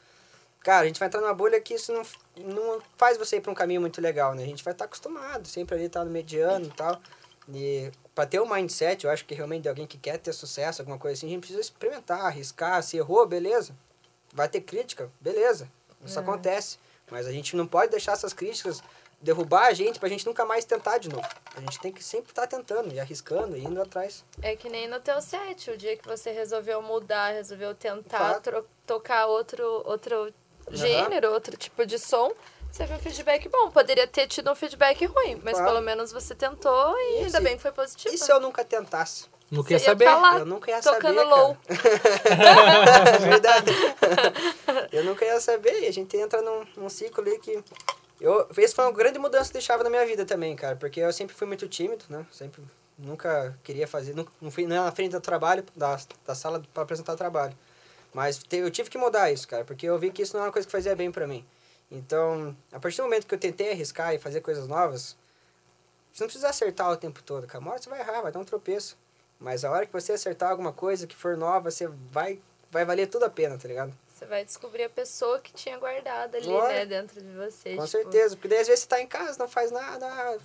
[0.62, 2.02] Cara, a gente vai entrar numa bolha que isso não,
[2.54, 4.44] não faz você ir pra um caminho muito legal, né?
[4.44, 7.00] A gente vai estar acostumado, sempre ali estar no mediano e tal.
[7.54, 10.82] E pra ter um mindset, eu acho que realmente de alguém que quer ter sucesso,
[10.82, 12.84] alguma coisa assim, a gente precisa experimentar, arriscar.
[12.84, 13.74] Se errou, beleza.
[14.34, 15.70] Vai ter crítica, beleza.
[16.06, 16.22] Isso É.
[16.22, 16.78] acontece.
[17.10, 18.84] Mas a gente não pode deixar essas críticas
[19.22, 21.28] derrubar a gente pra gente nunca mais tentar de novo.
[21.56, 24.24] A gente tem que sempre estar tentando e arriscando e indo atrás.
[24.42, 28.42] É que nem no teu set, o dia que você resolveu mudar, resolveu tentar
[28.86, 30.34] tocar outro, outro
[30.72, 32.32] gênero, outro tipo de som,
[32.72, 33.72] você viu um feedback bom.
[33.72, 35.74] Poderia ter tido um feedback ruim, mas Claro.
[35.74, 38.14] pelo menos você tentou e ainda bem que foi positivo.
[38.14, 39.26] E se eu nunca tentasse?
[39.52, 40.06] Não quer ia saber?
[40.06, 41.58] lá, eu nunca ia tocando saber, low.
[41.66, 43.18] cara.
[43.20, 43.72] Verdade.
[44.94, 45.82] eu nunca ia saber.
[45.82, 47.64] E a gente entra num, num ciclo ali que...
[48.20, 50.76] Eu, esse foi uma grande mudança de chave na minha vida também, cara.
[50.76, 52.26] Porque eu sempre fui muito tímido, né?
[52.32, 52.62] Sempre,
[52.98, 54.14] nunca queria fazer...
[54.16, 57.58] Nunca, não fui não na frente do trabalho, da, da sala para apresentar trabalho.
[58.14, 59.64] Mas te- eu tive que mudar isso, cara.
[59.64, 61.46] Porque eu vi que isso não era uma coisa que fazia bem pra mim.
[61.90, 65.16] Então, a partir do momento que eu tentei arriscar e fazer coisas novas...
[66.12, 67.60] Você não precisa acertar o tempo todo, cara.
[67.60, 68.98] Uma hora você vai errar, vai dar um tropeço.
[69.40, 72.42] Mas a hora que você acertar alguma coisa que for nova, você vai
[72.72, 73.94] vai valer tudo a pena, tá ligado?
[74.20, 76.68] Você vai descobrir a pessoa que tinha guardado ali, Olha.
[76.68, 77.70] né, dentro de você.
[77.76, 80.38] Com tipo, certeza, porque daí às vezes você tá em casa, não faz nada, ah,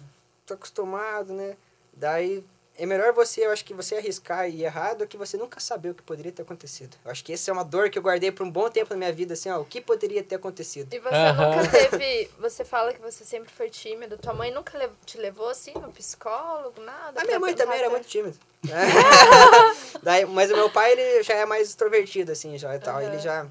[0.47, 1.57] tô acostumado, né?
[1.93, 2.45] Daí
[2.79, 5.59] é melhor você, eu acho que você arriscar e ir errado do que você nunca
[5.59, 6.97] saber o que poderia ter acontecido.
[7.05, 8.97] Eu acho que essa é uma dor que eu guardei por um bom tempo na
[8.97, 10.95] minha vida, assim, ó, o que poderia ter acontecido.
[10.95, 11.57] E você Aham.
[11.57, 12.31] nunca teve.
[12.39, 14.17] Você fala que você sempre foi tímido.
[14.19, 17.21] Tua mãe nunca te levou assim no psicólogo, nada?
[17.21, 18.37] A minha mãe também era ter- muito tímida.
[20.03, 22.99] Daí, mas o meu pai, ele já é mais extrovertido, assim, já e tal.
[22.99, 23.05] Aham.
[23.05, 23.47] Ele já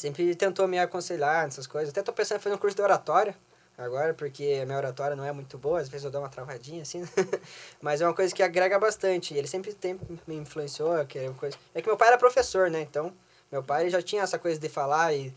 [0.00, 1.90] sempre tentou me aconselhar nessas coisas.
[1.90, 3.34] Até tô pensando em fazer um curso de oratória
[3.76, 5.80] agora, porque a minha oratória não é muito boa.
[5.80, 7.00] Às vezes eu dou uma travadinha, assim.
[7.00, 7.08] né?
[7.80, 9.34] mas é uma coisa que agrega bastante.
[9.34, 11.56] Ele sempre tem, me influenciou, que é uma coisa...
[11.74, 12.80] É que meu pai era professor, né?
[12.80, 13.12] Então,
[13.50, 15.34] meu pai já tinha essa coisa de falar e...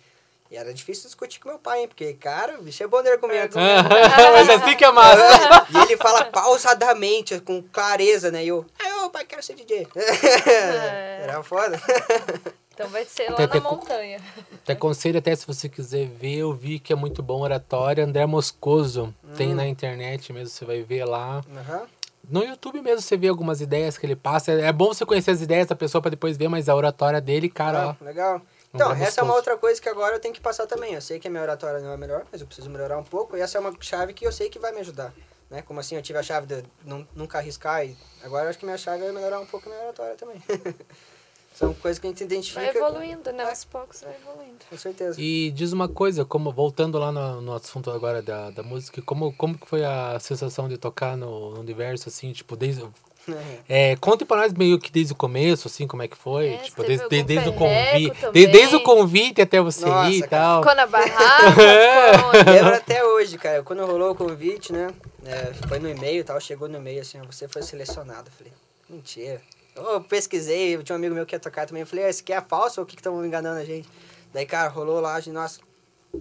[0.49, 1.87] E era difícil discutir com meu pai, hein?
[1.89, 3.57] Porque, cara, o bicho é bom de argumento.
[3.57, 5.67] Mas assim que é massa.
[5.69, 8.45] E ele fala pausadamente, com clareza, né?
[8.45, 9.85] E eu, ah, eu, pai, quero ser DJ.
[9.93, 11.23] É.
[11.27, 11.77] Era foda.
[12.77, 14.21] Então vai ser lá Até na montanha.
[14.63, 18.03] Te aconselho até se você quiser ver, eu vi que é muito bom oratória.
[18.03, 21.41] André Moscoso tem na internet mesmo, você vai ver lá.
[21.57, 21.87] Aham.
[22.29, 24.51] No YouTube mesmo você vê algumas ideias que ele passa.
[24.51, 27.49] É bom você conhecer as ideias da pessoa pra depois ver, mas a oratória dele,
[27.49, 27.89] cara, ó.
[27.89, 28.41] Ah, legal.
[28.71, 29.37] Então, André essa é uma Moscoso.
[29.37, 30.93] outra coisa que agora eu tenho que passar também.
[30.93, 33.35] Eu sei que a minha oratória não é melhor, mas eu preciso melhorar um pouco.
[33.35, 35.11] E essa é uma chave que eu sei que vai me ajudar.
[35.49, 35.63] Né?
[35.63, 37.83] Como assim, eu tive a chave de não, nunca arriscar.
[37.83, 40.39] E agora eu acho que minha chave é melhorar um pouco a minha oratória também.
[41.57, 42.61] São coisas que a gente identifica.
[42.61, 43.43] Vai evoluindo, né?
[43.43, 44.57] Aos poucos vai evoluindo.
[44.69, 45.19] Com certeza.
[45.19, 49.33] E diz uma coisa, como voltando lá no, no assunto agora da, da música, como,
[49.33, 52.85] como que foi a sensação de tocar no, no universo, assim, tipo, desde.
[53.67, 56.53] É, conte pra nós meio que desde o começo, assim, como é que foi.
[56.53, 58.31] É, tipo, desde, desde, desde o convite.
[58.31, 60.61] Desde, desde o convite até você Nossa, ir e tal.
[60.61, 62.51] Ficou na barraca, onde?
[62.51, 63.63] Lembro até hoje, cara.
[63.63, 64.93] Quando rolou o convite, né?
[65.27, 66.39] é, foi no e-mail e tal.
[66.39, 68.29] Chegou no e-mail assim, você foi selecionado.
[68.29, 68.53] Eu falei,
[68.89, 69.41] mentira.
[69.77, 71.81] Eu pesquisei, eu tinha um amigo meu que ia tocar também.
[71.81, 73.87] Eu falei, ah, esse aqui é falso ou o que estão enganando a gente?
[74.33, 75.59] Daí, cara, rolou lá, nossa.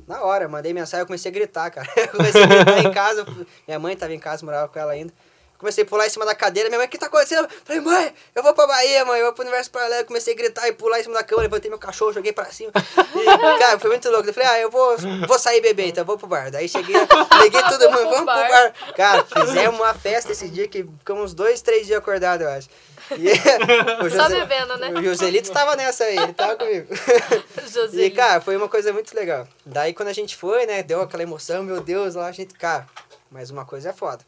[0.07, 1.89] Na hora, mandei mensagem, eu comecei a gritar, cara.
[1.97, 3.25] Eu comecei a gritar em casa.
[3.67, 5.13] Minha mãe tava em casa, morava com ela ainda.
[5.59, 6.69] Comecei a pular em cima da cadeira.
[6.69, 7.49] Minha mãe, o que tá acontecendo?
[7.65, 9.21] Falei, mãe, eu vou pra Bahia, mãe.
[9.21, 10.05] Eu vou pro universo paralelo.
[10.05, 11.43] Comecei a gritar e pular em cima da cama.
[11.43, 12.73] Levantei meu cachorro, joguei pra cima.
[12.75, 14.29] E, cara, foi muito louco.
[14.29, 14.97] Eu falei, ah, eu vou,
[15.27, 16.51] vou sair beber, então vou pro bar.
[16.51, 16.95] Daí cheguei,
[17.43, 18.75] liguei todo mundo, vamos pro bar.
[18.95, 22.69] Cara, fizemos uma festa esse dia que ficamos uns dois, três dias acordados, eu acho.
[23.17, 24.91] E, o Só bebendo, né?
[24.91, 26.89] O Joselito tava nessa aí, ele tava comigo.
[27.93, 29.47] E, cara, foi uma coisa muito legal.
[29.65, 32.87] Daí, quando a gente foi, né, deu aquela emoção, meu Deus, lá a gente, cara,
[33.31, 34.25] mas uma coisa é foda.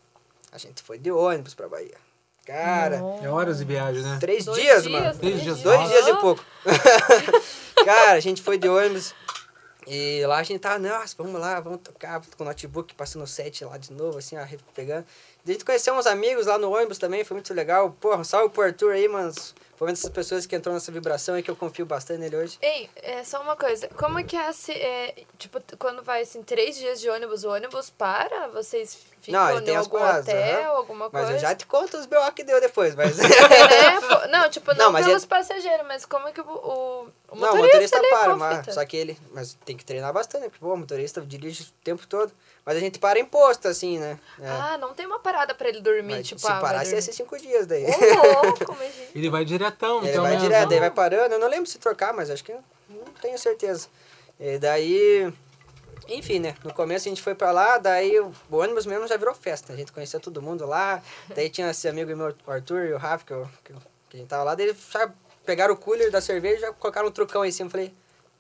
[0.53, 1.97] A gente foi de ônibus pra Bahia.
[2.47, 4.17] Cara, É horas de viagem, né?
[4.19, 5.19] três Dois dias, dias, mano.
[5.19, 5.61] Três dias.
[5.61, 6.43] Dois dias e pouco.
[7.85, 9.15] cara, a gente foi de ônibus.
[9.87, 13.27] E lá a gente tava, nossa, vamos lá, vamos tocar com o notebook, passando o
[13.27, 15.05] set lá de novo, assim, ó, pegando.
[15.47, 17.91] A gente conheceu uns amigos lá no ônibus também, foi muito legal.
[18.01, 19.33] Porra, salve pro Arthur aí, mano.
[19.77, 22.59] Foi uma dessas pessoas que entrou nessa vibração aí que eu confio bastante nele hoje.
[22.61, 23.89] Ei, é só uma coisa.
[23.97, 27.51] Como é que é, se, é, tipo, quando vai assim, três dias de ônibus, o
[27.51, 28.49] ônibus para?
[28.49, 28.99] Vocês
[29.33, 30.77] ficam Não, ele tem em algum paradas, hotel, aham.
[30.77, 31.33] alguma Mas coisa?
[31.33, 32.33] eu já te conto os B.O.
[32.33, 33.17] que deu depois, mas...
[33.21, 36.49] É, não, tipo, não, Não, mas pelos ele- passageiros, mas como é que o, o,
[36.51, 39.19] o Não, o motorista, motorista ali para, mas, só que ele...
[39.33, 40.49] Mas tem que treinar bastante, né?
[40.49, 42.33] porque pô, o motorista dirige o tempo todo.
[42.65, 44.19] Mas a gente para em posto, assim, né?
[44.41, 44.47] É.
[44.49, 47.13] Ah, não tem uma parada pra ele dormir, Mas tipo, se ah, parasse, ia ser
[47.13, 47.85] cinco dias daí.
[47.87, 49.07] Ô, louco, imagina.
[49.15, 50.47] Ele vai diretão, Ele então vai mesmo.
[50.49, 51.33] direto, daí vai parando.
[51.35, 53.89] Eu não lembro se trocar, mas acho que não tenho certeza.
[54.39, 55.33] E daí,
[56.09, 56.55] enfim, né?
[56.65, 59.73] No começo a gente foi pra lá, daí o ônibus mesmo já virou festa.
[59.73, 61.03] A gente conhecia todo mundo lá.
[61.35, 64.29] Daí tinha esse amigo meu, o Arthur e o Rafa, que, eu, que, a gente
[64.29, 64.55] tava lá.
[64.55, 65.13] Daí eles já
[65.45, 67.69] pegaram o cooler da cerveja e já colocaram um trucão em cima.
[67.69, 67.95] Falei,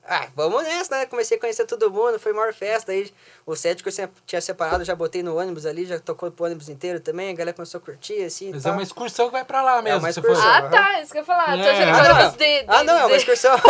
[0.08, 1.06] ah, vamos nessa, né?
[1.06, 2.92] Comecei a conhecer todo mundo, foi a maior festa.
[2.92, 3.12] Aí
[3.44, 6.68] o set que eu tinha separado, já botei no ônibus ali, já tocou pro ônibus
[6.68, 7.30] inteiro também.
[7.30, 8.50] A galera começou a curtir, assim.
[8.52, 9.98] Mas é uma excursão que vai pra lá mesmo.
[10.00, 10.50] uma se for- excursão.
[10.50, 11.44] Ah, tá, isso que eu ia falar.
[11.46, 11.70] Tô É.
[11.70, 12.14] achando Ah, que não.
[12.16, 13.58] ônibus de, de, Ah, não, é uma excursão.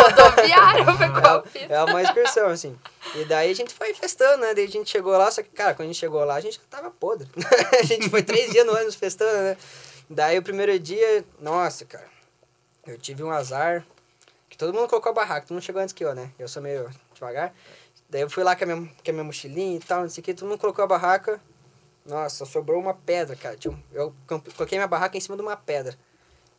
[0.97, 1.73] foi qual fita?
[1.73, 2.77] É uma excursão, assim.
[3.15, 4.53] E daí a gente foi festando, né?
[4.53, 6.55] Daí a gente chegou lá, só que, cara, quando a gente chegou lá, a gente
[6.55, 7.27] já tava podre.
[7.79, 9.57] a gente foi três dias no ônibus festando, né?
[10.09, 12.07] Daí o primeiro dia, nossa, cara,
[12.87, 13.85] eu tive um azar
[14.49, 16.31] que todo mundo colocou a barraca, todo mundo chegou antes que eu, né?
[16.39, 17.53] Eu sou meio devagar.
[18.09, 20.21] Daí eu fui lá com a minha, com a minha mochilinha e tal, não sei
[20.21, 21.39] o que, todo mundo colocou a barraca.
[22.05, 23.55] Nossa, sobrou uma pedra, cara.
[23.55, 24.13] Tinha um- eu
[24.55, 25.95] coloquei minha barraca em cima de uma pedra.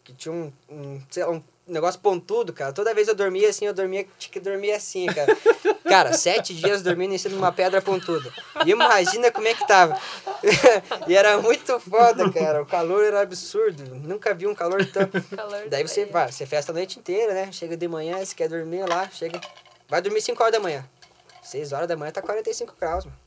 [0.05, 2.73] Que tinha um, um, sei lá, um negócio pontudo, cara.
[2.73, 5.37] Toda vez eu dormia assim, eu dormia, tinha que dormir assim, cara.
[5.85, 8.33] Cara, sete dias dormindo em cima de uma pedra pontuda.
[8.65, 9.99] E imagina como é que tava.
[11.09, 12.63] e era muito foda, cara.
[12.63, 13.85] O calor era absurdo.
[13.97, 15.09] Nunca vi um calor tão.
[15.37, 17.51] Calor Daí você vai, você festa a noite inteira, né?
[17.53, 19.41] Chega de manhã, você quer dormir lá, chega.
[19.89, 20.89] Vai dormir 5 horas da manhã.
[21.43, 23.19] 6 horas da manhã tá 45 graus, mano.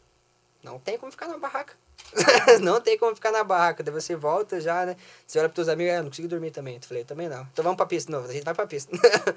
[0.63, 1.73] não tem como ficar na barraca.
[2.61, 3.83] não tem como ficar na barraca.
[3.83, 4.95] Daí você volta já, né?
[5.25, 6.75] Você olha pros teus amigos, ah, não consigo dormir também.
[6.75, 7.41] Eu falei, também não.
[7.51, 8.29] Então vamos pra pista de novo.
[8.29, 8.91] A gente vai pra pista.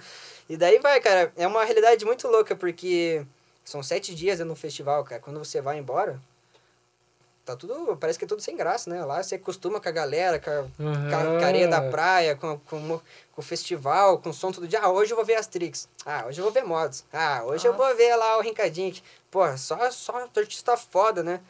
[0.49, 1.33] e daí vai, cara.
[1.37, 3.25] É uma realidade muito louca, porque
[3.65, 5.21] são sete dias no festival, cara.
[5.21, 6.21] Quando você vai embora,
[7.45, 7.97] tá tudo.
[7.97, 9.05] Parece que é tudo sem graça, né?
[9.05, 11.11] Lá você acostuma com a galera, com a, Uhum.
[11.11, 14.81] com a carinha da praia, com, com, com o festival, com o som todo dia.
[14.81, 15.89] Ah, hoje eu vou ver as tricks.
[16.05, 17.05] Ah, hoje eu vou ver mods.
[17.13, 18.95] Ah, hoje eu vou ver lá o Rincadinho.
[19.31, 21.41] Pô, só, só artista foda, né?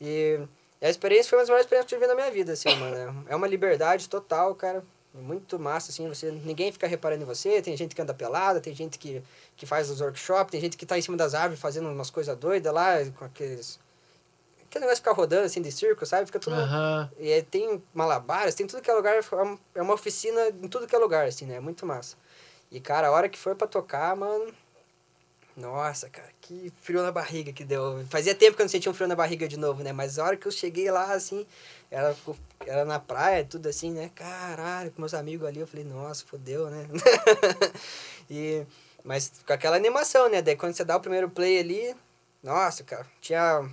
[0.00, 0.40] E
[0.86, 3.24] a experiência foi uma das maiores experiências que eu tive na minha vida, assim, mano.
[3.28, 4.84] É uma liberdade total, cara.
[5.14, 8.74] Muito massa, assim, você, ninguém fica reparando em você, tem gente que anda pelada, tem
[8.74, 9.22] gente que,
[9.54, 12.34] que faz os workshops, tem gente que tá em cima das árvores fazendo umas coisas
[12.36, 13.78] doidas lá, com aqueles...
[14.64, 16.24] Aquele negócio de ficar rodando, assim, de circo, sabe?
[16.24, 16.56] Fica tudo...
[16.56, 17.10] Aham.
[17.18, 19.20] E tem malabares, tem tudo que é lugar, é
[19.74, 21.56] é uma oficina em tudo que é lugar, assim, né?
[21.56, 22.16] É muito massa.
[22.70, 24.46] E, cara, a hora que foi pra tocar, mano...
[25.56, 28.04] Nossa, cara, que frio na barriga que deu.
[28.08, 29.92] Fazia tempo que eu não sentia um frio na barriga de novo, né?
[29.92, 31.46] Mas a hora que eu cheguei lá, assim,
[31.90, 32.16] era,
[32.66, 34.10] era na praia, tudo assim, né?
[34.14, 36.88] Caralho, com meus amigos ali, eu falei, nossa, fodeu, né?
[38.30, 38.64] e,
[39.04, 40.40] mas com aquela animação, né?
[40.40, 41.94] Daí quando você dá o primeiro play ali,
[42.42, 43.68] nossa, cara, tinha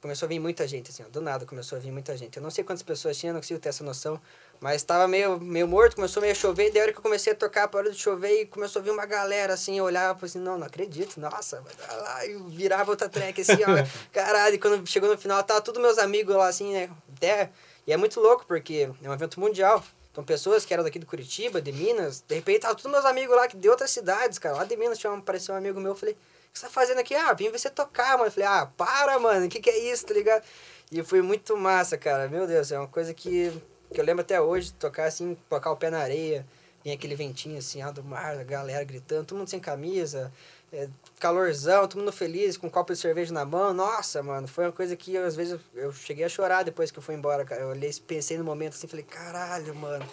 [0.00, 2.36] começou a vir muita gente, assim, ó, do nada começou a vir muita gente.
[2.36, 4.20] Eu não sei quantas pessoas tinha, não consigo ter essa noção,
[4.64, 7.02] mas estava meio, meio morto, começou meio a chover, e daí a hora que eu
[7.02, 9.84] comecei a tocar, para hora de chover, e começou a vir uma galera, assim, eu
[9.84, 14.54] olhava, assim, não, não acredito, nossa, vai lá, e virava outra track, assim, ó, caralho,
[14.54, 17.50] e quando chegou no final, tava todos meus amigos lá, assim, né, até,
[17.86, 21.04] e é muito louco, porque é um evento mundial, então pessoas que eram daqui do
[21.04, 24.56] Curitiba, de Minas, de repente tava todos meus amigos lá, que de outras cidades, cara,
[24.56, 26.72] lá de Minas, tinha um, apareceu um amigo meu, eu falei, o que você tá
[26.72, 27.14] fazendo aqui?
[27.14, 28.28] Ah, vim ver você tocar, mano.
[28.28, 30.44] Eu falei, ah, para, mano, o que que é isso, tá ligado?
[30.92, 32.28] E foi muito massa, cara.
[32.28, 33.52] Meu Deus, é uma coisa que,
[33.94, 36.44] que eu lembro até hoje, tocar assim, tocar o pé na areia,
[36.82, 40.30] vinha aquele ventinho assim, ó, do mar, a galera gritando, todo mundo sem camisa,
[40.72, 40.88] é,
[41.20, 43.72] calorzão, todo mundo feliz, com um copo de cerveja na mão.
[43.72, 46.98] Nossa, mano, foi uma coisa que eu, às vezes eu, cheguei a chorar depois que
[46.98, 47.62] eu fui embora, cara.
[47.62, 50.04] Eu olhei, pensei no momento assim, falei, caralho, mano.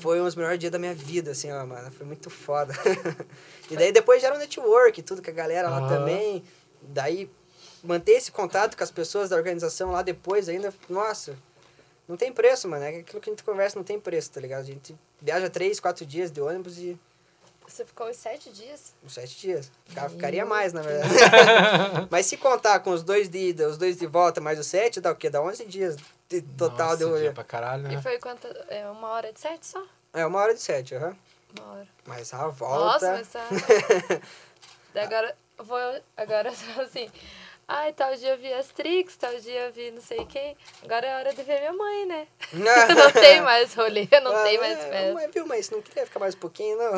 [0.00, 1.90] Foi um dos melhores dias da minha vida, assim, ó, mano.
[1.92, 2.74] Foi muito foda.
[3.70, 6.44] e daí depois já era um network, tudo com a galera lá também.
[6.82, 7.30] Daí
[7.82, 11.36] manter esse contato com as pessoas da organização lá depois ainda, nossa,
[12.08, 12.84] não tem preço, mano.
[12.84, 14.60] É aquilo que a gente conversa, não tem preço, tá ligado?
[14.60, 16.98] A gente viaja três, quatro dias de ônibus e
[17.66, 18.94] Você ficou os sete dias?
[19.02, 19.70] uns sete dias.
[19.86, 21.12] Fica- Ficaria mais, na verdade.
[22.10, 25.00] Mas se contar com os dois de ida, os dois de volta, mais os sete,
[25.00, 25.30] dá o quê?
[25.30, 25.96] Dá 11 dias
[26.28, 27.30] de total Nossa, de dia rolê.
[27.32, 27.94] pra caralho, né?
[27.94, 28.46] E foi quanto?
[28.68, 29.82] É uma hora de sete só?
[30.12, 31.16] É, uma hora de sete, aham.
[31.58, 31.88] Uma hora.
[32.06, 32.84] Mas a volta...
[32.84, 33.48] Nossa, mas tá.
[34.92, 35.78] Daí agora, eu vou.
[36.16, 36.50] Agora
[36.82, 37.10] assim.
[37.66, 40.56] Ai, tal dia eu vi as Trix, tal dia eu vi não sei quem.
[40.82, 42.26] Agora é hora de ver minha mãe, né?
[42.52, 45.14] não tem mais rolê, não tem mais Ah, festa.
[45.14, 46.92] Mas, viu, mas não queria ficar mais um pouquinho, não.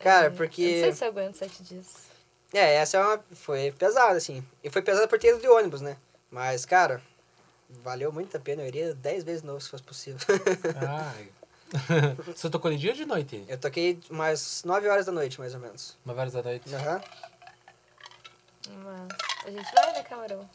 [0.00, 0.80] Cara, Eu não porque...
[0.80, 2.10] sei se eu aguento sete dias.
[2.54, 3.20] É, essa é uma...
[3.34, 4.42] foi pesada, assim.
[4.64, 5.96] E foi pesada por ter ido de ônibus, né?
[6.30, 7.00] Mas, cara,
[7.68, 8.62] valeu muito a pena.
[8.62, 10.18] Eu iria dez vezes de novo, se fosse possível.
[10.88, 11.28] Ai.
[12.34, 13.44] Você tocou de dia ou de noite?
[13.48, 15.96] Eu toquei umas nove horas da noite, mais ou menos.
[16.04, 16.74] Uma horas da noite.
[16.74, 17.00] Aham.
[18.68, 20.48] Mas a gente vai, né, Camarão?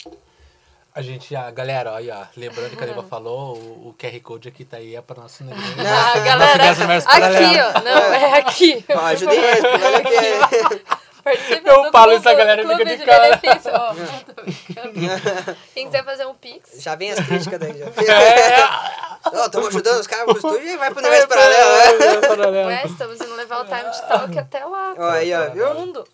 [0.95, 4.47] A gente, a galera, aí, ó, lembrando que a Neba falou, o, o QR Code
[4.47, 5.75] aqui tá aí, é para nosso negócio.
[5.79, 7.81] Ah, galera, aqui, ó.
[7.81, 8.85] Não, é aqui.
[8.89, 10.01] Ó, ajudem eles, porque olha
[10.81, 10.97] que...
[11.23, 13.39] Participe Eu falo isso, a galera fica de de cara.
[13.73, 13.93] Ó,
[14.33, 15.57] tô brincando.
[15.73, 17.85] Quem quiser fazer um pix, Já vem as críticas daí, já.
[17.85, 22.65] É, Ó, estamos ajudando os caras pro estúdio e vai pro universo paralelo, né?
[22.65, 24.95] Ué, estamos indo levar o time de talk até lá.
[24.97, 25.73] Ó, aí, ó, viu?
[25.73, 26.07] mundo.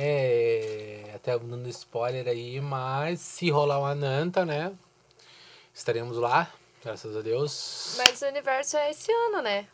[0.00, 4.72] É, até dando spoiler aí, mas se rolar uma Nanta, né?
[5.74, 6.48] Estaremos lá,
[6.84, 7.94] graças a Deus.
[7.96, 9.66] Mas o universo é esse ano, né?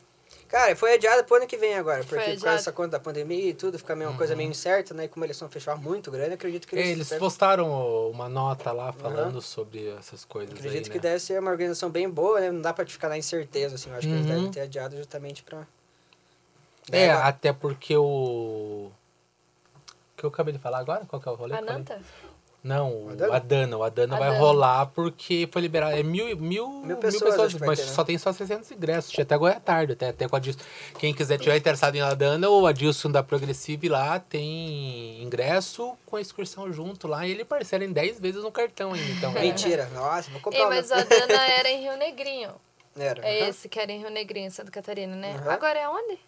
[0.49, 3.51] Cara, foi adiado pro ano que vem agora, porque por causa dessa conta da pandemia
[3.51, 5.05] e tudo, fica meio uma coisa meio incerta, né?
[5.05, 6.91] E como eles são um festival muito grande, acredito que É, eles...
[6.93, 11.03] eles devem- postaram uma nota lá falando sobre essas coisas Acredito aí, que né?
[11.03, 12.51] deve ser uma organização bem boa, né?
[12.51, 13.91] Não dá pra te ficar na incerteza, assim.
[13.91, 14.35] Eu acho que eles Uhum.
[14.35, 15.67] devem ter adiado justamente pra...
[16.93, 18.91] É, Daí, até porque o...
[20.25, 21.05] O que eu acabei de falar agora?
[21.07, 21.55] Qual que é o rolê?
[21.55, 21.61] A?
[21.61, 22.01] Nanta?
[22.63, 23.37] Não, O o Adana?
[23.37, 23.77] Adana.
[23.77, 25.95] O Adana A vai rolar porque foi liberado.
[25.99, 27.93] É mil, mil, mil pessoas, pessoas, que vai mas ter, né?
[27.93, 29.13] só tem só 600 ingressos.
[29.13, 30.61] Tinha até agora à tarde, até, até com a Adilson.
[30.99, 36.23] Quem quiser tiver interessado em Adana, o Adilson da Progressive lá tem ingresso com a
[36.23, 37.27] excursão junto lá.
[37.27, 39.13] E ele parcela em 10 vezes no cartão ainda.
[39.13, 39.87] Então, Mentira.
[39.93, 40.69] Nossa, vou comprar Ei, um.
[40.71, 42.55] mas o Adana era em Rio Negrinho.
[42.97, 43.27] Era.
[43.27, 45.39] É esse que era em Rio Negrinho, Santa Catarina, né?
[45.45, 45.51] Uhum.
[45.51, 46.19] Agora é onde?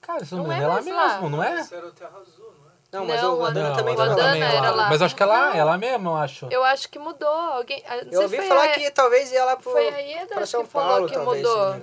[0.00, 1.28] Cara, isso não, Não é, é lá mesmo, lá.
[1.28, 1.60] não é?
[1.60, 2.52] Esse era o Terra Azul,
[2.92, 3.06] não é?
[3.06, 4.24] Mas Não, o Adana Não, também o Adana lá.
[4.24, 4.88] também é era lá.
[4.88, 5.54] Mas acho que é lá, Não.
[5.56, 6.48] é lá mesmo, eu acho.
[6.50, 7.28] Eu acho que mudou.
[7.28, 10.46] Alguém, ah, Eu ouvi falar a- que talvez ia lá pro, Foi a Ieda pra
[10.46, 11.42] São que falou Paulo, que talvez.
[11.46, 11.76] mudou.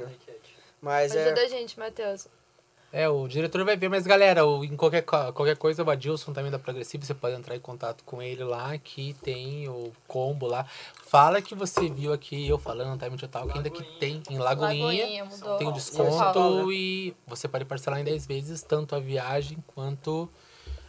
[0.82, 1.46] Mas Ajuda é...
[1.46, 2.28] a gente, Matheus.
[2.94, 6.50] É, o diretor vai ver, mas galera, o, em qualquer, qualquer coisa, o Adilson também
[6.50, 10.66] da Progressivo, você pode entrar em contato com ele lá, que tem o combo lá.
[11.06, 14.38] Fala que você viu aqui eu falando no Time Total, que ainda que tem em
[14.38, 15.58] Lagoinha, Lagoinha, mudou.
[15.58, 16.72] tem o São desconto Paulo.
[16.72, 20.30] e você pode parcelar em 10 vezes, tanto a viagem quanto.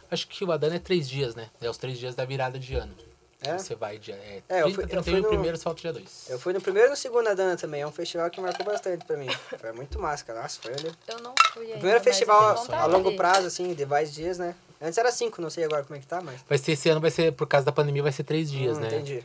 [0.09, 1.49] Acho que o Adana é três dias, né?
[1.61, 2.93] É os três dias da virada de ano.
[3.39, 3.55] É?
[3.57, 5.81] Você vai dia é, É, eu 30, fui- eu 31 fui e no- primeiro solta
[5.81, 6.25] dia 2.
[6.27, 7.81] Eu fui no primeiro e no segundo Adana também.
[7.81, 9.29] É um festival que marcou bastante pra mim.
[9.59, 10.41] Foi muito massa, cara.
[10.41, 10.91] Nossa, foi ali.
[11.07, 11.75] Eu não fui ainda.
[11.75, 14.55] O primeiro festival eu a vontade longo prazo, assim, de vários dias, né?
[14.81, 16.41] Antes era cinco, não sei agora como é que tá, mas.
[16.49, 18.81] Vai ser esse ano, vai ser, por causa da pandemia, vai ser três dias, Hum,
[18.81, 18.87] né?
[18.87, 19.23] Entendi.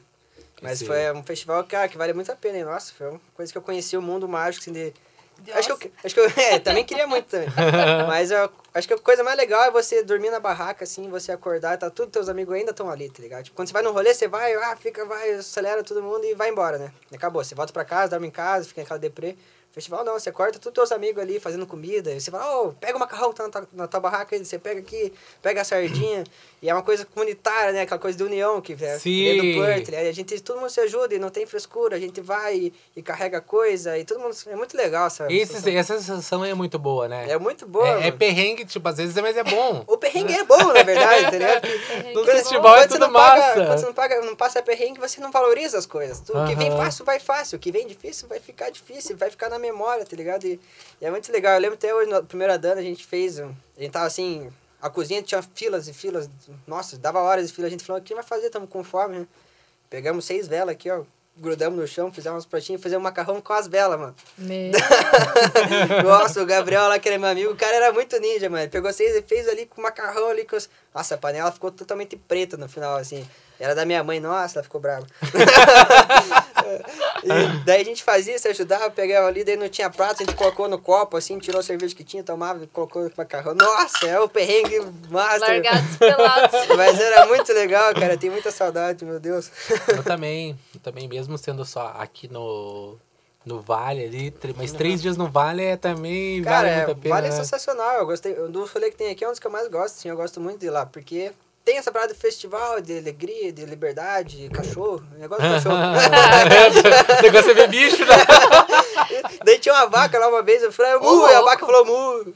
[0.61, 2.59] Mas Esse- foi um festival, cara, que vale muito a pena.
[2.59, 2.65] hein?
[2.65, 4.93] Nossa, foi uma coisa que eu conheci o mundo mágico, assim, de...
[5.55, 7.49] Acho que, eu, acho que eu é, também queria muito também.
[8.07, 11.33] Mas eu acho que a coisa mais legal é você dormir na barraca, assim, você
[11.33, 13.45] acordar, tá tudo, teus amigos ainda estão ali, tá ligado?
[13.45, 16.35] Tipo, quando você vai no rolê, você vai, ah, fica, vai, acelera todo mundo e
[16.35, 16.93] vai embora, né?
[17.11, 17.43] E acabou.
[17.43, 19.37] Você volta pra casa, dorme em casa, fica naquela deprê.
[19.73, 22.95] Festival não, você acorda todos teus amigos ali fazendo comida, e você fala, ô, pega
[22.95, 26.25] o macarrão que tá na tua, na tua barraca, você pega aqui, pega a sardinha,
[26.63, 27.81] e é uma coisa comunitária, né?
[27.83, 28.99] Aquela coisa de união que dentro
[29.53, 30.09] do Porto, né?
[30.09, 33.03] a gente, todo mundo se ajuda e não tem frescura, a gente vai e, e
[33.03, 37.09] carrega coisa, e todo mundo, é muito legal essa Esse, essa sensação é muito boa,
[37.09, 37.29] né?
[37.29, 38.03] é muito boa.
[38.05, 39.83] É, é perrengue, tipo, às vezes, mas é bom.
[39.93, 41.31] O perrengue é bom, na verdade?
[41.31, 43.67] Perrengue No festival é tudo não paga- massa.
[43.67, 46.23] quando você não, paga, não passa perrengue, você não valoriza as coisas.
[46.29, 47.57] O que vem fácil, vai fácil.
[47.57, 49.17] O que vem difícil, vai ficar difícil.
[49.17, 50.45] Vai ficar na memória, tá ligado?
[50.47, 50.61] E,
[51.01, 51.55] e é muito legal.
[51.55, 53.39] Eu lembro até hoje, no primeiro Adana, a gente fez...
[53.39, 54.49] um- A gente tava assim...
[54.83, 56.29] A cozinha tinha filas e filas.
[56.67, 57.69] Nossa, dava horas de fila.
[57.69, 58.51] A gente falou, o que vai fazer?
[58.51, 59.27] Tamo com fome, né?
[59.89, 61.05] Pegamos seis velas aqui, ó.
[61.37, 64.15] Grudamos no chão, fizemos uns pratinhos, fizemos um macarrão com as velas, mano.
[64.37, 64.73] Meu.
[66.05, 68.69] Nossa, o Gabriel lá, que era meu amigo, o cara era muito ninja, mano.
[68.69, 70.45] Pegou seis e fez ali com macarrão ali.
[70.45, 70.69] Com os...
[70.93, 73.27] Nossa, a panela ficou totalmente preta no final, assim.
[73.61, 75.07] Era da minha mãe, nossa, ela ficou brava.
[77.23, 80.37] e daí a gente fazia, se ajudava, pegava ali, daí não tinha prato, a gente
[80.37, 83.55] colocou no copo, assim, tirou a cerveja que tinha, tomava, colocou no macarrão.
[83.55, 84.81] Nossa, é o perrengue
[85.11, 85.41] master.
[85.41, 86.69] Largados pelados.
[86.77, 88.17] Mas era muito legal, cara.
[88.17, 89.51] Tem muita saudade, meu Deus.
[89.89, 92.97] Eu também, eu também, mesmo sendo só aqui no,
[93.45, 96.95] no Vale ali, mas três dias no Vale é também Cara, vale é, muito a
[96.95, 97.15] pena.
[97.15, 97.99] vale é sensacional.
[97.99, 98.35] Eu gostei.
[98.35, 100.09] Do rolê que tem aqui é um dos que eu mais gosto, assim.
[100.09, 101.33] Eu gosto muito de ir lá, porque
[101.65, 105.03] tem essa parada de festival, de alegria, de liberdade, de cachorro.
[105.19, 105.77] Negócio de cachorro.
[107.19, 108.15] o negócio é ver bicho, né?
[109.45, 111.85] Daí tinha uma vaca lá uma vez, eu falei, mu, Ô, e a vaca falou
[111.85, 112.35] mu.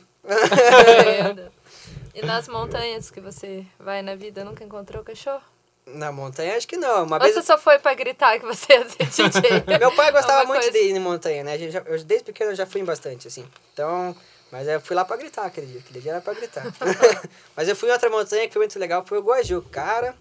[2.15, 5.43] E nas montanhas que você vai na vida, nunca encontrou cachorro?
[5.87, 7.05] Na montanha, acho que não.
[7.05, 7.35] Uma Ou vez.
[7.35, 9.79] você só foi pra gritar que você ia ser DJ?
[9.79, 10.79] Meu pai gostava Alguma muito coisa.
[10.79, 11.57] de ir em montanha, né?
[11.71, 13.47] Já- eu, desde pequeno eu já fui em bastante, assim.
[13.73, 14.17] Então,
[14.51, 15.81] mas eu fui lá pra gritar aquele dia.
[15.81, 16.65] Aquele dia era pra gritar.
[17.57, 19.63] mas eu fui em outra montanha que foi muito legal, foi o Guaju.
[19.71, 20.15] Cara,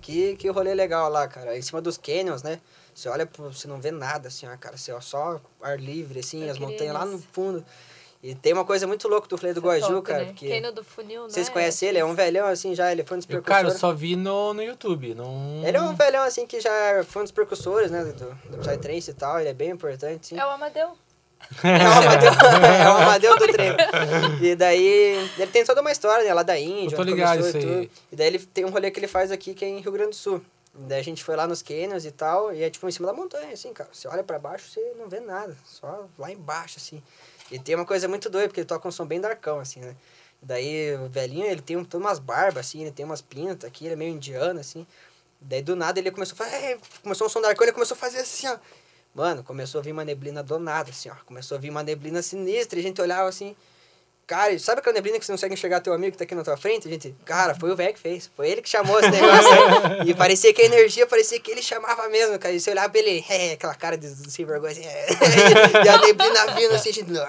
[0.00, 1.56] que, que rolê legal lá, cara.
[1.56, 2.60] Em cima dos canyons, né?
[2.94, 4.76] Você olha, você não vê nada, assim, ó, cara.
[4.76, 7.28] Você ó, só ar livre, assim, Eu as montanhas lá no isso.
[7.32, 7.64] fundo.
[8.22, 10.24] E tem uma coisa muito louca do rolê do Isso é Guaju, top, cara.
[10.26, 10.32] né?
[10.32, 11.28] Que Quem no do funil, né?
[11.28, 11.98] vocês conhecem ele?
[11.98, 12.92] É um velhão, assim, já.
[12.92, 15.12] Ele foi um dos Eu, cara, eu só vi no, no YouTube.
[15.14, 15.66] Não...
[15.66, 18.04] Ele é um velhão, assim, que já foi um dos percussores, né?
[18.04, 18.12] Do,
[18.48, 19.40] do Psytrance e tal.
[19.40, 20.38] Ele é bem importante, sim.
[20.38, 20.96] É o Amadeu.
[21.62, 23.72] É o Amadeu, é o Amadeu do trem.
[24.42, 26.32] E daí, ele tem toda uma história, né?
[26.34, 27.86] Lá da Índia, Eu tô onde ligado começou isso e aí.
[27.86, 27.98] tudo.
[28.12, 30.10] E daí ele tem um rolê que ele faz aqui, que é em Rio Grande
[30.10, 30.42] do Sul.
[30.78, 33.06] E daí a gente foi lá nos canyons e tal, e é tipo em cima
[33.06, 33.90] da montanha, assim, cara.
[33.92, 35.54] Você olha pra baixo, você não vê nada.
[35.66, 37.02] Só lá embaixo, assim.
[37.50, 39.94] E tem uma coisa muito doida, porque ele toca um som bem darkão, assim, né?
[40.40, 43.84] Daí o velhinho, ele tem um, todas umas barbas, assim, ele tem umas pintas aqui,
[43.84, 44.86] ele é meio indiano, assim.
[45.40, 46.56] Daí do nada ele começou a fazer.
[46.56, 48.56] "É", Começou um som darkão, ele começou a fazer assim, ó.
[49.14, 51.14] Mano, começou a vir uma neblina do nada, assim, ó.
[51.26, 53.54] Começou a vir uma neblina sinistra, e a gente olhava assim.
[54.26, 56.42] Cara, sabe aquela neblina que você não consegue enxergar teu amigo que tá aqui na
[56.42, 56.88] tua frente?
[56.88, 58.30] A gente, cara, foi o velho que fez.
[58.34, 59.52] Foi ele que chamou esse negócio.
[59.52, 60.08] aí.
[60.08, 62.54] e parecia que a energia, parecia que ele chamava mesmo, cara.
[62.54, 65.06] E você olhava pra ele, é, aquela cara de, de sem vergonha, assim, é.
[65.84, 67.12] e a neblina vindo assim, gente.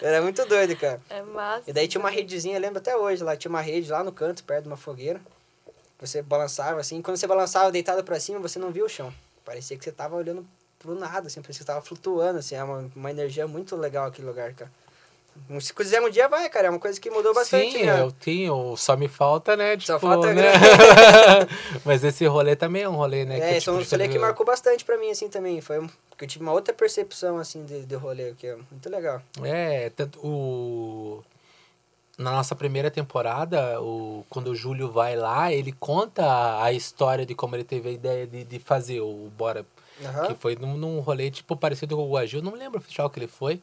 [0.00, 1.00] Era muito doido, cara.
[1.10, 1.68] É massa.
[1.68, 4.44] E daí tinha uma redezinha, lembro até hoje, lá tinha uma rede lá no canto,
[4.44, 5.20] perto de uma fogueira.
[5.98, 9.12] Você balançava assim, quando você balançava deitado pra cima, você não via o chão.
[9.44, 10.46] Parecia que você tava olhando
[10.78, 14.06] pro nada, assim, parecia que você tava flutuando, assim, é uma, uma energia muito legal
[14.06, 14.70] aquele lugar, cara.
[15.60, 18.00] Se quiser um dia, vai, cara, é uma coisa que mudou bastante, Sim, né?
[18.00, 19.76] eu tenho, só me falta, né?
[19.76, 20.52] Tipo, Só falta né?
[21.84, 23.38] Mas esse rolê também é um rolê, né?
[23.38, 25.60] É, que, esse é tipo, um rolê que marcou bastante pra mim, assim, também.
[25.60, 29.20] Foi porque eu tive uma outra percepção, assim, de, de rolê, que é muito legal.
[29.42, 31.24] É, tanto o...
[32.16, 34.24] Na nossa primeira temporada, o...
[34.28, 38.26] quando o Júlio vai lá, ele conta a história de como ele teve a ideia
[38.26, 39.66] de, de fazer o Bora
[40.02, 40.26] Aham.
[40.26, 42.42] Que foi num, num rolê, tipo, parecido com o Guaju.
[42.42, 43.60] Não lembro o festival que ele foi.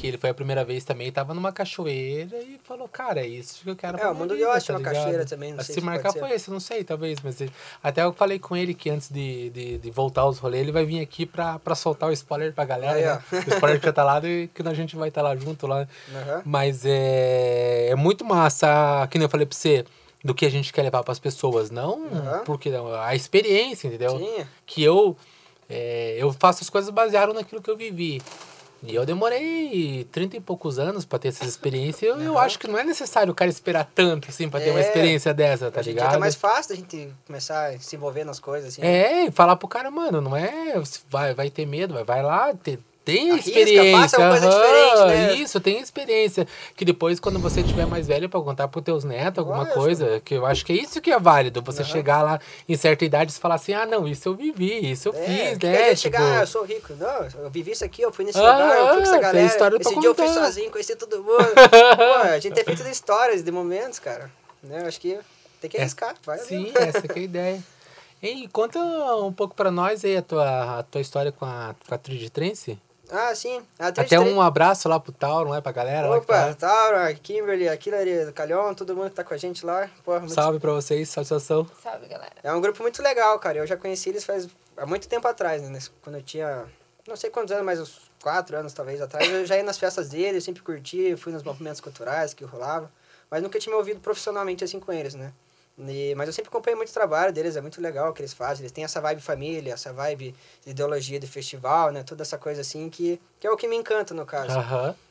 [0.00, 3.62] Que ele foi a primeira vez também, tava numa cachoeira e falou, cara, é isso
[3.62, 4.94] que eu quero É, o mundo vida, Oz tinha tá uma ligado?
[5.04, 7.52] cachoeira também, não Se sei se marcar foi esse, não sei, talvez, mas ele-
[7.82, 10.86] até eu falei com ele que antes de, de, de, voltar aos rolês, ele vai
[10.86, 13.42] vir aqui pra, pra soltar o spoiler pra galera, Aí, né?
[13.46, 15.86] O spoiler que já tá lá e que a gente vai estar lá junto lá.
[16.14, 16.42] Aham.
[16.46, 19.84] Mas é, é muito massa, que nem eu falei pra você,
[20.24, 22.42] do que a gente quer levar pras pessoas, não Aham.
[22.46, 24.18] porque não, a experiência, entendeu?
[24.18, 24.46] Sim.
[24.64, 25.14] Que eu,
[25.68, 28.22] é, eu faço as coisas baseadas naquilo que eu vivi.
[28.82, 32.02] E eu demorei 30 e poucos anos pra ter essas experiências.
[32.02, 34.80] Eu, eu acho que não é necessário o cara esperar tanto, assim, pra ter uma
[34.80, 34.82] É.
[34.82, 36.12] experiência dessa, tá dia ligado?
[36.12, 38.82] tá mais fácil a gente começar a se envolver nas coisas, assim.
[38.82, 40.74] É, e falar pro cara, mano, não é.
[41.10, 44.28] Vai, vai ter medo, vai, vai lá, te- tem Arrisca, experiência.
[44.28, 45.34] coisa diferente, né?
[45.34, 46.46] Isso, tem experiência.
[46.76, 49.74] Que depois, quando você tiver mais velho, pra contar pros teus netos alguma Lógico.
[49.74, 51.62] coisa, que eu acho que é isso que é válido.
[51.62, 51.90] Você Aham.
[51.90, 55.14] chegar lá em certa idade e falar assim, ah, não, isso eu vivi, isso eu
[55.14, 55.82] É, fiz, né?
[55.88, 56.94] Tipo, chegar, ah, eu sou rico.
[56.94, 59.46] Não, eu vivi isso aqui, eu fui nesse Ah, lugar, eu fui com essa galera.
[59.46, 60.44] história Esse dia eu fui contar.
[60.44, 61.54] sozinho, conheci todo mundo.
[61.96, 64.30] Pô, a gente tem feito histórias, de momentos, cara.
[64.62, 64.82] Né?
[64.82, 65.18] Eu acho que
[65.60, 66.38] tem que É, arriscar, vai.
[66.38, 67.62] Sim, essa que é a ideia.
[68.22, 71.94] Ei, conta um pouco pra nós aí a tua, a tua história com a, com
[71.94, 71.98] a
[72.30, 72.78] Trance.
[73.12, 73.62] Ah, sim.
[73.78, 75.60] A Trinity Até um abraço lá pro Tauro, não é?
[75.60, 76.54] Pra galera lá que Opa, tá.
[76.54, 79.88] Taura, Kimberly, Aquilary, Calhon, todo mundo que tá com a gente lá.
[80.04, 81.66] Pô, muito- Salve pra vocês, satisfação.
[81.82, 82.32] Salve, galera.
[82.42, 83.58] É um grupo muito legal, cara.
[83.58, 85.78] Eu já conheci eles faz há muito tempo atrás, né?
[86.02, 86.64] Quando eu tinha,
[87.08, 89.28] não sei quantos anos, mas uns quatro anos talvez atrás.
[89.28, 92.90] Eu já ia nas festas deles, sempre curti, fui nos movimentos culturais que rolava.
[93.30, 95.32] Mas nunca tinha me ouvido profissionalmente assim com eles, né?
[95.78, 98.32] E- mas eu sempre acompanhei muito o trabalho deles, é muito legal o que eles
[98.34, 98.62] fazem.
[98.62, 100.34] Eles têm essa vibe família, essa vibe
[100.64, 102.02] de ideologia de festival, né?
[102.02, 104.58] Toda essa coisa assim que, que é o que me encanta no caso.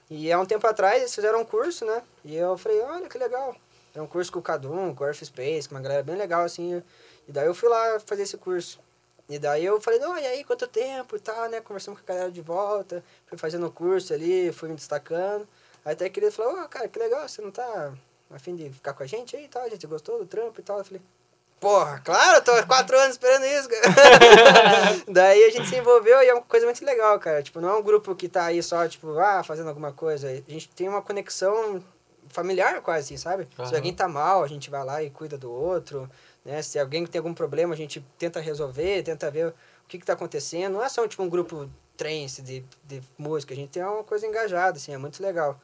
[0.09, 2.03] E há um tempo atrás eles fizeram um curso, né?
[2.25, 3.55] E eu falei, olha que legal.
[3.95, 6.43] É um curso com o Cadum, com o Earth Space, com uma galera bem legal,
[6.43, 6.81] assim.
[7.27, 8.79] E daí eu fui lá fazer esse curso.
[9.27, 11.61] E daí eu falei, não, e aí, quanto tempo e tal, né?
[11.61, 15.47] Conversamos com a galera de volta, fui fazendo o curso ali, fui me destacando.
[15.85, 17.93] Aí até que ele falou, ó, cara, que legal, você não tá
[18.29, 19.63] a fim de ficar com a gente aí e tal?
[19.63, 20.77] A gente gostou do trampo e tal.
[20.77, 21.01] Eu falei,
[21.59, 23.69] porra, claro, tô há quatro anos esperando isso.
[25.11, 27.41] Daí a gente se envolveu e é uma coisa muito legal, cara.
[27.41, 30.27] Tipo, não é um grupo que tá aí só, tipo, ah, fazendo alguma coisa.
[30.29, 31.83] A gente tem uma conexão
[32.29, 33.45] familiar quase, sabe?
[33.55, 33.75] Se Aham.
[33.75, 36.09] alguém tá mal, a gente vai lá e cuida do outro,
[36.45, 36.61] né?
[36.61, 39.53] Se alguém tem algum problema, a gente tenta resolver, tenta ver o
[39.87, 40.73] que que tá acontecendo.
[40.73, 44.25] Não é só, tipo, um grupo trance de, de música, a gente tem uma coisa
[44.25, 45.59] engajada, assim, é muito legal.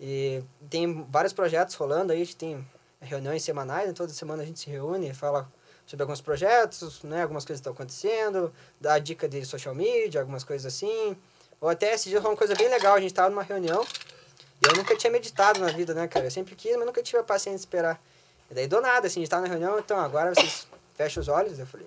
[0.00, 2.66] E tem vários projetos rolando aí, a gente tem
[3.00, 3.92] reuniões semanais, né?
[3.92, 5.50] toda semana a gente se reúne, fala
[5.86, 7.22] sobre alguns projetos, né?
[7.22, 11.16] Algumas coisas que estão acontecendo, dá dica de social media, algumas coisas assim.
[11.60, 13.84] Ou até esse dia rolou uma coisa bem legal, a gente tava numa reunião
[14.62, 16.26] e eu nunca tinha meditado na vida, né, cara?
[16.26, 18.00] Eu sempre quis, mas nunca tive a paciência de esperar.
[18.50, 21.28] E daí do nada, assim, a gente tava na reunião, então agora vocês fecham os
[21.28, 21.58] olhos.
[21.58, 21.86] Eu falei,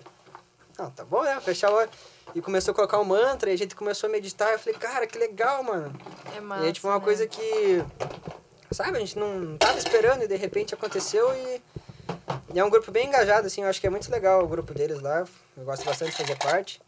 [0.82, 1.40] não, tá bom, né?
[1.40, 1.90] Fechar o olho.
[2.34, 4.52] E começou a colocar um mantra, e a gente começou a meditar.
[4.52, 5.92] Eu falei, cara, que legal, mano.
[6.36, 6.64] É massa.
[6.64, 7.04] e é tipo uma né?
[7.04, 7.84] coisa que,
[8.70, 11.62] sabe, a gente não tava esperando e de repente aconteceu e,
[12.54, 14.72] e é um grupo bem engajado, assim, eu acho que é muito legal o grupo
[14.72, 15.24] deles lá,
[15.56, 16.80] eu gosto bastante de fazer parte.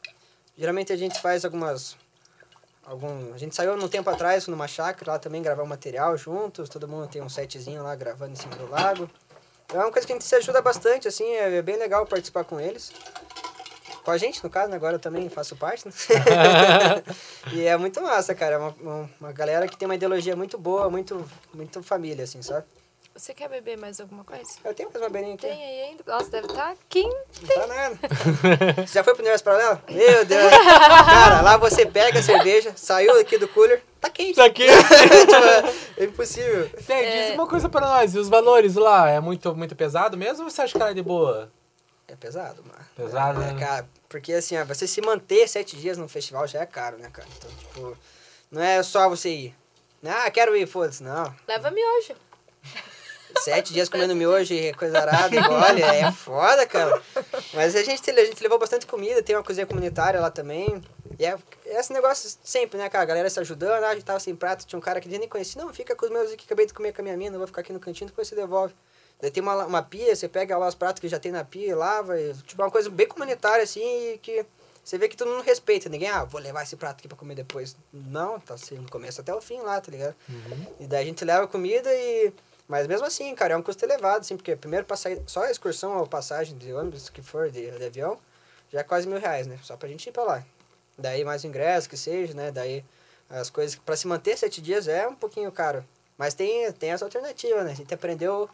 [0.57, 1.97] Geralmente a gente faz algumas,
[2.87, 6.69] algum, a gente saiu num tempo atrás numa chácara lá também gravar um material juntos,
[6.69, 9.11] todo mundo tem um setzinho lá gravando em cima do lago.
[9.67, 12.07] Então é uma coisa que a gente se ajuda bastante, assim, é, é bem legal
[12.07, 12.93] participar com eles.
[14.05, 14.77] Com a gente, no caso, né?
[14.77, 15.93] agora eu também faço parte, né?
[17.53, 18.57] e é muito massa, cara.
[18.57, 22.43] É uma, uma, uma galera que tem uma ideologia muito boa, muito, muito família, assim,
[22.43, 22.67] sabe?
[23.17, 24.45] Você quer beber mais alguma coisa?
[24.65, 25.47] Eu tenho mais uma beirinha aqui.
[25.47, 26.03] Tem aí ainda?
[26.05, 27.17] Nossa, deve estar quente.
[27.43, 27.99] Não tá nada.
[28.85, 29.81] Você já foi pro universo paralelo?
[29.89, 30.51] Meu Deus.
[30.51, 34.35] Cara, lá você pega a cerveja, saiu aqui do cooler, tá quente.
[34.35, 34.67] Tá aqui.
[34.67, 36.69] Tipo, é impossível.
[36.87, 38.17] Tem, diz uma coisa pra nós.
[38.17, 40.95] E os valores lá, é muito, muito pesado mesmo ou você acha que ela é
[40.95, 41.53] de boa?
[42.09, 42.85] É pesado, mano.
[42.97, 43.61] Pesado, é, né?
[43.61, 47.11] Cara, porque assim, ó, você se manter sete dias no festival já é caro, né,
[47.13, 47.27] cara?
[47.37, 47.99] Então, tipo,
[48.49, 49.55] não é só você ir.
[50.05, 51.35] Ah, quero ir, foda-se, não.
[51.49, 52.15] Leva miojo.
[53.41, 57.03] Sete dias comendo miojo e coisa arada, olha, é foda, cara.
[57.55, 60.81] Mas a gente, a gente levou bastante comida, tem uma cozinha comunitária lá também.
[61.19, 61.37] E é,
[61.67, 63.03] é esse negócio sempre, né, cara?
[63.03, 65.29] A galera se ajudando, ah, a gente tava sem prato, tinha um cara que nem
[65.29, 65.61] conhecia.
[65.61, 67.63] Não, fica com os meus aqui, acabei de comer com a minha mina, vou ficar
[67.63, 68.73] aqui no cantinho, depois você devolve.
[69.21, 71.77] Daí tem uma, uma pia, você pega lá os pratos que já tem na pia,
[71.77, 74.45] lava, e, tipo, uma coisa bem comunitária, assim, e que
[74.85, 75.89] você vê que todo mundo respeita.
[75.89, 77.75] Ninguém, ah, vou levar esse prato aqui pra comer depois.
[77.93, 80.15] Não, tá assim, do começo até o fim lá, tá ligado?
[80.79, 82.33] E daí a gente leva comida e...
[82.69, 85.99] Mas mesmo assim, cara, é um custo elevado, assim, porque primeiro passar, só a excursão
[85.99, 88.19] ou passagem de ônibus que for, de, de avião,
[88.73, 89.59] já é quase mil reais, né?
[89.63, 90.45] Só pra gente ir pra lá.
[90.97, 92.51] Daí mais o ingresso, que seja, né?
[92.51, 92.85] Daí
[93.29, 95.85] as coisas, pra se manter sete dias é um pouquinho caro.
[96.17, 97.73] Mas tem, tem essa alternativa, né?
[97.73, 98.49] A gente aprendeu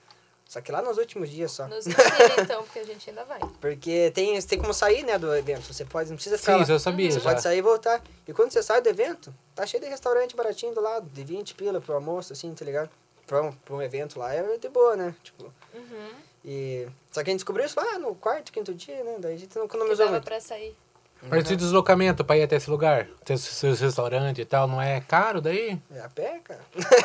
[0.50, 1.68] Só que lá nos últimos dias só.
[1.68, 2.02] Nos ensina,
[2.42, 3.38] então, porque a gente ainda vai.
[3.60, 5.72] Porque tem, tem como sair, né, do evento.
[5.72, 6.74] Você pode, não precisa ficar Sim, lá.
[6.74, 7.08] eu sabia.
[7.08, 7.30] Você já.
[7.30, 8.02] pode sair e voltar.
[8.26, 11.54] E quando você sai do evento, tá cheio de restaurante baratinho do lado, de 20
[11.54, 12.90] pila pro almoço, assim, tá ligado?
[13.28, 15.14] Pra um, pra um evento lá é de boa, né?
[15.22, 16.10] Tipo, Uhum.
[16.44, 16.88] e...
[17.12, 19.18] Só que a gente descobriu isso lá no quarto, quinto dia, né?
[19.20, 20.24] Daí a gente não Que economizou dava muito.
[20.24, 20.76] pra sair.
[21.22, 23.06] Mas esse deslocamento pra ir até esse lugar?
[23.24, 25.78] Ter os seus restaurantes e tal, não é caro daí?
[25.94, 26.60] É a pé, cara.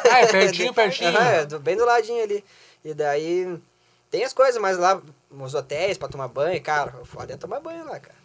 [0.09, 1.09] Ah, é pertinho, pertinho.
[1.15, 2.43] Aham, é, do- bem do ladinho ali.
[2.85, 3.59] E daí
[4.11, 5.01] tem as coisas, mas lá,
[5.31, 8.15] nos hotéis pra tomar banho, cara, foda é tomar banho lá, cara.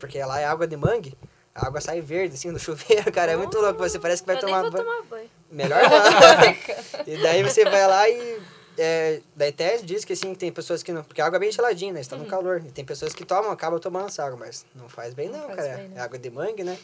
[0.00, 1.16] Porque lá é água de mangue,
[1.54, 3.32] a água sai verde, assim, do chuveiro, cara.
[3.32, 4.84] É muito louco, você parece que vai eu tomar nem vou banho.
[4.84, 5.30] tomar banho.
[5.50, 7.06] Melhor não.
[7.06, 8.42] e daí você vai lá e.
[8.78, 11.04] É, daí Tese diz que assim, tem pessoas que não.
[11.04, 12.00] Porque a água é bem geladinha, né?
[12.00, 12.62] Está no calor.
[12.64, 15.46] E tem pessoas que tomam, acabam tomando essa água, mas não faz bem, Não não,
[15.48, 15.76] faz cara.
[15.76, 15.96] bem, né?
[15.98, 16.78] É água de mangue, né?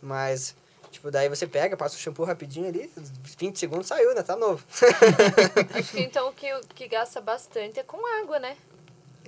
[0.00, 0.54] Mas,
[0.92, 2.90] tipo, daí você pega, passa o shampoo rapidinho ali,
[3.38, 4.22] 20 segundos saiu, né?
[4.22, 4.64] Tá novo.
[5.74, 8.56] Acho que então o que, que gasta bastante é com água, né?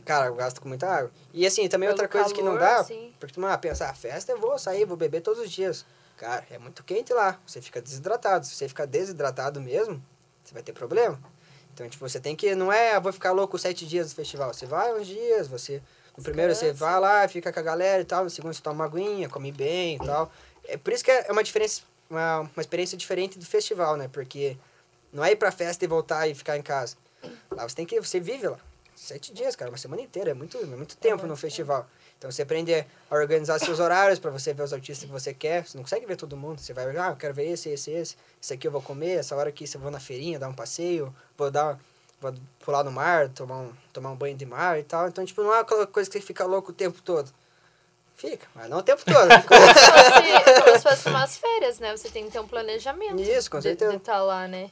[0.04, 1.10] Cara, eu gasto com muita água.
[1.32, 3.94] E assim, também Pelo outra coisa que não calor, dá, porque tu ah, pensa, ah,
[3.94, 5.84] festa eu vou sair, vou beber todos os dias.
[6.16, 8.46] Cara, é muito quente lá, você fica desidratado.
[8.46, 10.02] Se você ficar desidratado mesmo,
[10.44, 11.18] você vai ter problema.
[11.72, 14.52] Então, tipo, você tem que, não é, ah, vou ficar louco sete dias do festival.
[14.52, 15.82] Você vai uns dias, você,
[16.16, 18.76] no primeiro você vai lá, fica com a galera e tal, no segundo você toma
[18.76, 20.30] uma aguinha, come bem e tal.
[20.66, 24.08] É por isso que é uma diferença, uma, uma experiência diferente do festival, né?
[24.08, 24.56] Porque
[25.12, 26.96] não é ir pra festa e voltar e ficar em casa.
[27.50, 28.58] Lá você tem que, você vive lá.
[28.94, 31.88] Sete dias, cara, uma semana inteira, é muito, é muito tempo no muito festival.
[32.16, 35.66] Então você aprende a organizar seus horários pra você ver os artistas que você quer.
[35.66, 36.60] Você não consegue ver todo mundo.
[36.60, 38.16] Você vai, ah, eu quero ver esse, esse, esse.
[38.40, 41.14] Esse aqui eu vou comer, essa hora aqui eu vou na feirinha, dar um passeio,
[41.36, 41.78] vou dar
[42.20, 45.08] vou pular no mar, tomar um, tomar um banho de mar e tal.
[45.08, 47.30] Então, tipo, não é aquela coisa que você fica louco o tempo todo.
[48.16, 49.28] Fica, mas não o tempo todo.
[49.46, 51.96] Como se fosse, como se fosse umas férias, né?
[51.96, 53.20] Você tem que ter um planejamento.
[53.20, 53.90] Isso, com certeza.
[53.90, 54.70] De estar lá, né?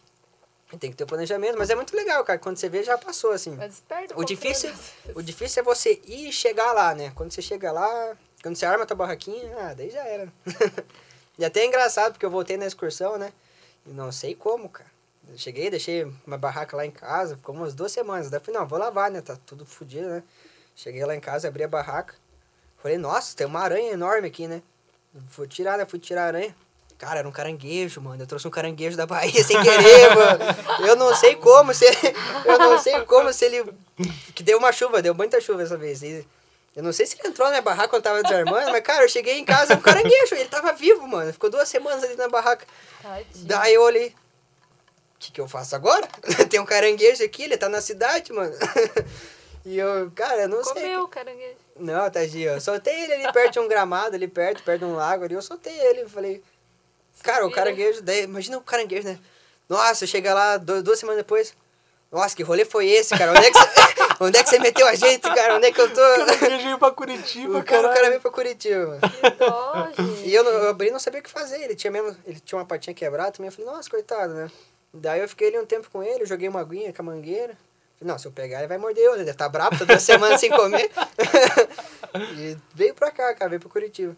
[0.78, 2.38] Tem que ter o planejamento, mas é muito legal, cara.
[2.38, 3.54] Quando você vê, já passou, assim.
[3.56, 4.72] Mas perde O difícil,
[5.14, 7.12] o difícil é você ir e chegar lá, né?
[7.14, 10.32] Quando você chega lá, quando você arma a tua barraquinha, ah, daí já era.
[11.38, 13.32] e até é engraçado, porque eu voltei na excursão, né?
[13.86, 14.90] E não sei como, cara.
[15.28, 18.30] Eu cheguei, deixei uma barraca lá em casa, ficou umas duas semanas.
[18.30, 19.20] Daí eu falei, não, vou lavar, né?
[19.20, 20.22] Tá tudo fodido, né?
[20.74, 22.14] Cheguei lá em casa, abri a barraca.
[22.82, 24.60] Falei, nossa, tem uma aranha enorme aqui, né?
[25.30, 25.86] Fui tirar, né?
[25.86, 26.56] Fui tirar a aranha.
[26.98, 28.22] Cara, era um caranguejo, mano.
[28.22, 30.86] Eu trouxe um caranguejo da Bahia sem querer, mano.
[30.86, 31.84] Eu não sei como, se
[32.44, 33.72] eu não sei como se ele
[34.34, 36.02] que deu uma chuva, deu muita chuva essa vez.
[36.02, 36.26] E
[36.74, 39.08] eu não sei se ele entrou na minha barraca quando tava desarmando, mas cara, eu
[39.08, 41.32] cheguei em casa com um caranguejo, ele tava vivo, mano.
[41.32, 42.66] Ficou duas semanas ali na barraca.
[43.00, 43.46] Tadinho.
[43.46, 46.06] Daí eu olhei, o que que eu faço agora?
[46.50, 48.54] Tem um caranguejo aqui, ele tá na cidade, mano.
[49.64, 50.74] E eu, cara, eu não sei.
[50.74, 51.54] Comeu o caranguejo.
[51.78, 54.94] Não, tadinho, eu soltei ele ali perto de um gramado, ali perto, perto de um
[54.94, 56.42] lago ali, eu soltei ele, falei,
[57.22, 59.18] cara, o caranguejo, daí, imagina o caranguejo, né?
[59.68, 61.54] Nossa, chega lá du- duas semanas depois,
[62.10, 63.30] nossa, que rolê foi esse, cara?
[63.32, 63.68] Onde é que você,
[64.20, 65.56] onde é que você meteu a gente, cara?
[65.56, 66.00] Onde é que eu tô?
[66.46, 68.98] Viajei pra Curitiba, O cara, o cara veio pra Curitiba.
[69.00, 70.28] Que dó, gente.
[70.28, 72.58] E eu, eu abri e não sabia o que fazer, ele tinha mesmo, ele tinha
[72.58, 74.50] uma patinha quebrada também, eu falei, nossa, coitado, né?
[74.92, 77.56] Daí eu fiquei ali um tempo com ele, joguei uma aguinha com a mangueira.
[78.04, 80.40] Não, se eu pegar ele vai morder eu, ele deve estar bravo, tá duas semanas
[80.40, 80.90] sem comer.
[82.38, 84.16] e veio pra cá, cara, veio pro Curitiba.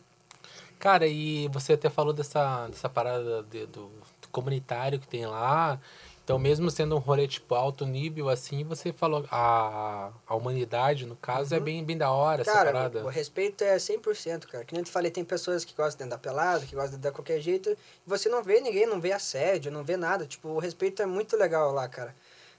[0.79, 3.87] Cara, e você até falou dessa, dessa parada de- do,
[4.21, 5.79] do comunitário que tem lá.
[6.23, 9.27] Então, mesmo sendo um rolê tipo alto nível, assim, você falou.
[9.31, 12.57] A, a humanidade, no caso, é bem, bem da hora essa Uhum.
[12.57, 13.03] Cara, parada.
[13.03, 14.65] o, o respeito é 100%, cara.
[14.65, 17.03] Que nem eu te falei, tem pessoas que gostam de andar pelado, que gostam de
[17.03, 17.71] dar qualquer jeito.
[17.71, 20.25] E você não vê ninguém, não vê assédio, não vê nada.
[20.25, 22.15] Tipo, o respeito é muito legal lá, cara.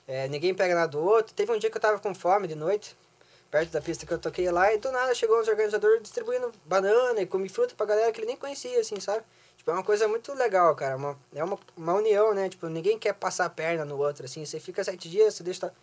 [0.07, 1.33] É, ninguém pega nada do outro.
[1.33, 2.95] Teve um dia que eu tava com fome de noite,
[3.49, 7.21] perto da pista que eu toquei lá, e do nada chegou uns organizadores distribuindo banana
[7.21, 9.23] e comi fruta pra galera que ele nem conhecia, assim, sabe?
[9.57, 10.95] Tipo, é uma coisa muito legal, cara.
[10.95, 12.49] Uma, é uma, uma união, né?
[12.49, 14.45] Tipo, ninguém quer passar a perna no outro, assim.
[14.45, 15.73] Você fica sete dias, você deixa...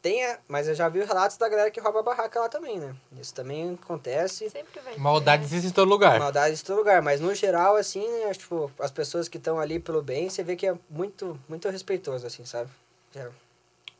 [0.00, 2.78] Tem, a- mas eu já vi relatos da galera que rouba a barraca lá também,
[2.78, 2.94] né?
[3.20, 4.48] Isso também acontece.
[4.50, 4.96] Sempre vai.
[4.96, 5.48] Maldade né?
[5.48, 6.20] existe em todo lugar.
[6.20, 9.80] Maldade em todo lugar, mas no geral, assim, né, tipo, as pessoas que estão ali
[9.80, 12.70] pelo bem, você vê que é muito, muito respeitoso, assim, sabe?
[13.16, 13.26] É.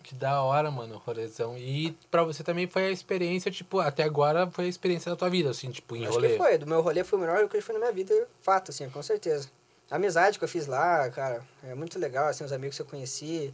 [0.07, 1.59] Que da hora, mano, rolezão.
[1.59, 5.29] E pra você também foi a experiência, tipo, até agora foi a experiência da tua
[5.29, 6.29] vida, assim, tipo, em Acho rolê.
[6.29, 8.71] que foi, do meu rolê foi o melhor que eu fui na minha vida, fato,
[8.71, 9.51] assim, com certeza.
[9.91, 12.87] A amizade que eu fiz lá, cara, é muito legal, assim, os amigos que eu
[12.87, 13.53] conheci,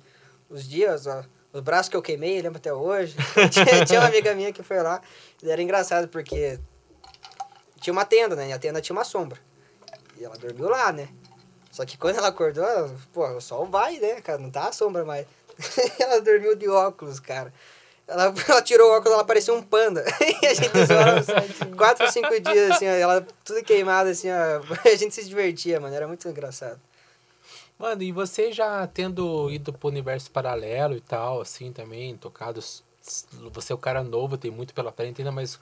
[0.51, 1.25] os dias, ó,
[1.55, 3.17] os braços que eu queimei, lembro até hoje.
[3.51, 5.01] tinha, tinha uma amiga minha que foi lá,
[5.43, 6.61] e era engraçado porque
[7.81, 9.39] tinha uma tenda, né, e a tenda tinha uma sombra.
[10.19, 11.09] E ela dormiu lá, né?
[11.71, 14.73] Só que quando ela acordou, ela, pô, o sol vai, né, cara, não tá a
[14.73, 15.27] sombra mais.
[15.99, 17.53] ela dormiu de óculos, cara.
[18.07, 20.05] Ela, ela tirou o óculos, ela parecia um panda.
[20.43, 21.23] e a gente zoou ela
[21.77, 24.63] quatro, cinco dias, assim, ó, ela tudo queimada, assim, ó.
[24.85, 26.81] A gente se divertia, mano, era muito engraçado.
[27.79, 32.61] Mano, e você já tendo ido pro universo paralelo e tal, assim, também, tocado.
[32.61, 35.59] Você é o cara novo, tem muito pela frente ainda, mas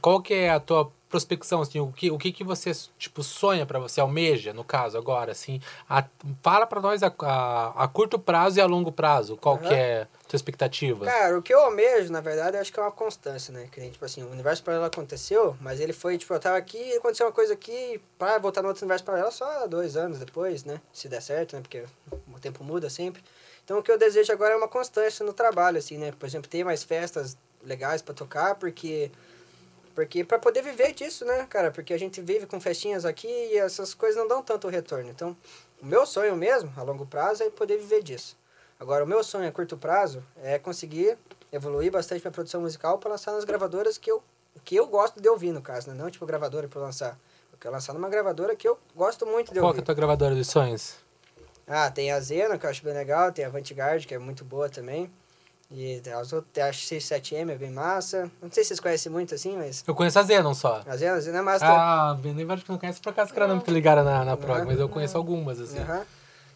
[0.00, 3.64] qual que é a tua prospecção, assim, o que, o que que você, tipo, sonha
[3.64, 5.60] pra você, almeja, no caso, agora, assim?
[5.88, 6.04] A-
[6.42, 9.74] fala pra nós a, a, a curto prazo e a longo prazo, qual que Aham.
[9.76, 11.04] é a tua expectativa?
[11.06, 13.68] Cara, o que eu almejo, na verdade, eu acho que é uma constância, né?
[13.72, 17.26] Que tipo assim, o universo paralelo aconteceu, mas ele foi, tipo, eu tava aqui, aconteceu
[17.26, 20.80] uma coisa aqui, pra voltar no outro universo paralelo só dois anos depois, né?
[20.92, 21.62] Se der certo, né?
[21.62, 23.22] Porque o tempo muda sempre.
[23.64, 26.12] Então, o que eu desejo agora é uma constância no trabalho, assim, né?
[26.18, 29.10] Por exemplo, ter mais festas legais pra tocar, porque...
[29.98, 31.72] Porque pra poder viver disso, né, cara?
[31.72, 35.10] Porque a gente vive com festinhas aqui e essas coisas não dão tanto retorno.
[35.10, 35.36] Então,
[35.82, 38.36] o meu sonho mesmo, a longo prazo, é poder viver disso.
[38.78, 41.18] Agora, o meu sonho a curto prazo é conseguir
[41.50, 44.22] evoluir bastante minha produção musical para lançar nas gravadoras que eu,
[44.64, 45.94] que eu gosto de ouvir, no caso, né?
[46.00, 47.18] Não tipo gravadora para lançar.
[47.52, 49.80] Eu quero lançar numa gravadora que eu gosto muito de Qual que é ouvir.
[49.80, 50.94] a tua gravadora dos sonhos?
[51.66, 54.44] Ah, tem a Zena, que eu acho bem legal, tem a Vanguard, que é muito
[54.44, 55.10] boa também.
[55.70, 58.30] E as outras, a X7M, é bem massa.
[58.40, 60.82] Não sei se vocês conhecem muito assim, mas Eu conheço a Zenon só.
[60.86, 61.66] a Zena, a Zena é massa.
[61.66, 64.60] Ah, nem vários que não conhece por acaso que era não ligada na, na prog,
[64.60, 64.64] Aham.
[64.66, 65.78] mas eu conheço algumas, assim.
[65.80, 66.06] Aham.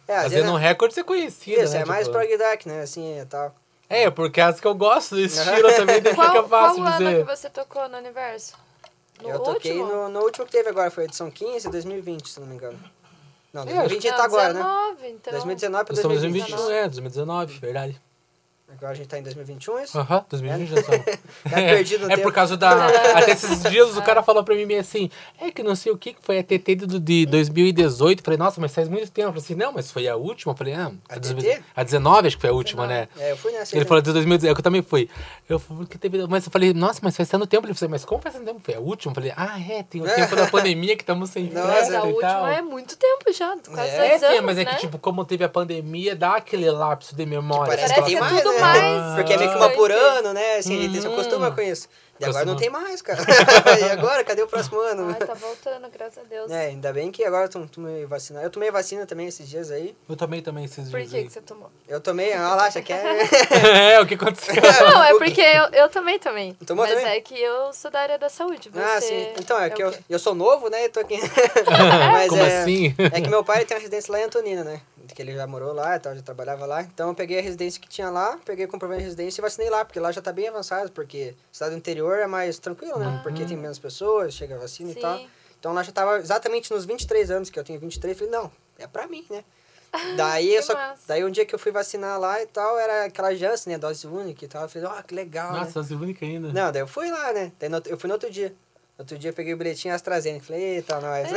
[0.07, 1.81] É, a A Zena, Zenon Records é conhecida, isso, né?
[1.81, 2.81] é mais tipo- prog dark, né?
[2.81, 3.53] Assim, e tal.
[3.87, 7.17] É, porque as que eu gosto do estilo também Qual, fica qual fácil ano dizer.
[7.25, 8.53] que você tocou no universo?
[9.21, 9.95] No eu toquei último?
[9.95, 12.79] no, no último que teve agora, foi a edição 15 2020, se não me engano.
[13.53, 14.59] Não, É, 2020 Não, tá agora, né?
[14.59, 15.33] 19, então.
[15.33, 16.49] 2019 pra Nós estamos em 2020.
[16.49, 18.01] 2021, é, 2019, verdade.
[18.77, 19.99] Agora a gente tá em 2021, isso?
[19.99, 21.05] Aham, 2020 já estamos.
[21.43, 22.23] Tá perdido no É tempo.
[22.27, 22.87] por causa da.
[23.17, 25.09] Até esses dias o cara falou pra mim meio assim:
[25.39, 28.19] é que não sei o que, que foi a TT do, de 2018.
[28.19, 29.27] Eu Falei, nossa, mas faz muito tempo.
[29.29, 30.53] Eu falei assim, não, mas foi a última.
[30.53, 31.61] Eu falei, não, A a, TT?
[31.75, 33.09] a 19 acho que foi a última, 19.
[33.17, 33.27] né?
[33.27, 33.75] É, eu fui nessa.
[33.75, 35.09] Ele falou de 2019, é que eu também fui.
[35.49, 37.67] Eu falei, que teve, mas eu falei, nossa, mas faz tanto tempo.
[37.67, 38.59] Ele falou, mas como faz tanto tempo?
[38.63, 39.11] Foi a última?
[39.11, 41.97] Eu falei, ah, é, tem o tempo da pandemia que estamos sem Mas festa a
[41.97, 42.07] e tal.
[42.13, 44.73] última é muito tempo já, quase É, É, dois sim, anos, mas é né?
[44.73, 47.75] que, tipo, como teve a pandemia, dá aquele lapso de memória.
[47.75, 49.15] Parece Parece que que tem é tudo mais.
[49.15, 50.55] Porque é meio que uma por ano, né?
[50.57, 51.13] Assim, a gente se Hum.
[51.13, 51.87] acostuma com isso.
[52.19, 53.19] E agora não tem mais, cara.
[53.81, 54.23] e agora?
[54.23, 55.09] Cadê o próximo ano?
[55.09, 56.49] Ai, tá voltando, graças a Deus.
[56.51, 58.41] É, ainda bem que agora eu tomei vacina.
[58.41, 59.97] Eu tomei vacina também esses dias aí.
[60.07, 61.23] Eu tomei também esses Por dias que, aí.
[61.25, 61.71] que você tomou?
[61.87, 63.03] Eu tomei, ah lá, já quer.
[63.95, 64.53] é, o que aconteceu?
[64.61, 66.55] Não, é porque eu, eu também tomei.
[66.65, 67.17] Tomou mas também?
[67.17, 68.69] é que eu sou da área da saúde.
[68.69, 69.33] Você Ah, sim.
[69.39, 70.85] Então, é que o eu, eu sou novo, né?
[70.85, 71.19] E tô aqui.
[72.11, 72.95] Mas Como é, assim?
[73.11, 74.79] É que meu pai tem uma residência lá em Antonina, né?
[75.07, 76.81] Que ele já morou lá e tal, já trabalhava lá.
[76.81, 79.69] Então eu peguei a residência que tinha lá, peguei o comprovante de residência e vacinei
[79.69, 83.19] lá, porque lá já tá bem avançado, porque cidade do interior é mais tranquilo, né?
[83.21, 85.17] Porque tem menos pessoas, chega a vacina e tal.
[85.17, 85.27] Sim.
[85.59, 88.87] Então lá já tava exatamente nos 23 anos, que eu tenho 23, falei, não, é
[88.87, 89.43] pra mim, né?
[90.17, 91.03] Daí, só, massa.
[91.07, 93.77] daí um dia que eu fui vacinar lá e tal, era aquela Janssen, né?
[93.77, 94.63] Dose única e tal.
[94.63, 95.59] Eu falei, ó, que legal, né?
[95.59, 96.47] Nossa, você é única ainda.
[96.51, 97.51] Não, daí eu fui lá, né?
[97.59, 98.55] Daí no- eu fui no outro dia.
[98.97, 100.45] Outro dia eu peguei o bilhetinho AstraZeneca.
[100.45, 101.27] Falei, eita, nós.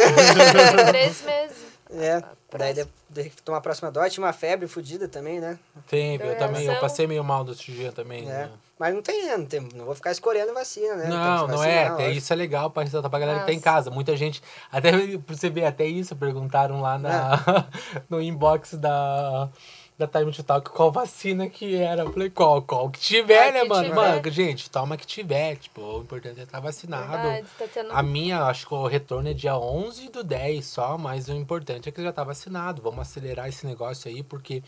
[0.88, 1.75] Três meses.
[1.90, 2.22] É.
[2.56, 5.58] Daí de, de tomar a próxima dose, tinha uma febre fodida também, né?
[5.88, 6.66] Tem, eu Tem também.
[6.66, 8.22] Eu passei meio mal desse dia também.
[8.22, 8.32] É.
[8.32, 8.50] né?
[8.78, 9.26] Mas não tem?
[9.26, 11.08] Não, tem, não vou ficar escolhendo vacina, né?
[11.08, 11.86] Não, não é.
[11.86, 13.64] Até isso é legal pra ressaltar pra galera que tá em Nossa.
[13.64, 13.90] casa.
[13.90, 14.42] Muita gente.
[14.70, 17.66] Até pra você ver, até isso perguntaram lá na,
[18.08, 19.48] no inbox da.
[19.98, 22.02] Da Time to Talk, qual vacina que era?
[22.02, 22.60] Eu falei, qual?
[22.60, 23.82] Qual que tiver, Ah, né, que mano?
[23.88, 23.94] tiver.
[23.94, 25.56] Mano, gente, toma que tiver.
[25.56, 27.12] Tipo, o importante é estar vacinado.
[27.22, 27.90] Verdade, tá tendo...
[27.92, 31.88] A minha, acho que o retorno é dia 11 do 10 só, mas o importante
[31.88, 32.82] é que já tá vacinado.
[32.82, 34.62] Vamos acelerar esse negócio aí, porque,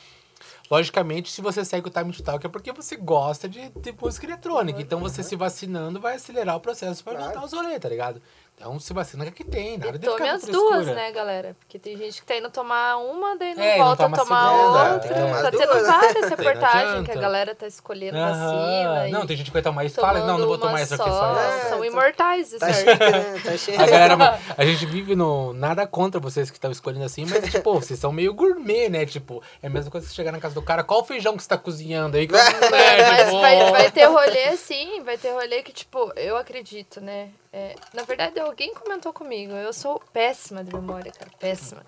[0.71, 4.27] logicamente, se você segue o Time to Talk é porque você gosta de, de música
[4.27, 4.81] eletrônica.
[4.81, 7.33] Então, você se vacinando vai acelerar o processo para Claro.
[7.33, 8.23] voltar os rolês, tá ligado?
[8.61, 11.57] Então, se vacina que é que tem, nada E de tome as duas, né, galera?
[11.61, 14.09] Porque tem gente que tá indo tomar uma, daí não É, e não volta a
[14.09, 14.95] toma a tomar segunda.
[14.95, 15.43] outra.
[15.43, 18.29] Tá tendo várias reportagens que a galera tá escolhendo Aham.
[18.33, 19.09] vacina.
[19.11, 20.93] Não, e tem gente que vai tomar isso e fala, não, não vou tomar isso
[20.95, 21.39] aqui só.
[21.39, 23.43] É, São imortais, isso Tá chique, né?
[23.45, 23.59] Tá.
[23.83, 25.53] A galera, a gente vive no.
[25.53, 29.07] Nada contra vocês que estão escolhendo assim, mas, tipo, vocês são meio gourmet, né?
[29.07, 31.43] Tipo, é a mesma coisa que você chegar na casa do cara, qual feijão que
[31.45, 32.27] você tá cozinhando aí?
[32.27, 37.01] Que né, mas vai, vai ter rolê sim, vai ter rolê que, tipo, eu acredito,
[37.01, 37.29] né?
[37.53, 39.53] É, na verdade, alguém comentou comigo.
[39.53, 41.31] Eu sou péssima de memória, cara.
[41.39, 41.85] Péssima.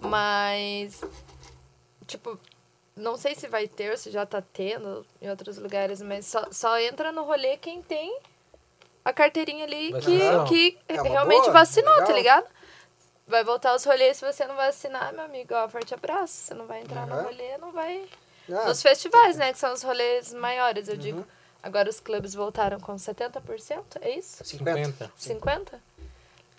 [0.00, 1.02] Mas,
[2.06, 2.38] tipo,
[2.96, 6.46] não sei se vai ter ou se já tá tendo em outros lugares, mas só,
[6.50, 8.18] só entra no rolê quem tem
[9.04, 10.44] a carteirinha ali que, Vacinação.
[10.46, 12.16] que É realmente boa, vacinou, tá legal.
[12.16, 12.46] ligado?
[13.26, 15.54] Vai voltar os rolês se você não vacinar, meu amigo.
[15.54, 16.34] Ó, forte abraço.
[16.34, 17.22] Você não vai entrar no Aham.
[17.24, 18.08] rolê, não vai.
[18.50, 19.52] Ah, Nos festivais, né?
[19.52, 20.94] Que são os rolês maiores, Uhum.
[20.94, 21.26] eu digo.
[21.62, 24.44] Agora os clubes voltaram com 70%, é isso?
[24.44, 25.12] 50.
[25.16, 25.80] 50?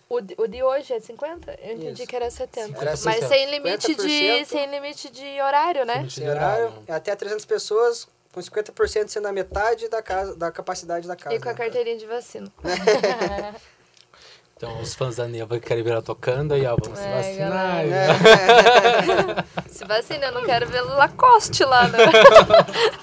[0.10, 1.60] O de, o de hoje é 50?
[1.60, 2.08] Eu entendi Isso.
[2.08, 2.78] que era 70.
[2.80, 3.28] Era Mas 50.
[3.28, 4.46] sem limite, de, 50%.
[4.46, 6.04] sem limite de horário, né?
[6.06, 11.08] Esse horário é até 300 pessoas, com 50% sendo a metade da, casa, da capacidade
[11.08, 11.36] da casa.
[11.36, 11.58] E com a né?
[11.58, 12.52] carteirinha de vacina.
[14.56, 17.16] Então, os fãs da Neva que querem ver ela tocando, aí, ó, vamos se É,
[17.16, 17.88] vacinar.
[17.88, 18.14] galera.
[18.14, 19.44] viu?
[19.74, 21.98] Se vacina, eu não quero ver Lacoste lá, né?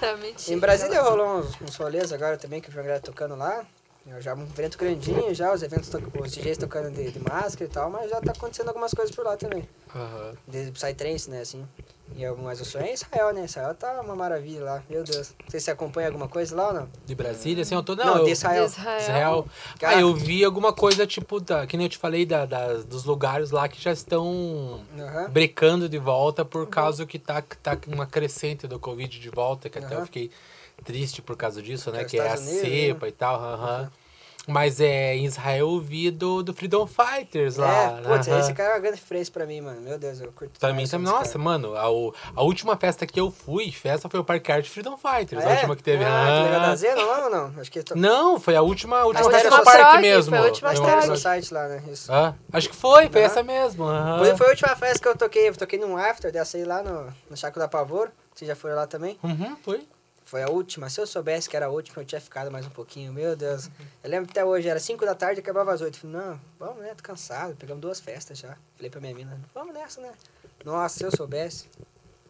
[0.01, 0.57] Não, mentira.
[0.57, 3.65] Em Brasília rolou uns, uns rolês agora também, que eu vi uma galera tocando lá.
[4.07, 7.65] Eu Já um evento grandinho já, os eventos, to- os DJs tocando de, de máscara
[7.65, 9.69] e tal, mas já tá acontecendo algumas coisas por lá também.
[9.95, 10.35] Aham.
[10.49, 11.65] De Psytrance, né, assim.
[12.17, 13.45] E eu, mas eu sou em Israel, né?
[13.45, 15.33] Israel tá uma maravilha lá, meu Deus.
[15.45, 16.89] Não sei se você acompanha alguma coisa lá ou não.
[17.07, 17.95] De Brasília, assim, eu tô...
[17.95, 18.65] Não, Não, eu- de Israel.
[18.65, 19.01] De Israel.
[19.01, 19.49] Israel.
[19.79, 19.97] Cara.
[19.97, 23.05] Ah, eu vi alguma coisa, tipo, da, que nem eu te falei, da, da- dos
[23.05, 25.29] lugares lá que já estão Aham.
[25.31, 29.79] brecando de volta por causa que tá, tá uma crescente do Covid de volta, que
[29.79, 30.33] até eu fiquei
[30.85, 32.05] triste por causa disso, né?
[32.05, 32.61] Que é Que é a Unidos, né?
[32.61, 33.91] cepa e tal, aham.
[34.49, 38.01] Mas é, em Israel eu vi do, do Freedom Fighters lá.
[38.01, 38.41] É, putz, aham.
[38.41, 39.81] esse cara é uma grande referência pra mim, mano.
[39.83, 41.05] Meu Deus, eu curto Pra mim demais também.
[41.07, 41.45] esse Nossa, cara.
[41.45, 44.97] mano, a, o- a última festa que eu fui, festa foi o Parque Art Freedom
[44.97, 45.45] Fighters.
[45.45, 45.55] Ah, a é?
[45.57, 46.03] última que teve.
[46.05, 46.71] Ah, que legal aham.
[46.71, 47.61] da Zena, não, ou não?
[47.61, 47.83] Acho que...
[47.83, 50.31] tô- Não, foi a última, a última festa só parque mesmo.
[50.31, 51.11] foi a última acho.
[51.11, 51.83] no site lá, né?
[51.93, 52.11] Isso.
[52.13, 53.31] Ah, acho que foi, foi Aham.
[53.31, 53.85] essa mesmo.
[53.85, 54.19] aham.
[54.25, 55.49] Foi, foi a última festa que eu toquei.
[55.51, 58.09] Eu toquei num after, dessa aí lá no, no Chaco da Pavor.
[58.35, 59.19] Vocês já foram lá também?
[59.23, 59.87] Uhum, foi.
[60.31, 60.89] Foi a última.
[60.89, 63.13] Se eu soubesse que era a última, eu tinha ficado mais um pouquinho.
[63.13, 63.69] Meu Deus.
[64.01, 65.99] Eu lembro até hoje, era 5 da tarde e acabava às 8.
[65.99, 66.95] Falei, não, vamos, né?
[66.95, 67.57] Tô cansado.
[67.57, 68.57] Pegamos duas festas já.
[68.77, 70.13] Falei pra minha mina, vamos nessa, né?
[70.65, 71.69] Nossa, se eu soubesse.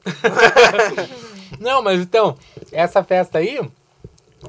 [1.61, 2.39] Não, mas então,
[2.73, 3.61] essa festa aí,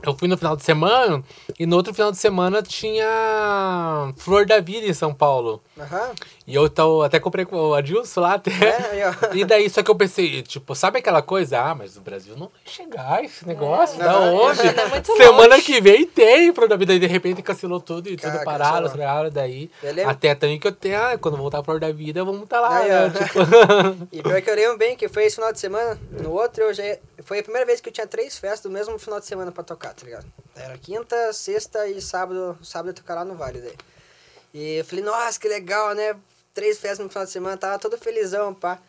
[0.03, 1.23] eu fui no final de semana
[1.59, 5.61] e no outro final de semana tinha Flor da Vida em São Paulo.
[5.79, 6.11] Aham.
[6.47, 8.51] E eu tô, até comprei com o Adilson lá até.
[8.51, 9.31] É, ó.
[9.35, 11.59] E daí, só que eu pensei, tipo, sabe aquela coisa?
[11.61, 14.31] Ah, mas o Brasil não vai chegar esse negócio, da Aham.
[14.33, 14.61] onde?
[14.67, 15.61] É Semana longe.
[15.65, 16.93] que vem tem Flor da Vida.
[16.93, 18.45] E de repente cancelou tudo e tudo cancelou.
[18.45, 19.69] pararam, daí.
[19.81, 22.59] Eu Até também que eu tenho, ah, quando voltar a Flor da Vida, vamos estar
[22.59, 23.09] lá, Aí, né?
[23.11, 23.39] Tipo,
[24.11, 25.97] E pior que eu lembro bem que foi esse final de semana.
[26.11, 26.83] No outro, eu já.
[27.23, 29.63] Foi a primeira vez que eu tinha três festas do mesmo final de semana pra
[29.63, 30.25] tocar, tá ligado?
[30.55, 32.57] Era quinta, sexta e sábado.
[32.63, 33.77] Sábado eu tocar lá no Vale daí.
[34.53, 36.15] E eu falei, nossa, que legal, né?
[36.53, 38.79] Três festas no final de semana, tava todo felizão, pá.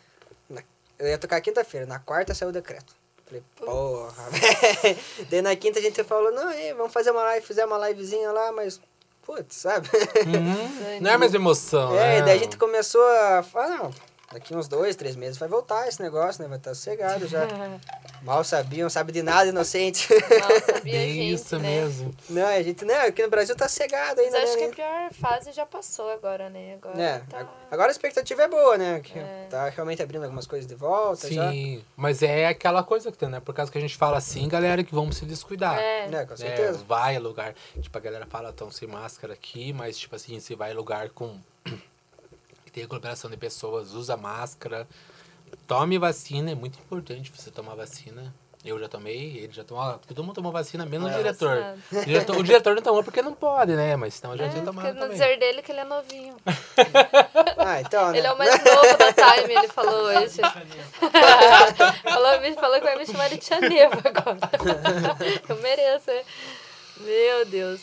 [0.99, 2.95] Eu ia tocar quinta-feira, na quarta saiu o decreto.
[3.25, 4.99] Falei, porra, velho.
[5.29, 8.31] Daí na quinta a gente falou, não, aí, vamos fazer uma live, fizer uma livezinha
[8.31, 8.79] lá, mas.
[9.25, 9.87] Putz, sabe?
[10.25, 12.21] uhum, não é a mesma emoção, É, né?
[12.23, 13.93] daí a gente começou a falar, não,
[14.33, 16.49] daqui uns dois, três meses vai voltar esse negócio, né?
[16.49, 17.47] Vai estar sossegado já.
[18.23, 20.07] Mal sabiam, sabe de nada, inocente.
[20.11, 21.69] Mal sabia a gente, isso né?
[21.81, 22.15] mesmo.
[22.29, 23.01] não, a gente, né?
[23.01, 24.73] Aqui no Brasil tá cegado Mas ainda, acho que a né?
[24.73, 26.75] pior fase já passou agora, né?
[26.75, 27.47] Agora É, tá...
[27.69, 29.01] agora a expectativa é boa, né?
[29.01, 29.47] Que É.
[29.49, 31.51] Tá realmente abrindo algumas coisas de volta já.
[31.51, 33.39] Sim, mas é aquela coisa que tem, né?
[33.39, 35.77] Por causa que a gente fala assim, galera, que vamos se descuidar.
[35.77, 36.07] É.
[36.07, 36.37] Né, com né?
[36.37, 36.83] certeza.
[36.87, 37.53] vai a lugar.
[37.79, 41.09] Tipo, a galera fala, tão sem máscara aqui, mas, tipo assim, se vai a lugar
[41.09, 41.37] com.
[42.73, 44.87] Que tem aglomeração de pessoas, usa máscara.
[45.67, 48.33] Tome vacina, é muito importante você tomar vacina.
[48.65, 49.99] Eu já tomei, ele já tomou.
[50.07, 51.13] Todo mundo tomou vacina, menos É.
[51.13, 51.75] o diretor.
[51.91, 52.37] O diretor.
[52.37, 53.95] O diretor não tomou porque não pode, né?
[53.97, 55.17] Mas então a gente É, tem porque tomado no também.
[55.17, 56.35] dizer dele que ele é novinho.
[57.65, 58.17] Ah, então, né?
[58.17, 60.41] Ele é o mais novo da Time, ele falou hoje.
[62.03, 64.37] falou, falou que vai me chamar de Tia Neva agora.
[65.47, 66.23] Eu mereço, né?
[66.97, 67.81] Meu Deus.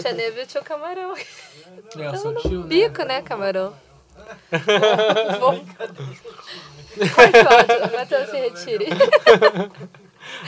[0.00, 1.14] Tia Neva e o tio Camarão.
[1.16, 2.66] É, sou no tio, né?
[2.66, 3.74] bico, né, Camarão?
[5.40, 5.64] Vou...
[7.92, 8.86] Matheus se retire.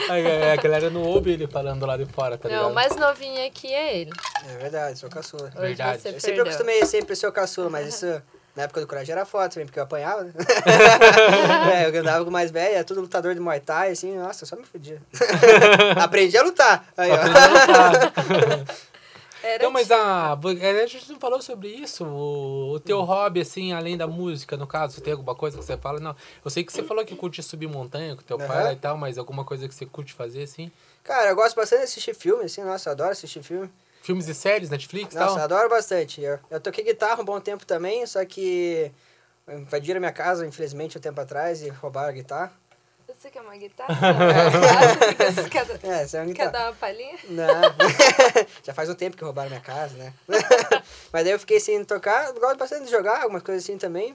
[0.08, 2.64] A, a galera não ouve ele falando lá de fora, tá ligado?
[2.64, 4.10] Não, o mais novinho aqui é ele.
[4.48, 5.52] É verdade, sou caçula.
[5.54, 6.02] Hoje Verdade.
[6.02, 6.44] você Eu sempre perdeu.
[6.44, 8.22] acostumei sempre ser o caçula, mas isso
[8.56, 10.32] na época do coragem era foda também, porque eu apanhava, né?
[11.84, 14.42] é, eu andava com o mais velho, era tudo lutador de Muay Thai, assim, nossa,
[14.42, 15.00] eu só me fudia.
[16.02, 16.84] Aprendi a lutar.
[16.96, 17.16] Aí, ó.
[19.48, 22.04] Era Então, mas a, a gente não falou sobre isso.
[22.04, 25.64] O, o teu hobby, assim, além da música, no caso, você tem alguma coisa que
[25.64, 25.98] você fala?
[25.98, 26.14] Não,
[26.44, 28.64] eu sei que você falou que curte subir montanha com teu pai Aham.
[28.64, 30.70] lá e tal, mas alguma coisa que você curte fazer, assim?
[31.02, 33.70] Cara, eu gosto bastante de assistir filme, assim, nossa, eu adoro assistir filme.
[34.02, 35.44] Filmes e séries, Netflix e Nossa, eu tal?
[35.44, 36.20] adoro bastante.
[36.20, 38.90] Eu, eu toquei guitarra um bom tempo também, só que
[39.48, 42.52] invadiram minha casa, infelizmente, um tempo atrás e roubaram a guitarra.
[43.08, 43.94] Você quer uma guitarra?
[45.32, 46.50] Você quer, É, essa é uma quer guitarra.
[46.50, 47.16] dar uma palhinha?
[47.30, 47.46] Não.
[48.62, 50.12] Já faz um tempo que roubaram minha casa, né?
[51.12, 52.30] Mas daí eu fiquei sem tocar.
[52.32, 54.14] Gosto bastante de jogar, algumas coisas assim também.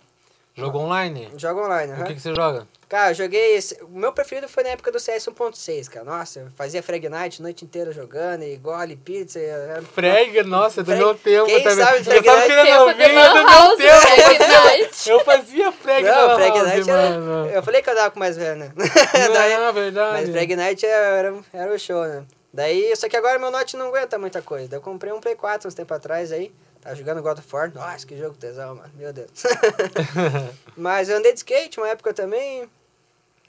[0.56, 1.30] Jogo online?
[1.36, 2.04] Jogo online, O aham.
[2.06, 2.68] que, que você joga?
[2.88, 3.56] Cara, eu joguei.
[3.56, 6.06] esse- O meu preferido foi na época do CS 1.6, cara.
[6.06, 9.40] Nossa, eu fazia Frag Night a noite inteira jogando, e gole, pizza.
[9.40, 11.84] e era- Frag, nossa, é do Frag- meu tempo quem também.
[11.86, 12.46] sabe eu Frag sabe Night?
[12.46, 14.02] que ele Tempo não de vinha Lan do meu tempo.
[14.02, 15.10] Frag Eu fazia, Night.
[15.10, 17.56] eu fazia Frag Não, na Frag House, Night era.
[17.56, 18.72] Eu falei que eu dava com mais velho, né?
[19.34, 20.22] Daí- Não, verdade.
[20.22, 22.24] Mas Frag Night era, era o show, né?
[22.54, 24.68] Daí, só que agora meu Note não aguenta muita coisa.
[24.68, 26.54] Daí eu comprei um Play 4 uns tempo atrás aí.
[26.84, 27.74] Tava jogando God of War.
[27.74, 28.92] Nossa, que jogo tesão, mano.
[28.96, 29.30] Meu Deus.
[30.76, 32.70] Mas eu andei de skate uma época também.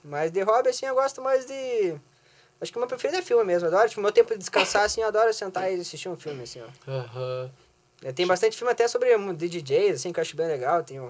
[0.01, 1.95] Mas de hobby, assim, eu gosto mais de...
[2.61, 3.67] Acho que o meu preferido é filme mesmo.
[3.67, 6.61] Adoro, tipo, meu tempo de descansar, assim, eu adoro sentar e assistir um filme, assim,
[6.61, 7.49] ó.
[8.13, 10.81] Tem bastante filme até sobre um, de DJs, assim, que eu acho bem legal.
[10.81, 11.01] Tem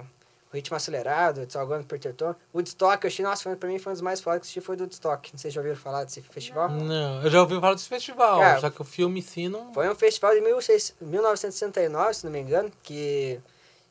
[0.55, 2.33] o Ritmo Acelerado, Salgando Perterton.
[2.53, 4.61] Woodstock, eu achei, nossa, foi, pra mim foi um dos mais fodas que eu assisti,
[4.61, 5.31] foi do Woodstock.
[5.33, 6.69] Não sei se já ouviram falar desse festival.
[6.69, 9.73] Não, eu já ouvi falar desse festival, Cara, só que o filme em si não.
[9.73, 13.39] Foi um festival de 16 1969, se não me engano, que,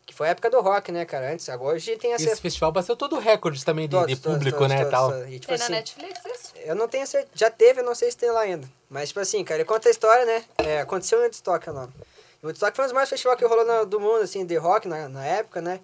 [0.07, 1.33] que foi a época do rock, né, cara?
[1.33, 2.43] Antes, agora hoje tem Esse acesso.
[2.43, 5.29] festival bateu todo recorde também de, todos, de público, todos, né, todos, tal.
[5.29, 6.53] E, tipo Tem na assim, Netflix isso?
[6.65, 7.33] Eu não tenho certeza.
[7.35, 8.67] Já teve, eu não sei se tem lá ainda.
[8.89, 10.45] Mas, tipo assim, cara, ele conta a história, né?
[10.59, 11.93] É, aconteceu em Woodstock, é o nome.
[12.43, 15.09] Woodstock foi um dos maiores festivais que rolou na- do mundo, assim, de rock na,
[15.09, 15.81] na época, né?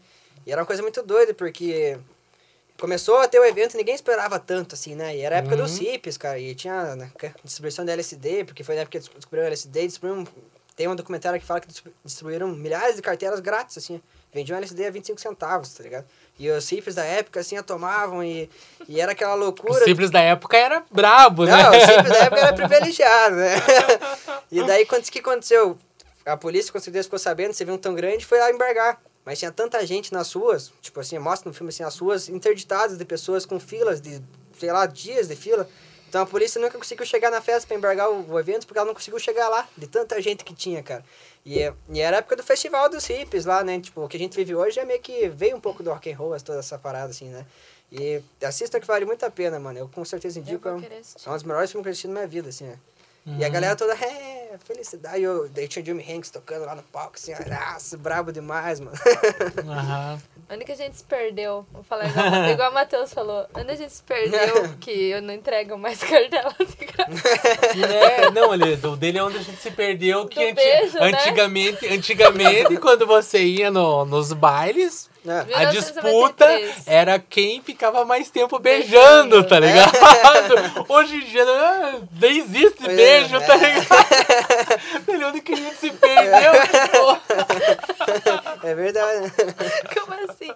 [0.46, 1.98] E era uma coisa muito doida, porque
[2.78, 5.14] começou a ter o evento e ninguém esperava tanto, assim, né?
[5.16, 5.84] E era a época dos Uhum.
[5.84, 6.38] hippies, cara.
[6.38, 7.10] E tinha né,
[7.44, 9.86] distribuição de LSD, porque foi na época que des- descobriram o LSD.
[9.86, 10.26] Distribuíram,
[10.74, 14.00] tem um documentário que fala que distribu- distribuíram milhares de carteiras grátis, assim.
[14.32, 16.06] Vendiam LSD a 25 centavos, tá ligado?
[16.38, 18.48] E os hippies da época, assim, a tomavam e,
[18.88, 19.84] e era aquela O loucura.
[19.84, 21.52] simples da época era brabo, né?
[21.62, 23.54] Não, o simples da época era privilegiado, né?
[24.50, 25.76] e daí, quando o que aconteceu?
[26.24, 28.98] A polícia, com certeza, ficou sabendo, você viu um tão grande, foi lá embargar.
[29.30, 32.98] Mas tinha tanta gente nas ruas, tipo assim, mostra no filme assim, as ruas interditadas
[32.98, 34.20] de pessoas com filas de,
[34.58, 35.68] sei lá, dias de fila.
[36.08, 38.88] Então a polícia nunca conseguiu chegar na festa pra embargar o, o evento, porque ela
[38.88, 41.04] não conseguiu chegar lá, de tanta gente que tinha, cara.
[41.46, 41.58] E,
[41.90, 43.78] e era a época do festival dos hippies lá, né?
[43.78, 46.10] Tipo, o que a gente vive hoje é meio que veio um pouco do rock
[46.12, 47.46] and roll, toda essa parada, assim, né?
[47.92, 49.78] E assista que vale muito a pena, mano.
[49.78, 50.66] Eu com certeza indico.
[50.68, 50.80] É um,
[51.24, 52.76] é um dos melhores filmes que eu assisti na minha vida, assim, né?
[53.26, 53.52] E a Uhum.
[53.52, 55.22] galera toda, é, felicidade.
[55.22, 58.96] Eu, daí tinha o Jimmy Hanks tocando lá no palco, assim, nossa, brabo demais, mano.
[59.68, 60.20] Aham.
[60.52, 61.64] Onde que a gente se perdeu?
[61.72, 63.46] Vou falar igual, igual o Matheus falou.
[63.54, 67.78] Onde a gente se perdeu que eu não entrego mais cartela de graça.
[67.92, 71.06] É, não, ali, do dele é onde a gente se perdeu, que anti- beijo, né?
[71.12, 75.30] antigamente, antigamente, quando você ia no, nos bailes, É.
[75.32, 75.70] a 1993.
[75.72, 76.46] disputa
[76.86, 79.44] era quem ficava mais tempo beijando, Beijando.
[79.48, 80.84] tá ligado?
[80.88, 83.74] Hoje em dia ah, nem existe Pois é, beijo, tá é.
[83.74, 85.08] ligado?
[85.08, 86.52] Ele onde que a gente se perdeu.
[88.62, 89.20] É verdade.
[89.20, 89.32] né?
[89.94, 90.50] Como assim?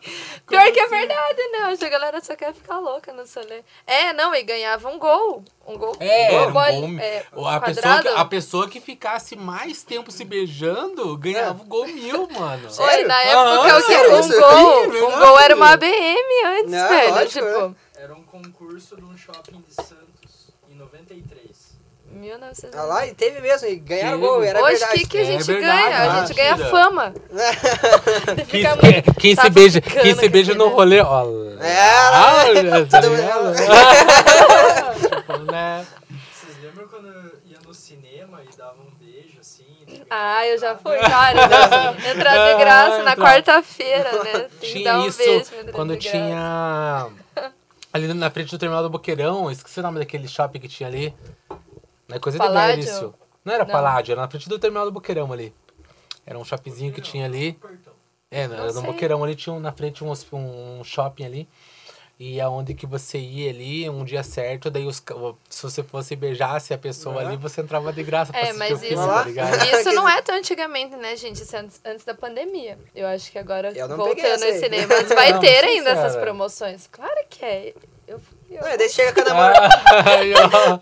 [0.48, 1.68] Pior que é verdade, né?
[1.70, 3.62] Hoje a galera só quer ficar louca no solê.
[3.86, 5.44] É, não, e ganhava um gol.
[5.66, 5.96] Um gol.
[5.98, 7.24] É, um um gol, gol- é,
[7.54, 12.28] a, pessoa que, a pessoa que ficasse mais tempo se beijando ganhava o gol mil,
[12.28, 12.68] mano.
[12.78, 13.86] Oi, na Ah, época o quê?
[13.86, 14.32] sério Um isso?
[14.62, 14.80] Gol.
[14.82, 15.20] Sim, Um verdade.
[15.20, 17.10] gol era uma ABM antes, Não, velho.
[17.14, 21.74] lógico, tipo, Era um concurso de um shopping de Santos, em 93.
[22.10, 22.78] 1900.
[22.78, 24.22] Ah lá, e teve mesmo, e ganharam Teve.
[24.26, 25.00] gol, era Hoje, o verdade.
[25.00, 25.98] que, que a É gente verdade, ganha?
[26.12, 26.70] A gente ganha mentira.
[26.70, 27.14] fama.
[28.48, 31.24] Quem, quem- quem se tava beija, ficando quem se com beija no aquele- rolê, ó.
[31.60, 33.44] É, Olha, tá Todo ligado?
[33.44, 33.56] mundo-
[35.16, 35.86] Tipo, né?
[36.32, 37.08] Vocês lembram quando
[37.46, 39.64] ia no cinema e dava um beijo assim?
[40.16, 41.48] Ah, eu já fui, cara.
[41.48, 43.16] já Entrar de graça na Entrar.
[43.26, 44.32] quarta-feira, né?
[44.32, 47.08] Tem que Tinha dar um isso beijo quando tinha.
[47.92, 51.14] Ali na frente do terminal do Boqueirão, esqueci o nome daquele shopping que tinha ali.
[52.08, 52.80] Não é coisa Paládio?
[52.80, 53.14] de velho isso.
[53.44, 53.70] Não era Não.
[53.72, 55.54] Paládio, era na frente do terminal do Boqueirão ali.
[56.26, 57.58] Era um shoppingzinho que tinha ali.
[58.30, 58.82] É, no, no.
[58.82, 61.48] Boqueirão ali tinha na frente um, um shopping ali.
[62.18, 65.02] E aonde que você ia ali, um dia certo, daí os,
[65.50, 67.28] se você fosse beijasse a pessoa Uhum.
[67.28, 70.08] ali, você entrava de graça pra É, assistir mas o filme, isso, tá isso não
[70.08, 71.42] é tão antigamente, né, gente?
[71.42, 72.78] Isso é antes, antes da pandemia.
[72.94, 74.60] Eu acho que agora, voltando aos aí.
[74.60, 76.86] cinemas, vai Não, ter ainda essas promoções.
[76.90, 77.74] Claro que é.
[78.06, 78.20] Eu...
[78.54, 79.68] Não, daí chega com a namorada,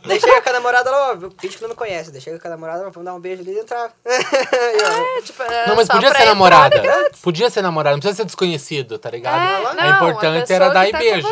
[0.06, 2.10] daí chega com a namorada lá, ó, finge que não me conhece.
[2.10, 3.92] Daí chega com a namorada, vamos dar um beijo ali e entrar.
[4.12, 6.78] É, tipo, é Não, mas podia ser namorada.
[6.78, 7.20] grátis.
[7.20, 9.40] Podia ser namorada, não precisa ser desconhecido, tá ligado?
[9.40, 11.28] É, o não, a importante era dar e tá beijo.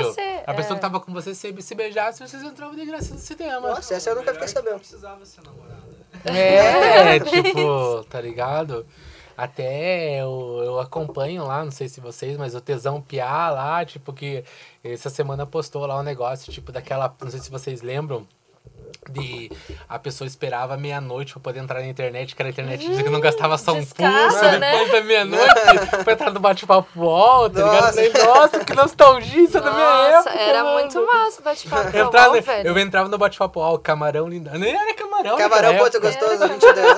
[0.47, 0.75] A pessoa é.
[0.77, 3.69] que tava com você se, se beijasse, vocês entravam de graça no cinema.
[3.69, 4.79] Nossa, essa eu nunca fiquei que Não sabendo.
[4.81, 5.81] precisava ser namorada.
[6.25, 8.87] É, É, tipo, tá ligado?
[9.41, 14.13] Até eu, eu acompanho lá, não sei se vocês, mas o Tesão Piá lá, tipo,
[14.13, 14.45] que
[14.85, 17.11] essa semana postou lá um negócio, tipo, daquela.
[17.23, 18.27] Não sei se vocês lembram.
[19.09, 19.51] De
[19.89, 23.09] a pessoa esperava meia-noite pra poder entrar na internet, que era a internet dizia que
[23.09, 24.59] não gastava só um descada, pulso né?
[24.73, 25.55] depois da meia-noite
[26.05, 27.95] pra entrar no bate-papo UOL, tá ligado?
[27.95, 30.45] Falei, nossa, que nostalgia isso é da minha Nossa, época.
[30.45, 30.81] era mano.
[30.81, 31.97] muito massa o bate-papo.
[31.97, 32.69] Eu, entrava, UOL, velho.
[32.69, 34.51] eu entrava no bate-papo UOL, camarão lindo.
[34.59, 36.29] Nem era camarão, Camarão, naquela ponto época.
[36.29, 36.97] gostoso, 22.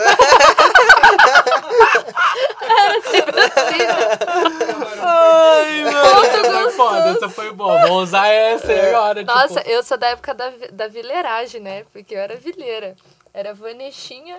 [5.01, 6.53] Ai, mano.
[6.63, 7.87] Foi foda, essa foi boa.
[7.87, 9.23] Vou usar essa aí agora.
[9.23, 11.85] Nossa, tipo, eu sou da época da, da vileiragem, né?
[11.93, 12.95] Porque eu era vileira.
[13.35, 14.37] Era Vanechinha,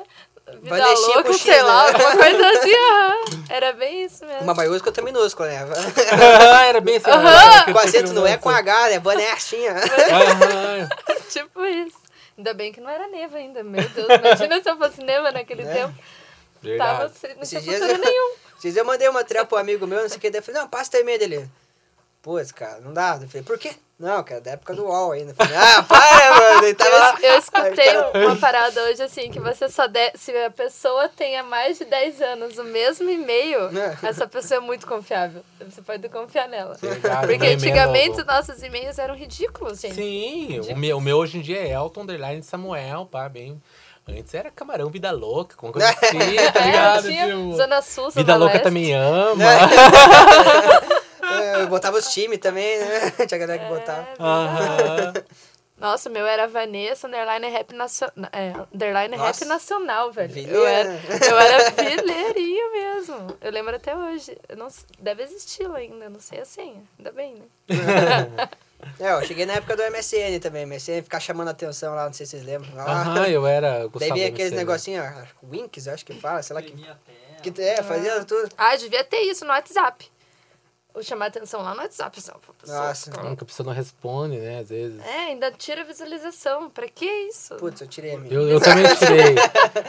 [0.62, 1.90] Vida Vanechinha Louca, com sei lá, né?
[2.06, 2.72] alguma coisa assim.
[2.76, 3.16] aham.
[3.50, 4.42] Era bem isso mesmo.
[4.44, 5.60] Uma maiúscula outra minúscula, né?
[6.70, 7.10] era bem assim.
[7.10, 9.00] Era Com acento não é com a H, né?
[9.00, 9.74] Vanestinha.
[11.32, 11.98] tipo isso.
[12.38, 14.08] Ainda bem que não era neva ainda, meu Deus.
[14.10, 15.74] Imagina se eu fosse neva naquele Né?
[15.74, 15.94] tempo.
[16.78, 17.14] Tava, Verdade.
[17.20, 18.32] sem- não tinha futuro eu- nenhum.
[18.62, 20.62] Dias eu mandei uma trela pro amigo meu, não sei o que, daí eu falei,
[20.62, 21.50] não, passa termina dele.
[22.22, 23.20] Putz, cara, não dá.
[23.22, 23.76] Eu falei, por quê?
[24.00, 25.34] Não, cara, da época do UOL ainda.
[25.34, 26.64] Falei, ah, para, mano.
[26.66, 27.18] Ele tava lá.
[27.22, 30.12] Eu, eu escutei uma parada hoje assim, que você só de...
[30.16, 33.98] se a pessoa tenha mais de 10 anos o mesmo e-mail, É.
[34.08, 35.44] essa pessoa é muito confiável.
[35.60, 36.78] Você pode confiar nela.
[36.82, 39.96] Verdade, Porque e-mail é antigamente os nossos e-mails eram ridículos, gente.
[39.96, 43.62] Sim, o meu, o meu hoje em dia é Elton Underline Samuel, pá, bem.
[44.08, 46.18] Antes era Camarão Vida Louca, com coisa assim,
[46.54, 47.04] tá É, ligado?
[47.08, 48.64] tinha Tipo, Zona Sul, Zona Vida Louca Leste.
[48.66, 49.44] também ama.
[51.24, 53.12] É, Eu botava os times também, né?
[53.28, 54.06] Tinha galera que botava.
[54.20, 55.14] Aham.
[55.80, 58.08] Nossa, o meu era Vanessa, underline rap, nacio...
[58.32, 60.38] é, underline rap nacional, velho.
[60.48, 60.90] Eu era,
[61.30, 63.38] eu era vileirinho mesmo.
[63.42, 64.38] Eu lembro até hoje.
[64.48, 64.68] Eu não,
[65.00, 66.82] deve existir ainda, eu não sei a senha.
[67.00, 68.50] Ainda bem, né?
[69.00, 70.66] É, eu cheguei na época do MSN também.
[70.66, 72.74] MSN ficar chamando atenção lá, não sei se vocês lembram.
[72.76, 73.02] Lá.
[73.02, 73.90] Aham, eu era.
[73.90, 74.56] Daí vinha aqueles MC.
[74.56, 76.74] negocinhos, ah, Winks, eu acho que fala, sei lá que.
[77.42, 78.50] Que é, fazia tudo.
[78.58, 80.10] Ah, devia ter isso no WhatsApp.
[80.94, 82.20] Ou chamar atenção lá no WhatsApp.
[82.30, 83.12] Ó, pra pessoa Nossa.
[83.12, 84.60] Ah, que a pessoa não responde, né?
[84.60, 85.02] Às vezes.
[85.02, 86.70] É, ainda tira visualização.
[86.70, 87.56] Pra que isso?
[87.56, 88.32] Putz, eu tirei a minha.
[88.32, 89.36] Eu, eu também tirei.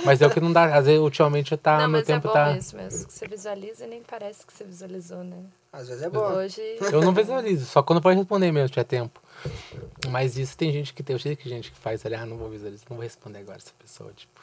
[0.03, 0.75] mas é o que não dá.
[0.75, 2.57] Às vezes, ultimamente, tá, não, meu mas é tempo bom tá.
[2.57, 3.07] isso mesmo.
[3.07, 5.45] Que você visualiza e nem parece que você visualizou, né?
[5.75, 6.21] Às vezes é bom.
[6.21, 6.61] Hoje.
[6.93, 9.21] Eu não visualizo, só quando pode responder mesmo, se tiver tempo.
[10.09, 12.37] Mas isso tem gente que tem, eu sei que gente que faz ali, ah, não
[12.37, 14.41] vou visualizar, não vou responder agora essa pessoa, tipo.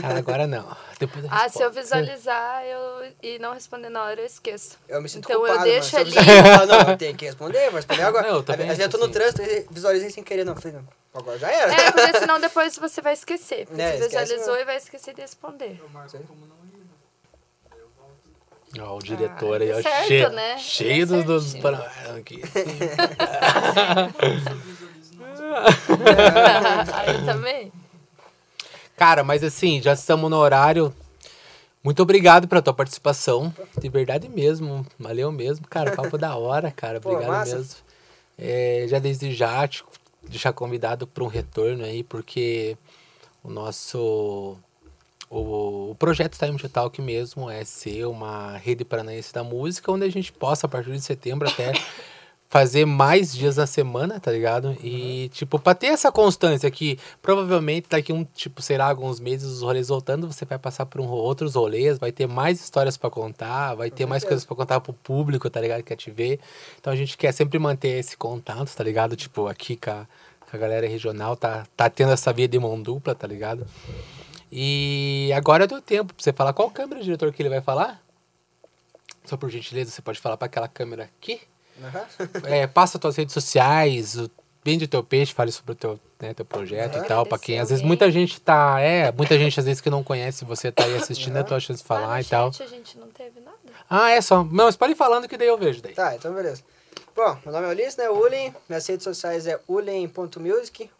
[0.00, 0.64] Cara, agora não.
[1.00, 4.78] Depois eu Ah, se eu visualizar eu, e não responder na hora, eu esqueço.
[4.88, 6.10] Eu me sinto Então eu culpado, deixo mano.
[6.12, 6.28] Se ali.
[6.28, 8.28] eu visualizar, não, eu tenho que responder, vou responder agora.
[8.28, 9.12] Não, eu também Às vezes eu tô no assim.
[9.14, 10.54] trânsito e visualizei sem querer, não.
[10.54, 11.72] Falei, não, agora já era.
[11.74, 13.66] É, porque senão depois você vai esquecer.
[13.66, 15.76] Porque É, você esquece visualizou e vai esquecer de responder.
[15.80, 16.84] Eu marco como não ia.
[17.72, 18.30] Aí eu volto.
[18.80, 20.58] Ó, o diretor Ah, aí, ó, tá certo, cheio, né?
[20.58, 21.54] cheio Tá dos, dos
[22.16, 22.42] aqui.
[26.92, 27.72] Aí também.
[28.96, 30.94] Cara, mas assim, já estamos no horário.
[31.82, 33.52] Muito obrigado pela tua participação.
[33.78, 34.86] De verdade mesmo.
[34.98, 35.92] Valeu mesmo, cara.
[35.92, 37.00] Papo da hora, cara.
[37.00, 37.56] Pô, Obrigado massa.
[37.56, 37.74] mesmo.
[38.38, 39.84] É, já desde já te
[40.22, 42.76] deixar convidado para um retorno aí, porque
[43.42, 44.56] o nosso.
[45.34, 50.10] O, projeto Time to Talk mesmo é ser uma rede paranaense da música, onde a
[50.10, 51.72] gente possa, a partir de setembro, até
[52.50, 54.76] fazer mais dias na semana, tá ligado?
[54.82, 59.62] E, tipo, pra ter essa constância que provavelmente daqui um, tipo, será alguns meses os
[59.62, 63.74] rolês voltando, você vai passar por um, outros rolês, vai ter mais histórias pra contar,
[63.74, 65.78] vai ter mais coisas pra contar pro público, tá ligado?
[65.78, 66.40] Que quer te ver.
[66.78, 69.16] Então a gente quer sempre manter esse contato, tá ligado?
[69.16, 70.06] Tipo, aqui com a,
[70.50, 73.66] com a galera regional, tá, tá tendo essa via de mão dupla, tá ligado?
[74.54, 78.02] E agora deu tempo pra você falar qual câmera, diretor, que ele vai falar?
[79.24, 81.40] Só por gentileza, você pode falar pra aquela câmera aqui?
[81.82, 82.04] Aham.
[82.44, 84.30] É, passa tuas redes sociais, o-
[84.62, 87.04] vende teu peixe, fale sobre o teu, né, teu projeto Aham.
[87.04, 87.58] e tal, pra quem.
[87.58, 88.78] Às vezes muita gente tá.
[88.78, 91.58] É, muita gente às vezes que não conhece você tá aí assistindo, é a tua
[91.58, 92.52] chance de falar no e tal.
[92.52, 93.56] chat a gente não teve nada.
[93.88, 94.44] Ah, é só.
[94.44, 95.94] Não, mas pode ir falando que daí eu vejo daí.
[95.94, 96.62] Tá, então beleza.
[97.16, 98.10] Bom, meu nome é Ulisses, né?
[98.10, 98.54] Ulen.
[98.68, 100.90] Minhas redes sociais é ulen.music,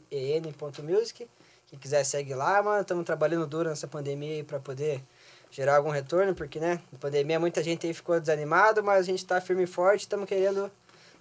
[0.00, 1.28] U-L-L-I-E-N.music.
[1.68, 2.80] Quem quiser segue lá, mano.
[2.80, 5.02] Estamos trabalhando duro nessa pandemia aí pra poder
[5.50, 6.80] gerar algum retorno, porque, né?
[6.90, 10.26] Na pandemia muita gente aí ficou desanimado, mas a gente tá firme e forte, estamos
[10.26, 10.70] querendo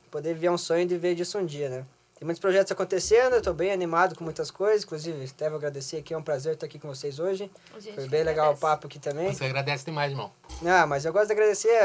[0.10, 1.86] poder viver um sonho de ver disso um dia, né?
[2.19, 5.98] Tem muitos projetos acontecendo, eu tô bem animado com muitas coisas, inclusive até vou agradecer
[5.98, 7.49] aqui, é um prazer estar aqui com vocês hoje.
[7.80, 8.61] Gente Foi bem legal o agradece.
[8.61, 9.31] papo aqui também.
[9.31, 10.31] Você agradece demais, irmão.
[10.65, 11.77] Ah, mas eu gosto de agradecer.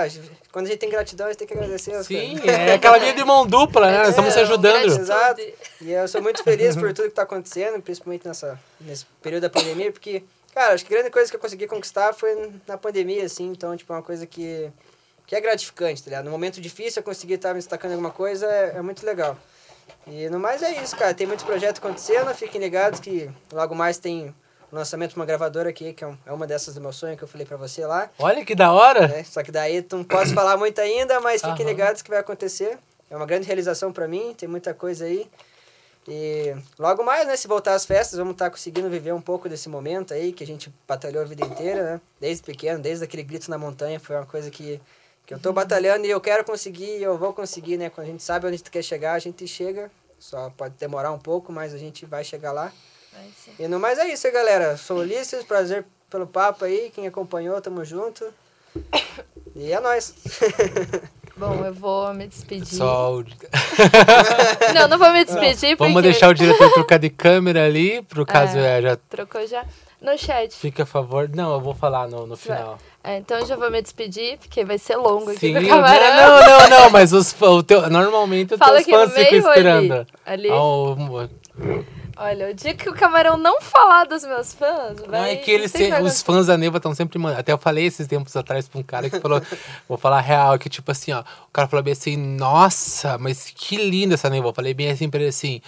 [0.51, 1.93] Quando a gente tem gratidão, a gente tem que agradecer.
[1.93, 2.49] as Sim, coisas.
[2.49, 3.99] é aquela via de mão dupla, né?
[3.99, 4.99] Nós estamos se É, ajudando.
[4.99, 5.43] Exato.
[5.83, 9.51] E eu sou muito feliz por tudo que tá acontecendo, principalmente nessa, nesse período da
[9.51, 13.27] pandemia, porque, cara, acho que a grande coisa que eu consegui conquistar foi na pandemia,
[13.27, 14.73] assim, então, tipo, é uma coisa que,
[15.27, 16.25] que é gratificante, tá ligado?
[16.25, 19.37] No momento difícil, eu conseguir estar me destacando em alguma coisa é, é muito legal.
[20.07, 23.99] E no mais é isso, cara, tem muitos projetos acontecendo, fiquem ligados que logo mais
[23.99, 24.35] tem
[24.71, 27.23] o lançamento de uma gravadora aqui, que é é uma dessas do meu sonho que
[27.23, 28.11] eu falei pra você lá.
[28.19, 29.07] Olha que da hora.
[29.07, 29.23] né?
[29.25, 31.71] Só que daí não posso falar muito ainda, mas fiquem Aham.
[31.75, 32.79] ligados que vai acontecer.
[33.11, 35.29] É uma grande realização para mim, tem muita coisa aí.
[36.09, 39.69] E logo mais, né, se voltar às festas, vamos estar conseguindo viver um pouco desse
[39.69, 42.01] momento aí que a gente batalhou a vida inteira, né?
[42.21, 44.81] Desde pequeno, desde aquele grito na montanha, foi uma coisa que,
[45.27, 47.91] que eu tô batalhando e eu quero conseguir, e eu vou conseguir, né?
[47.91, 49.91] Quando a gente sabe onde a gente quer chegar, a gente chega.
[50.19, 52.73] Só pode demorar um pouco, mas a gente vai chegar lá.
[53.13, 53.31] Vai.
[53.59, 54.77] E no mais é isso aí, galera.
[54.77, 56.91] Sou Ulisses, prazer pelo papo aí.
[56.95, 58.25] Quem acompanhou, tamo junto.
[59.55, 60.15] E é nóis.
[61.37, 62.67] Bom, eu vou me despedir.
[62.77, 63.25] Só o-
[64.75, 65.91] Não, não vou me despedir porque...
[65.91, 68.79] Vamos deixar o diretor trocar de câmera ali, pro caso É.
[68.79, 69.65] é, já Trocou já?
[70.01, 70.55] No chat.
[70.57, 71.29] fica a favor.
[71.35, 72.57] Não, eu vou falar no, no Vai.
[72.59, 72.75] final.
[72.75, 76.17] É, então eu já vou me despedir, porque vai ser longo aqui Sim, camarão.
[76.17, 79.39] não, não, não, mas os, o teu, normalmente os Fala teus fãs ficam ali?
[79.39, 80.07] esperando.
[80.25, 80.49] Ali.
[80.51, 81.29] Ah, o-
[82.17, 85.21] Olha, o dia que o camarão não falar dos meus fãs, vai.
[85.21, 87.41] Não, é que eles se- os fãs da Neva estão sempre mandando.
[87.41, 89.41] Até eu falei esses tempos atrás pra um cara que falou,
[89.89, 93.77] vou falar real, que tipo assim, ó, o cara falou bem assim, nossa, mas que
[93.77, 94.49] linda essa Neva.
[94.49, 95.61] Eu falei bem assim pra ele assim,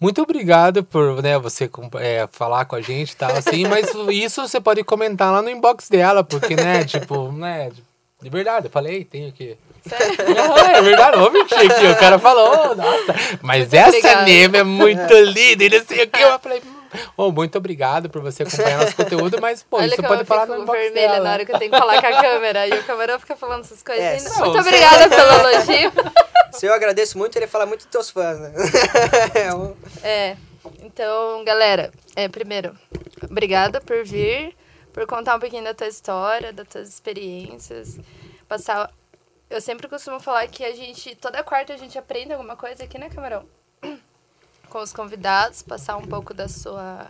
[0.00, 4.40] muito obrigado por, né, você é, falar com a gente e tal, assim, mas isso
[4.46, 7.70] você pode comentar lá no inbox dela, porque, né, tipo, né,
[8.22, 9.56] de verdade, eu falei, tenho que.
[10.76, 11.86] É verdade, mentir aqui.
[11.86, 15.64] O cara falou, "Oh, nossa, mas Muito essa neve é muito linda.
[15.64, 16.20] E não sei o que.
[16.20, 16.62] Eu falei,
[17.16, 20.42] oh, muito obrigado por você acompanhar nosso conteúdo, mas, pô, Olha isso pode eu falar
[20.42, 21.24] fico no inbox vermelha dela.
[21.24, 22.66] na hora que eu tenho que falar com a câmera.
[22.66, 24.04] E o camarão fica falando essas coisas.
[24.04, 25.92] É, Muito obrigada pelo elogio.
[26.52, 28.52] Se eu agradeço muito, ele fala muito dos teus fãs, né?
[30.02, 30.36] É É,
[30.82, 32.76] então, galera, é, primeiro,
[33.30, 34.54] obrigada por vir,
[34.92, 37.98] por contar um pouquinho da tua história, das tuas experiências,
[38.48, 38.90] passar...
[39.50, 42.96] Eu sempre costumo falar que a gente, toda quarta a gente aprende alguma coisa aqui,
[42.96, 43.44] né, Camarão?
[44.70, 47.08] Com os convidados, passar um pouco da sua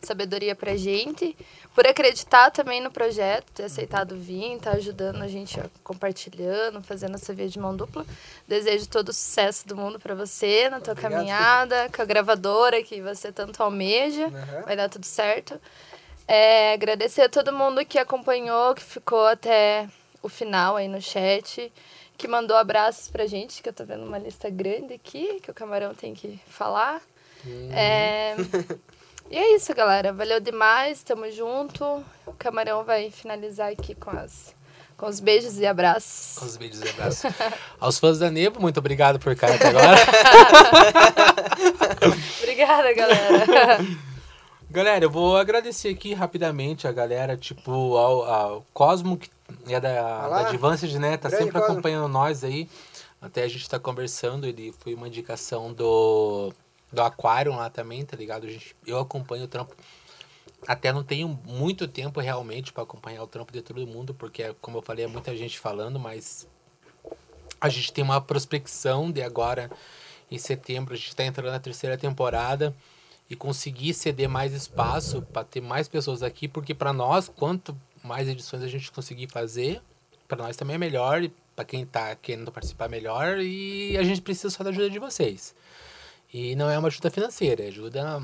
[0.00, 1.36] sabedoria pra gente,
[1.74, 7.16] por acreditar também no projeto, ter aceitado vir, tá ajudando a gente, ó, compartilhando, fazendo
[7.16, 8.06] essa via de mão dupla.
[8.46, 11.12] Desejo todo o sucesso do mundo pra você, na tua Obrigado.
[11.12, 14.26] caminhada, com a gravadora que você tanto almeja.
[14.26, 14.62] Aham.
[14.66, 15.60] Vai dar tudo certo.
[16.28, 19.88] É, agradecer a todo mundo que acompanhou, que ficou até
[20.22, 21.72] o final aí no chat,
[22.16, 25.54] que mandou abraços pra gente, que eu tô vendo uma lista grande aqui, que o
[25.54, 27.00] Camarão tem que falar.
[27.72, 28.36] É,
[29.30, 30.12] e é isso, galera.
[30.12, 31.84] Valeu demais, tamo junto.
[32.24, 34.54] O Camarão vai finalizar aqui com, as,
[34.96, 36.40] com os beijos e Com abraços.
[36.42, 37.24] os beijos e abraços.
[37.80, 39.96] Aos fãs da Nevo, muito obrigado por ficar até agora.
[42.42, 43.78] Obrigada, galera.
[44.72, 49.30] Galera, eu vou agradecer aqui rapidamente a galera, tipo, ao, ao Cosmo, que
[49.68, 49.90] é da,
[50.26, 50.44] Olá.
[50.44, 51.18] da Advanced, né?
[51.18, 51.74] Tá Grande sempre Cosmo.
[51.74, 52.66] acompanhando nós aí.
[53.20, 56.54] Até a gente tá conversando, ele foi uma indicação do,
[56.90, 58.46] do Aquarium lá também, tá ligado?
[58.46, 59.76] A gente, eu acompanho o trampo.
[60.66, 64.78] Até não tenho muito tempo realmente para acompanhar o trampo de todo mundo, porque, como
[64.78, 66.48] eu falei, é muita gente falando, mas
[67.60, 69.70] a gente tem uma prospecção de agora,
[70.30, 72.74] em setembro, a gente está entrando na terceira temporada
[73.28, 78.28] e conseguir ceder mais espaço para ter mais pessoas aqui, porque para nós, quanto mais
[78.28, 79.80] edições a gente conseguir fazer,
[80.28, 84.20] para nós também é melhor, e para quem está querendo participar melhor, e a gente
[84.20, 85.54] precisa só da ajuda de vocês.
[86.32, 88.22] E não é uma ajuda financeira, é ajuda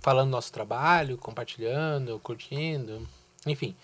[0.00, 3.06] falando do nosso trabalho, compartilhando, curtindo,
[3.46, 3.74] enfim.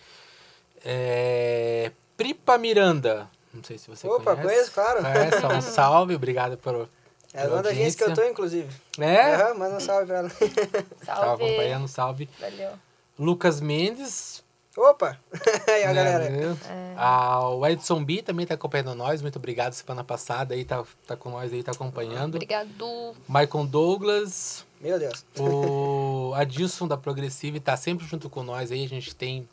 [0.85, 1.91] É...
[2.17, 4.43] Pripa Miranda, não sei se você Opa, conhece.
[4.43, 5.01] conheço, claro.
[5.03, 6.89] Conhece, um salve, obrigado por...
[7.35, 8.69] É uma da agência que eu tô, inclusive.
[8.99, 10.31] É, Aham, manda um salve pra ela.
[11.05, 11.45] tava Salve.
[11.45, 12.29] acompanhando, salve.
[12.41, 12.71] Valeu.
[13.19, 14.45] Lucas Mendes.
[14.77, 15.19] Opa!
[15.69, 16.25] Aí, a né, galera.
[16.25, 16.95] É.
[16.97, 19.21] Ah, o Edson B também tá acompanhando nós.
[19.23, 22.35] Muito obrigado semana passada aí, tá, tá com nós aí, tá acompanhando.
[22.37, 23.15] Obrigado.
[23.29, 25.25] Michael Douglas, Meu Deus.
[25.39, 28.85] o Adilson da Progressive tá sempre junto com nós aí.
[28.85, 29.49] A gente tem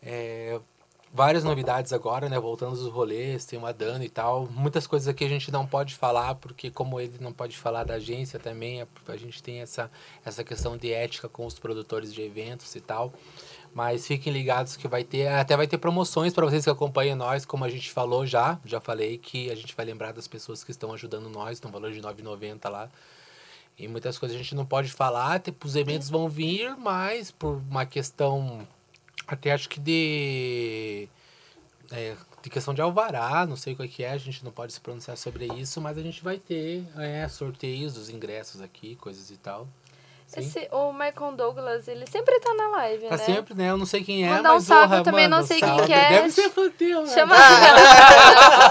[0.00, 0.60] é,
[1.14, 2.40] várias novidades agora, né?
[2.40, 4.48] Voltando dos rolês, tem uma Dana e tal.
[4.50, 7.94] Muitas coisas aqui a gente não pode falar, porque como ele não pode falar da
[7.94, 9.88] agência também, a, a gente tem essa,
[10.24, 13.12] essa questão de ética com os produtores de eventos e tal.
[13.72, 17.44] Mas fiquem ligados que vai ter, até vai ter promoções para vocês que acompanham nós,
[17.44, 20.72] como a gente falou já, já falei que a gente vai lembrar das pessoas que
[20.72, 22.88] estão ajudando nós, no valor de R$ 9,90 lá.
[23.78, 27.60] E muitas coisas a gente não pode falar, tipo, os eventos vão vir, mas por
[27.68, 28.66] uma questão,
[29.26, 31.08] até acho que de,
[31.90, 34.72] é, de questão de alvará, não sei o que que é, a gente não pode
[34.72, 39.30] se pronunciar sobre isso, mas a gente vai ter é, sorteios dos ingressos aqui, coisas
[39.30, 39.66] e tal.
[40.26, 40.40] Sim.
[40.40, 43.24] Esse, o Michael Douglas, ele sempre tá na live, Tá né?
[43.24, 43.70] sempre, né?
[43.70, 45.60] Eu não sei quem é, Mandar um mas salve, porra, eu também não um sei
[45.60, 45.86] quem salve.
[45.86, 46.08] que é.
[46.08, 47.14] Deve ser fã teu, né?
[47.14, 47.36] Chama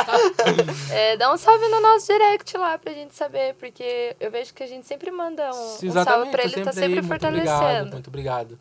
[0.92, 4.64] é, Dá um salve no nosso direct lá pra gente saber, porque eu vejo que
[4.64, 7.92] a gente sempre manda um, um salve pra ele, tá aí, sempre muito Obrigado, fortalecendo.
[7.92, 8.60] muito obrigado.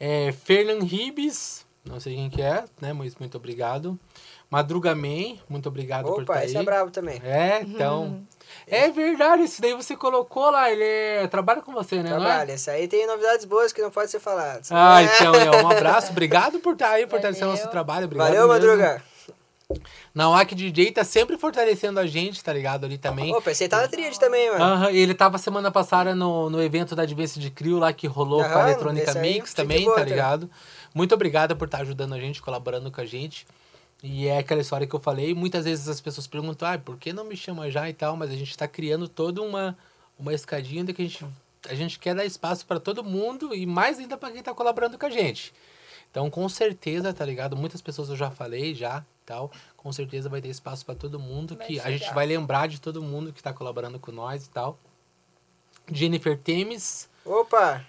[0.00, 2.92] É, Fernan Ribes, não sei quem que é, né?
[2.94, 3.98] Mas muito obrigado.
[4.50, 6.46] Madruga Man, muito obrigado por estar Opa, aí.
[6.46, 7.20] esse é brabo também.
[7.24, 8.20] É, então.
[8.66, 12.10] É verdade, esse daí você colocou lá, ele é- trabalha com você, né?
[12.10, 12.14] é?
[12.14, 12.52] Trabalha.
[12.54, 14.68] Esse aí tem novidades boas que não pode ser faladas.
[14.72, 15.04] Ah, É.
[15.04, 17.60] então, é, um abraço, obrigado por estar aí, fortalecendo Valeu.
[17.60, 18.06] nosso trabalho.
[18.06, 18.66] Obrigado Valeu, mesmo.
[18.68, 19.02] Madruga.
[20.14, 22.84] Nawak DJ tá sempre fortalecendo a gente, tá ligado?
[22.84, 23.34] Ali também.
[23.34, 24.62] Opa, aí tá na tríade também, mano.
[24.62, 28.42] Aham, ele tava semana passada no, no evento da Advance de Crio lá que rolou
[28.42, 30.08] com a Eletrônica aí, Mix também, boa, tá tá?
[30.08, 30.50] ligado?
[30.94, 33.46] Muito obrigado por estar ajudando a gente, colaborando com a gente.
[34.02, 37.12] E é aquela história que eu falei, muitas vezes as pessoas perguntam, ah, por que
[37.12, 38.16] não me chama já e tal?
[38.16, 39.76] Mas a gente tá criando toda uma,
[40.18, 41.26] uma escadinha de que a gente,
[41.68, 44.98] a gente quer dar espaço para todo mundo e mais ainda para quem tá colaborando
[44.98, 45.52] com a gente.
[46.10, 47.56] Então, com certeza, tá ligado?
[47.56, 49.50] Muitas pessoas eu já falei, já, tal.
[49.76, 51.96] Com certeza vai ter espaço para todo mundo, Vai que a chegar.
[51.98, 54.78] gente vai lembrar de todo mundo que tá colaborando com nós e tal.
[55.90, 57.84] Jennifer Temes, Opa!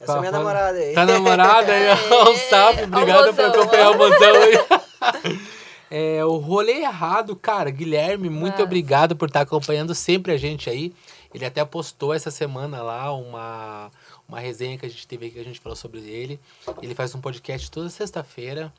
[0.00, 0.94] Essa é minha namorada aí.
[0.94, 1.88] Tá namorada aí?
[2.30, 5.38] Um salve, Aê, obrigado por acompanhar o mozão aí.
[5.90, 7.70] É, o rolê errado, cara.
[7.70, 8.64] Guilherme, muito Nossa.
[8.64, 10.92] obrigado por estar acompanhando sempre a gente aí.
[11.32, 13.90] Ele até postou essa semana lá uma,
[14.28, 16.38] uma resenha que a gente teve aqui, que a gente falou sobre ele.
[16.82, 18.70] Ele faz um podcast toda sexta-feira.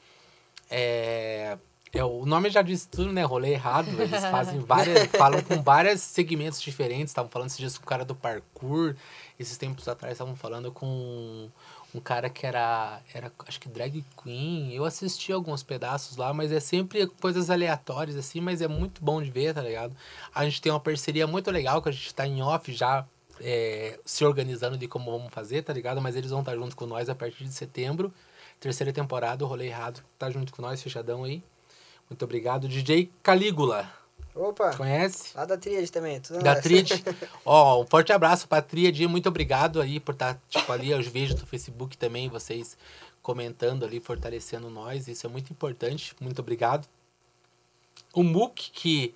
[0.69, 1.57] É,
[1.91, 3.23] é, o nome já diz tudo, né?
[3.23, 3.89] Rolê errado.
[3.99, 5.07] Eles fazem várias.
[5.17, 7.09] falam com vários segmentos diferentes.
[7.11, 8.95] Estavam falando esses dias com o cara do parkour.
[9.39, 11.49] Esses tempos atrás estavam falando com
[11.93, 14.71] um cara que era, era, acho que drag queen.
[14.73, 19.21] Eu assisti alguns pedaços lá, mas é sempre coisas aleatórias, assim, mas é muito bom
[19.21, 19.95] de ver, tá ligado?
[20.33, 23.07] A gente tem uma parceria muito legal que a gente tá em off já
[23.41, 25.99] é, se organizando de como vamos fazer, tá ligado?
[26.01, 28.13] Mas eles vão estar junto com nós a partir de setembro.
[28.59, 31.41] Terceira temporada, o Rolê Errado tá junto com nós, fechadão aí.
[32.09, 32.67] Muito obrigado.
[32.67, 33.89] DJ Calígula,
[34.35, 34.75] Opa!
[34.75, 35.35] conhece?
[35.37, 36.19] Lá da Tríade também.
[36.19, 36.55] Tudo Da.
[36.59, 37.03] Tríade.
[37.45, 39.05] Ó, um forte abraço pra Tríade.
[39.07, 40.89] Muito obrigado aí por estar, tipo, ali.
[40.91, 42.77] Eu vejo do Facebook também, vocês
[43.21, 45.07] comentando ali, fortalecendo nós.
[45.07, 46.15] Isso é muito importante.
[46.19, 46.87] Muito obrigado.
[48.13, 49.13] O Muk, que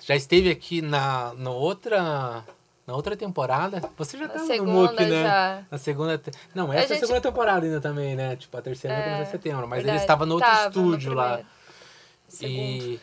[0.00, 2.44] já esteve aqui na, na outra.
[2.86, 3.80] Na outra temporada.
[3.96, 5.22] Você já Na no segunda Muk, né?
[5.22, 5.64] já.
[5.70, 6.18] Na segunda.
[6.18, 8.36] te- Não, essa é a gente- segunda temporada ainda também, né?
[8.36, 9.66] Tipo, a terceira vai É, começar em setembro.
[9.68, 10.02] Mas ele verdade.
[10.02, 11.40] estava no outro Tava no estúdio lá.
[12.28, 12.56] Segundo.
[12.56, 13.00] E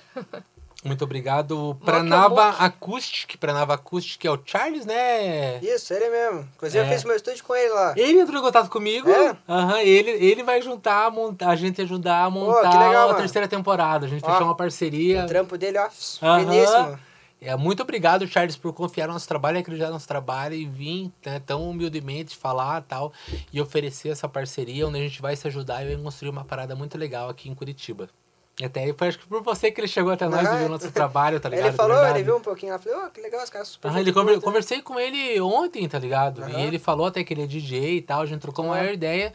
[0.83, 1.77] muito obrigado.
[1.85, 2.49] Pranava.
[2.49, 3.37] Acoustic.
[3.37, 5.59] Pranava Acoustic é o Charles, né?
[5.61, 6.49] Isso, ele mesmo.
[6.55, 6.87] Inclusive, É.
[6.87, 7.93] eu fiz meu estúdio com ele lá.
[7.95, 9.07] Ele entrou em contato comigo.
[9.09, 9.37] É?
[9.47, 13.07] Aham, ele, ele vai juntar, a montar, a gente ajudar a montar que legal, a
[13.07, 13.19] mano.
[13.19, 14.07] terceira temporada.
[14.07, 15.23] A gente Ó, fechou uma parceria.
[15.23, 16.99] O trampo dele, ó, finíssimo.
[17.43, 21.11] É, muito obrigado, Charles, por confiar no nosso trabalho, acreditar no nosso trabalho e vir
[21.25, 23.11] né, tão humildemente falar tal
[23.51, 26.75] e oferecer essa parceria onde a gente vai se ajudar e vai construir uma parada
[26.75, 28.09] muito legal aqui em Curitiba.
[28.59, 30.67] E até foi acho que por você que ele chegou até nós e Ah, viu
[30.67, 31.67] o nosso trabalho, tá ligado?
[31.67, 33.87] Ele falou, ele viu um pouquinho lá, falei, ô, que legal, os caras super.
[33.87, 34.43] Aham, gente ele conver- boa, né?
[34.45, 36.41] conversei com ele ontem, tá ligado?
[36.41, 36.59] E Aham.
[36.65, 38.79] ele falou até que ele é DJ e tal, a gente trocou uma Ah.
[38.79, 39.33] maior ideia.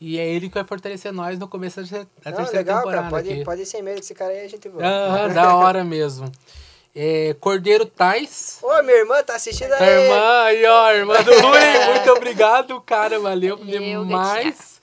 [0.00, 3.02] E é ele que vai fortalecer nós no começo da, da Não, terceira legal, temporada
[3.02, 3.44] cara, pode, aqui.
[3.44, 4.84] pode ir sem medo, que esse cara aí é gente boa.
[4.84, 6.30] Aham, da hora mesmo.
[6.94, 8.58] É, Cordeiro Tais.
[8.62, 9.88] Ô, minha irmã tá assistindo A aí.
[9.88, 14.77] irmã aí, ó, irmã do Rui, muito obrigado, cara, valeu Valeu, demais.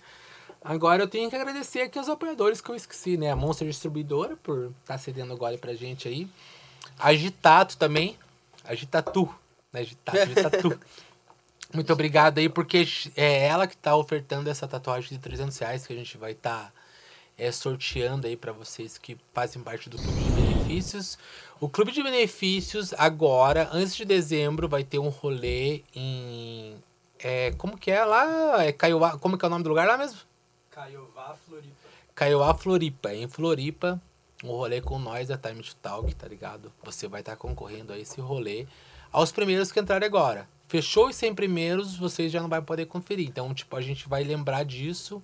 [0.66, 3.30] Agora eu tenho que agradecer aqui aos apoiadores que eu esqueci, né?
[3.30, 6.28] A Monster Distribuidora por estar cedendo o gole pra gente aí.
[6.98, 8.18] Agitato também.
[8.64, 9.30] Agitatu.
[9.72, 9.82] Né?
[9.82, 10.80] Agitato, Agitatu.
[11.72, 12.84] Muito obrigado aí, porque
[13.16, 16.74] é ela que tá ofertando essa tatuagem de 300 reais que a gente vai estar
[17.38, 21.20] é, sorteando aí para vocês que fazem parte do Clube de Benefícios.
[21.60, 26.76] O Clube de Benefícios, agora, antes de dezembro, vai ter um rolê em.
[27.20, 28.64] É, como que é lá?
[28.66, 30.20] É Caiuá, como que é o nome do lugar lá mesmo?
[30.76, 31.76] Caiová, Floripa.
[32.14, 33.14] Caiuá, Floripa.
[33.14, 34.02] Em Floripa,
[34.44, 36.70] um rolê com nós da Time to Talk, tá ligado?
[36.84, 38.68] Você vai estar concorrendo a esse rolê
[39.10, 40.50] aos primeiros que entrarem agora.
[40.68, 43.26] Fechou os 100 primeiros, vocês já não vai poder conferir.
[43.28, 45.24] Então, tipo, a gente vai lembrar disso.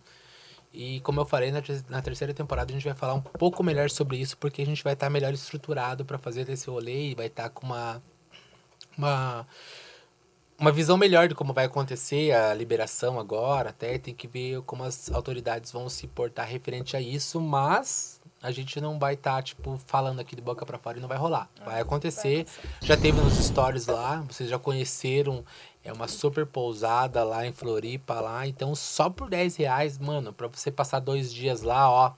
[0.73, 3.61] E como eu falei, na, ter- na terceira temporada a gente vai falar um pouco
[3.61, 7.15] melhor sobre isso, porque a gente vai estar melhor estruturado para fazer esse rolê e
[7.15, 8.01] vai estar com uma,
[8.97, 9.45] uma,
[10.61, 13.71] uma visão melhor de como vai acontecer a liberação agora.
[13.71, 18.51] Até tem que ver como as autoridades vão se portar referente a isso, mas a
[18.51, 21.49] gente não vai estar, tipo, falando aqui de boca para fora e não vai rolar.
[21.65, 22.45] Vai acontecer.
[22.79, 25.43] Já teve nos stories lá, vocês já conheceram.
[25.83, 28.45] É uma super pousada lá em Floripa lá.
[28.45, 32.13] Então, só por 10 reais, mano, pra você passar dois dias lá, ó.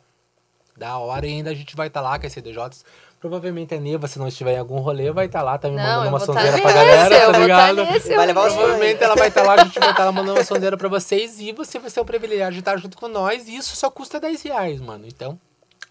[0.76, 1.26] Da hora.
[1.26, 2.84] E ainda a gente vai estar lá com as CDJs.
[3.24, 6.10] Provavelmente a Neva, se não estiver em algum rolê, vai estar lá também Não, mandando
[6.10, 7.76] uma tá sonzeira nesse, pra galera, eu tá tá ligado?
[7.86, 10.44] nesse, Vai levar Provavelmente ela vai estar lá, a gente vai estar lá mandando uma
[10.44, 13.48] sonzeira pra vocês e você vai ser o privilegiado de estar junto com nós.
[13.48, 15.06] E isso só custa 10 reais, mano.
[15.08, 15.40] Então,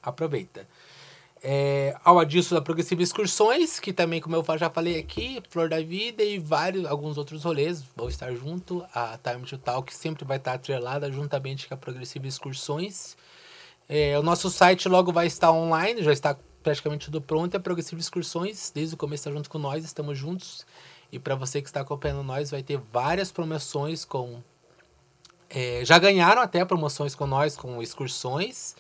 [0.03, 0.69] aproveita.
[1.43, 5.81] É, ao Adilson da Progressiva Excursões, que também, como eu já falei aqui, Flor da
[5.81, 8.85] Vida e vários, alguns outros rolês vão estar junto.
[8.95, 13.17] A Time to Talk sempre vai estar atrelada juntamente com a Progressiva Excursões.
[13.89, 17.55] É, o nosso site logo vai estar online, já está praticamente tudo pronto.
[17.57, 20.65] É Progressiva Excursões, desde o começo está junto com nós, estamos juntos.
[21.11, 24.43] E para você que está acompanhando nós, vai ter várias promoções com.
[25.51, 28.75] é, já ganharam até promoções com nós, com excursões.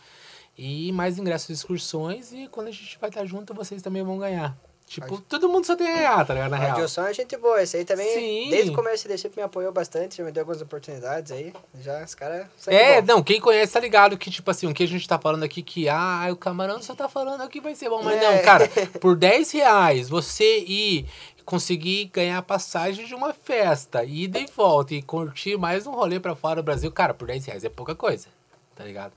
[0.57, 2.33] E mais ingressos de excursões.
[2.33, 4.57] E quando a gente vai estar junto, vocês também vão ganhar.
[4.93, 6.51] Tipo, todo mundo só tem a ganhar, tá ligado?
[6.51, 6.77] Na A real.
[6.77, 8.51] Dilson é gente boa, esse aí também, Sim.
[8.51, 11.51] desde o começo ele sempre me apoiou bastante, já me deu algumas oportunidades aí,
[11.81, 12.47] já os caras...
[12.67, 15.45] É, não, quem conhece tá ligado que, tipo assim, o que a gente tá falando
[15.45, 18.03] aqui que, ah, o camarão só tá falando que vai ser bom.
[18.03, 18.37] Mas É.
[18.37, 18.69] não, cara,
[19.01, 21.07] por 10 reais, você ir
[21.45, 26.21] conseguir ganhar a passagem de uma festa, ida e volta, e curtir mais um rolê
[26.21, 28.29] pra fora do Brasil, cara, por 10 reais é pouca coisa,
[28.77, 29.13] tá ligado?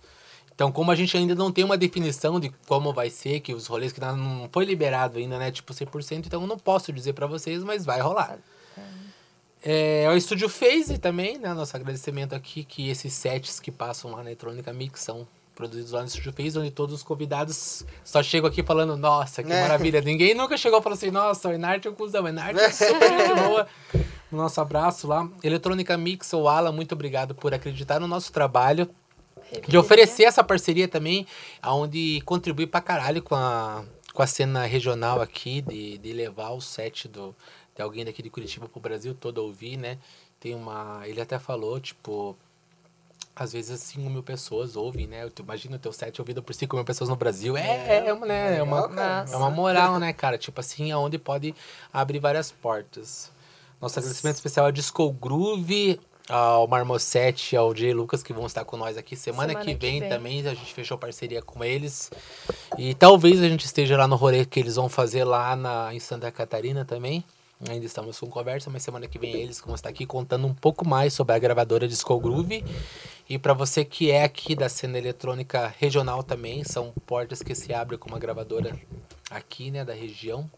[0.55, 3.67] Então, como a gente ainda não tem uma definição de como vai ser, que os
[3.67, 7.11] rolês que não- não foi liberado ainda, né, tipo 100%, então eu não posso dizer
[7.13, 8.37] pra vocês, mas vai rolar.
[9.63, 11.51] É, o Estúdio Phase também, né?
[11.53, 16.01] Nosso agradecimento aqui, que esses sets que passam lá na Eletrônica Mix são produzidos lá
[16.01, 19.61] no Estúdio Phase, onde todos os convidados só chegam aqui falando, nossa, que É.
[19.61, 20.01] maravilha.
[20.01, 22.23] Ninguém nunca chegou e falou assim, nossa, o Enarte é um cuzão.
[22.25, 23.67] O Enarte é super gente boa.
[24.31, 25.27] O nosso abraço lá.
[25.43, 28.87] Eletrônica Mix, o Alan, muito obrigado por acreditar no nosso trabalho.
[29.67, 31.25] De oferecer essa parceria também,
[31.61, 36.61] aonde contribui pra caralho com a, com a cena regional aqui, de, de levar o
[36.61, 37.35] set do,
[37.75, 39.97] de alguém daqui de Curitiba pro Brasil todo a ouvir, né?
[40.39, 41.01] Tem uma.
[41.05, 42.35] Ele até falou, tipo.
[43.35, 45.29] Às vezes 5 mil pessoas ouvem, né?
[45.39, 47.57] Imagina o teu set ouvido por 5 mil pessoas no Brasil.
[47.57, 48.57] É, é, uma, né?
[48.59, 50.37] é, uma, é uma moral, né, cara?
[50.37, 51.53] Tipo assim, aonde pode
[51.91, 53.29] abrir várias portas.
[53.81, 55.99] Nosso agradecimento especial ao Disco Groove,
[56.29, 59.79] ao Marmosete, ao Jay Lucas, que vão estar com nós aqui semana, Semana que, que
[59.79, 60.09] vem, vem.
[60.09, 60.47] também.
[60.47, 62.11] A gente fechou parceria com eles.
[62.77, 65.99] E talvez a gente esteja lá no rolê que eles vão fazer lá na, em
[65.99, 67.23] Santa Catarina também.
[67.69, 70.85] Ainda estamos com conversa, mas semana que vem eles vão estar aqui contando um pouco
[70.85, 72.65] mais sobre a gravadora Disco Groove.
[73.29, 77.73] E para você que é aqui da cena eletrônica regional também, são portas que se
[77.73, 78.77] abrem com uma gravadora
[79.29, 80.49] aqui, né, da região.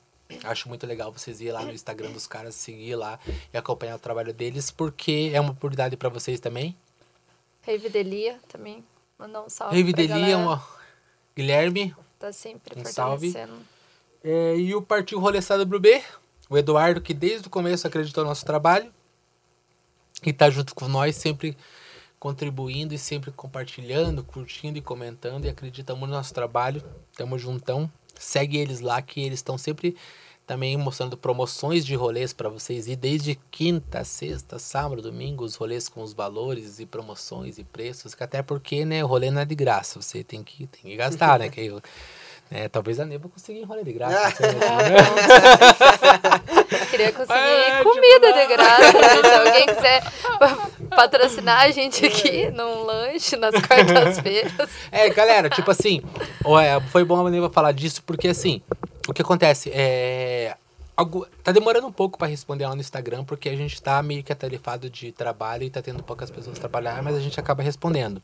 [0.44, 3.20] Acho muito legal vocês irem lá no Instagram dos caras, seguir lá
[3.54, 6.76] e acompanhar o trabalho deles, porque é uma oportunidade para vocês também.
[7.62, 8.84] Rave Delia também.
[9.18, 9.76] Mandar um salve.
[9.76, 10.38] Rave pra Delia, galera.
[10.38, 10.78] uma...
[11.36, 13.34] Guilherme, Tá sempre um salve.
[14.24, 16.02] É, e o Partiu Rolê do B,
[16.50, 18.92] o Eduardo, que desde o começo acreditou no nosso trabalho
[20.24, 21.56] e tá junto com nós, sempre
[22.20, 26.84] contribuindo e sempre compartilhando, curtindo e comentando e acreditamos no nosso trabalho.
[27.16, 27.92] Tamo juntão.
[28.20, 29.96] Segue eles lá que eles estão sempre
[30.48, 35.90] também mostrando promoções de rolês para vocês ir desde quinta, sexta, sábado, domingo, os rolês
[35.90, 39.56] com os valores e promoções e preços, até porque, né, o rolê não é de
[39.56, 41.70] graça, você tem que, tem que gastar, né, que
[42.50, 44.18] né, talvez a Neba consiga rolê de graça.
[44.18, 44.98] não sei, né?
[46.92, 48.94] Queria conseguir É, comida de graça.
[49.00, 49.22] né?
[49.22, 50.04] Se alguém quiser
[50.40, 54.70] pa- patrocinar a gente aqui num lanche nas quartas-feiras.
[54.92, 56.02] É, galera, tipo assim,
[56.62, 58.62] é, foi bom a Neva falar disso, porque assim,
[59.08, 60.56] o que acontece é.
[60.96, 64.24] algo- tá demorando um pouco pra responder lá no Instagram, porque a gente tá meio
[64.24, 68.22] que atarefado de trabalho e tá tendo poucas pessoas trabalhar, mas a gente acaba respondendo.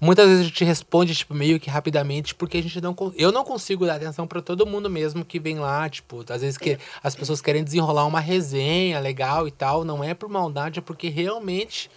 [0.00, 2.94] Muitas vezes a gente responde, tipo, meio que rapidamente, porque a gente não.
[3.16, 6.56] Eu não consigo dar atenção pra todo mundo mesmo que vem lá, tipo, às vezes
[6.56, 9.84] que as pessoas querem desenrolar uma resenha legal e tal.
[9.84, 11.90] Não é por maldade, é porque realmente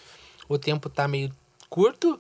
[0.50, 1.32] o tempo tá meio
[1.70, 2.20] curto.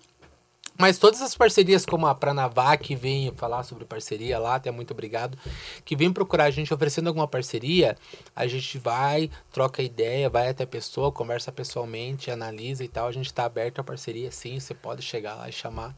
[0.82, 4.90] Mas todas as parcerias, como a Pranavá, que vem falar sobre parceria lá, até muito
[4.96, 5.38] obrigado,
[5.86, 7.96] que vem procurar a gente oferecendo alguma parceria,
[8.36, 13.08] a gente vai, troca ideia, vai até a pessoa, conversa pessoalmente, analisa e tal.
[13.08, 15.96] A gente tá aberto à parceria, sim, você pode chegar lá e chamar,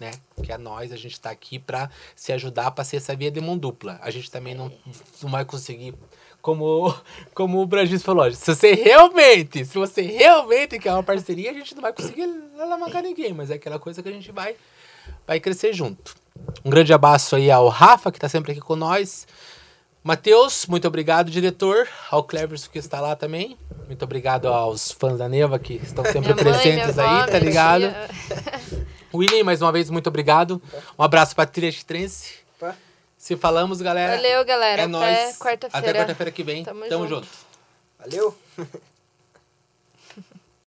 [0.00, 0.12] né?
[0.42, 3.38] Que é nós, a gente tá aqui pra se ajudar pra ser essa via de
[3.38, 4.00] mão dupla.
[4.00, 4.72] A gente também não,
[5.22, 5.94] não vai conseguir.
[6.40, 6.92] Como,
[7.36, 11.74] como o Bragis falou, se você realmente, se você realmente quer uma parceria, a gente
[11.74, 12.26] não vai conseguir
[12.64, 14.56] alavancar ninguém, mas é aquela coisa que a gente vai,
[15.26, 16.14] vai crescer junto.
[16.64, 19.26] Um grande abraço aí ao Rafa, que tá sempre aqui com nós.
[20.02, 21.88] Matheus, muito obrigado, diretor.
[22.10, 23.56] Ao Cleverson, que está lá também.
[23.86, 27.38] Muito obrigado aos fãs da Neva, que estão sempre Minha mãe, presentes avó, aí, tá
[27.38, 27.82] minha ligado?
[27.82, 28.86] tia.
[29.14, 30.60] William, mais uma vez, muito obrigado.
[30.98, 32.36] Um abraço pra Trilha Chitrense.
[32.56, 32.74] Opa.
[33.16, 34.16] Se falamos, galera.
[34.16, 34.82] Valeu, galera.
[34.82, 35.38] É Até nóis.
[35.38, 35.90] quarta-feira.
[35.90, 36.64] Até quarta-feira que vem.
[36.64, 37.26] Tamo Tamo junto.
[37.26, 37.28] junto.
[38.00, 38.36] Valeu!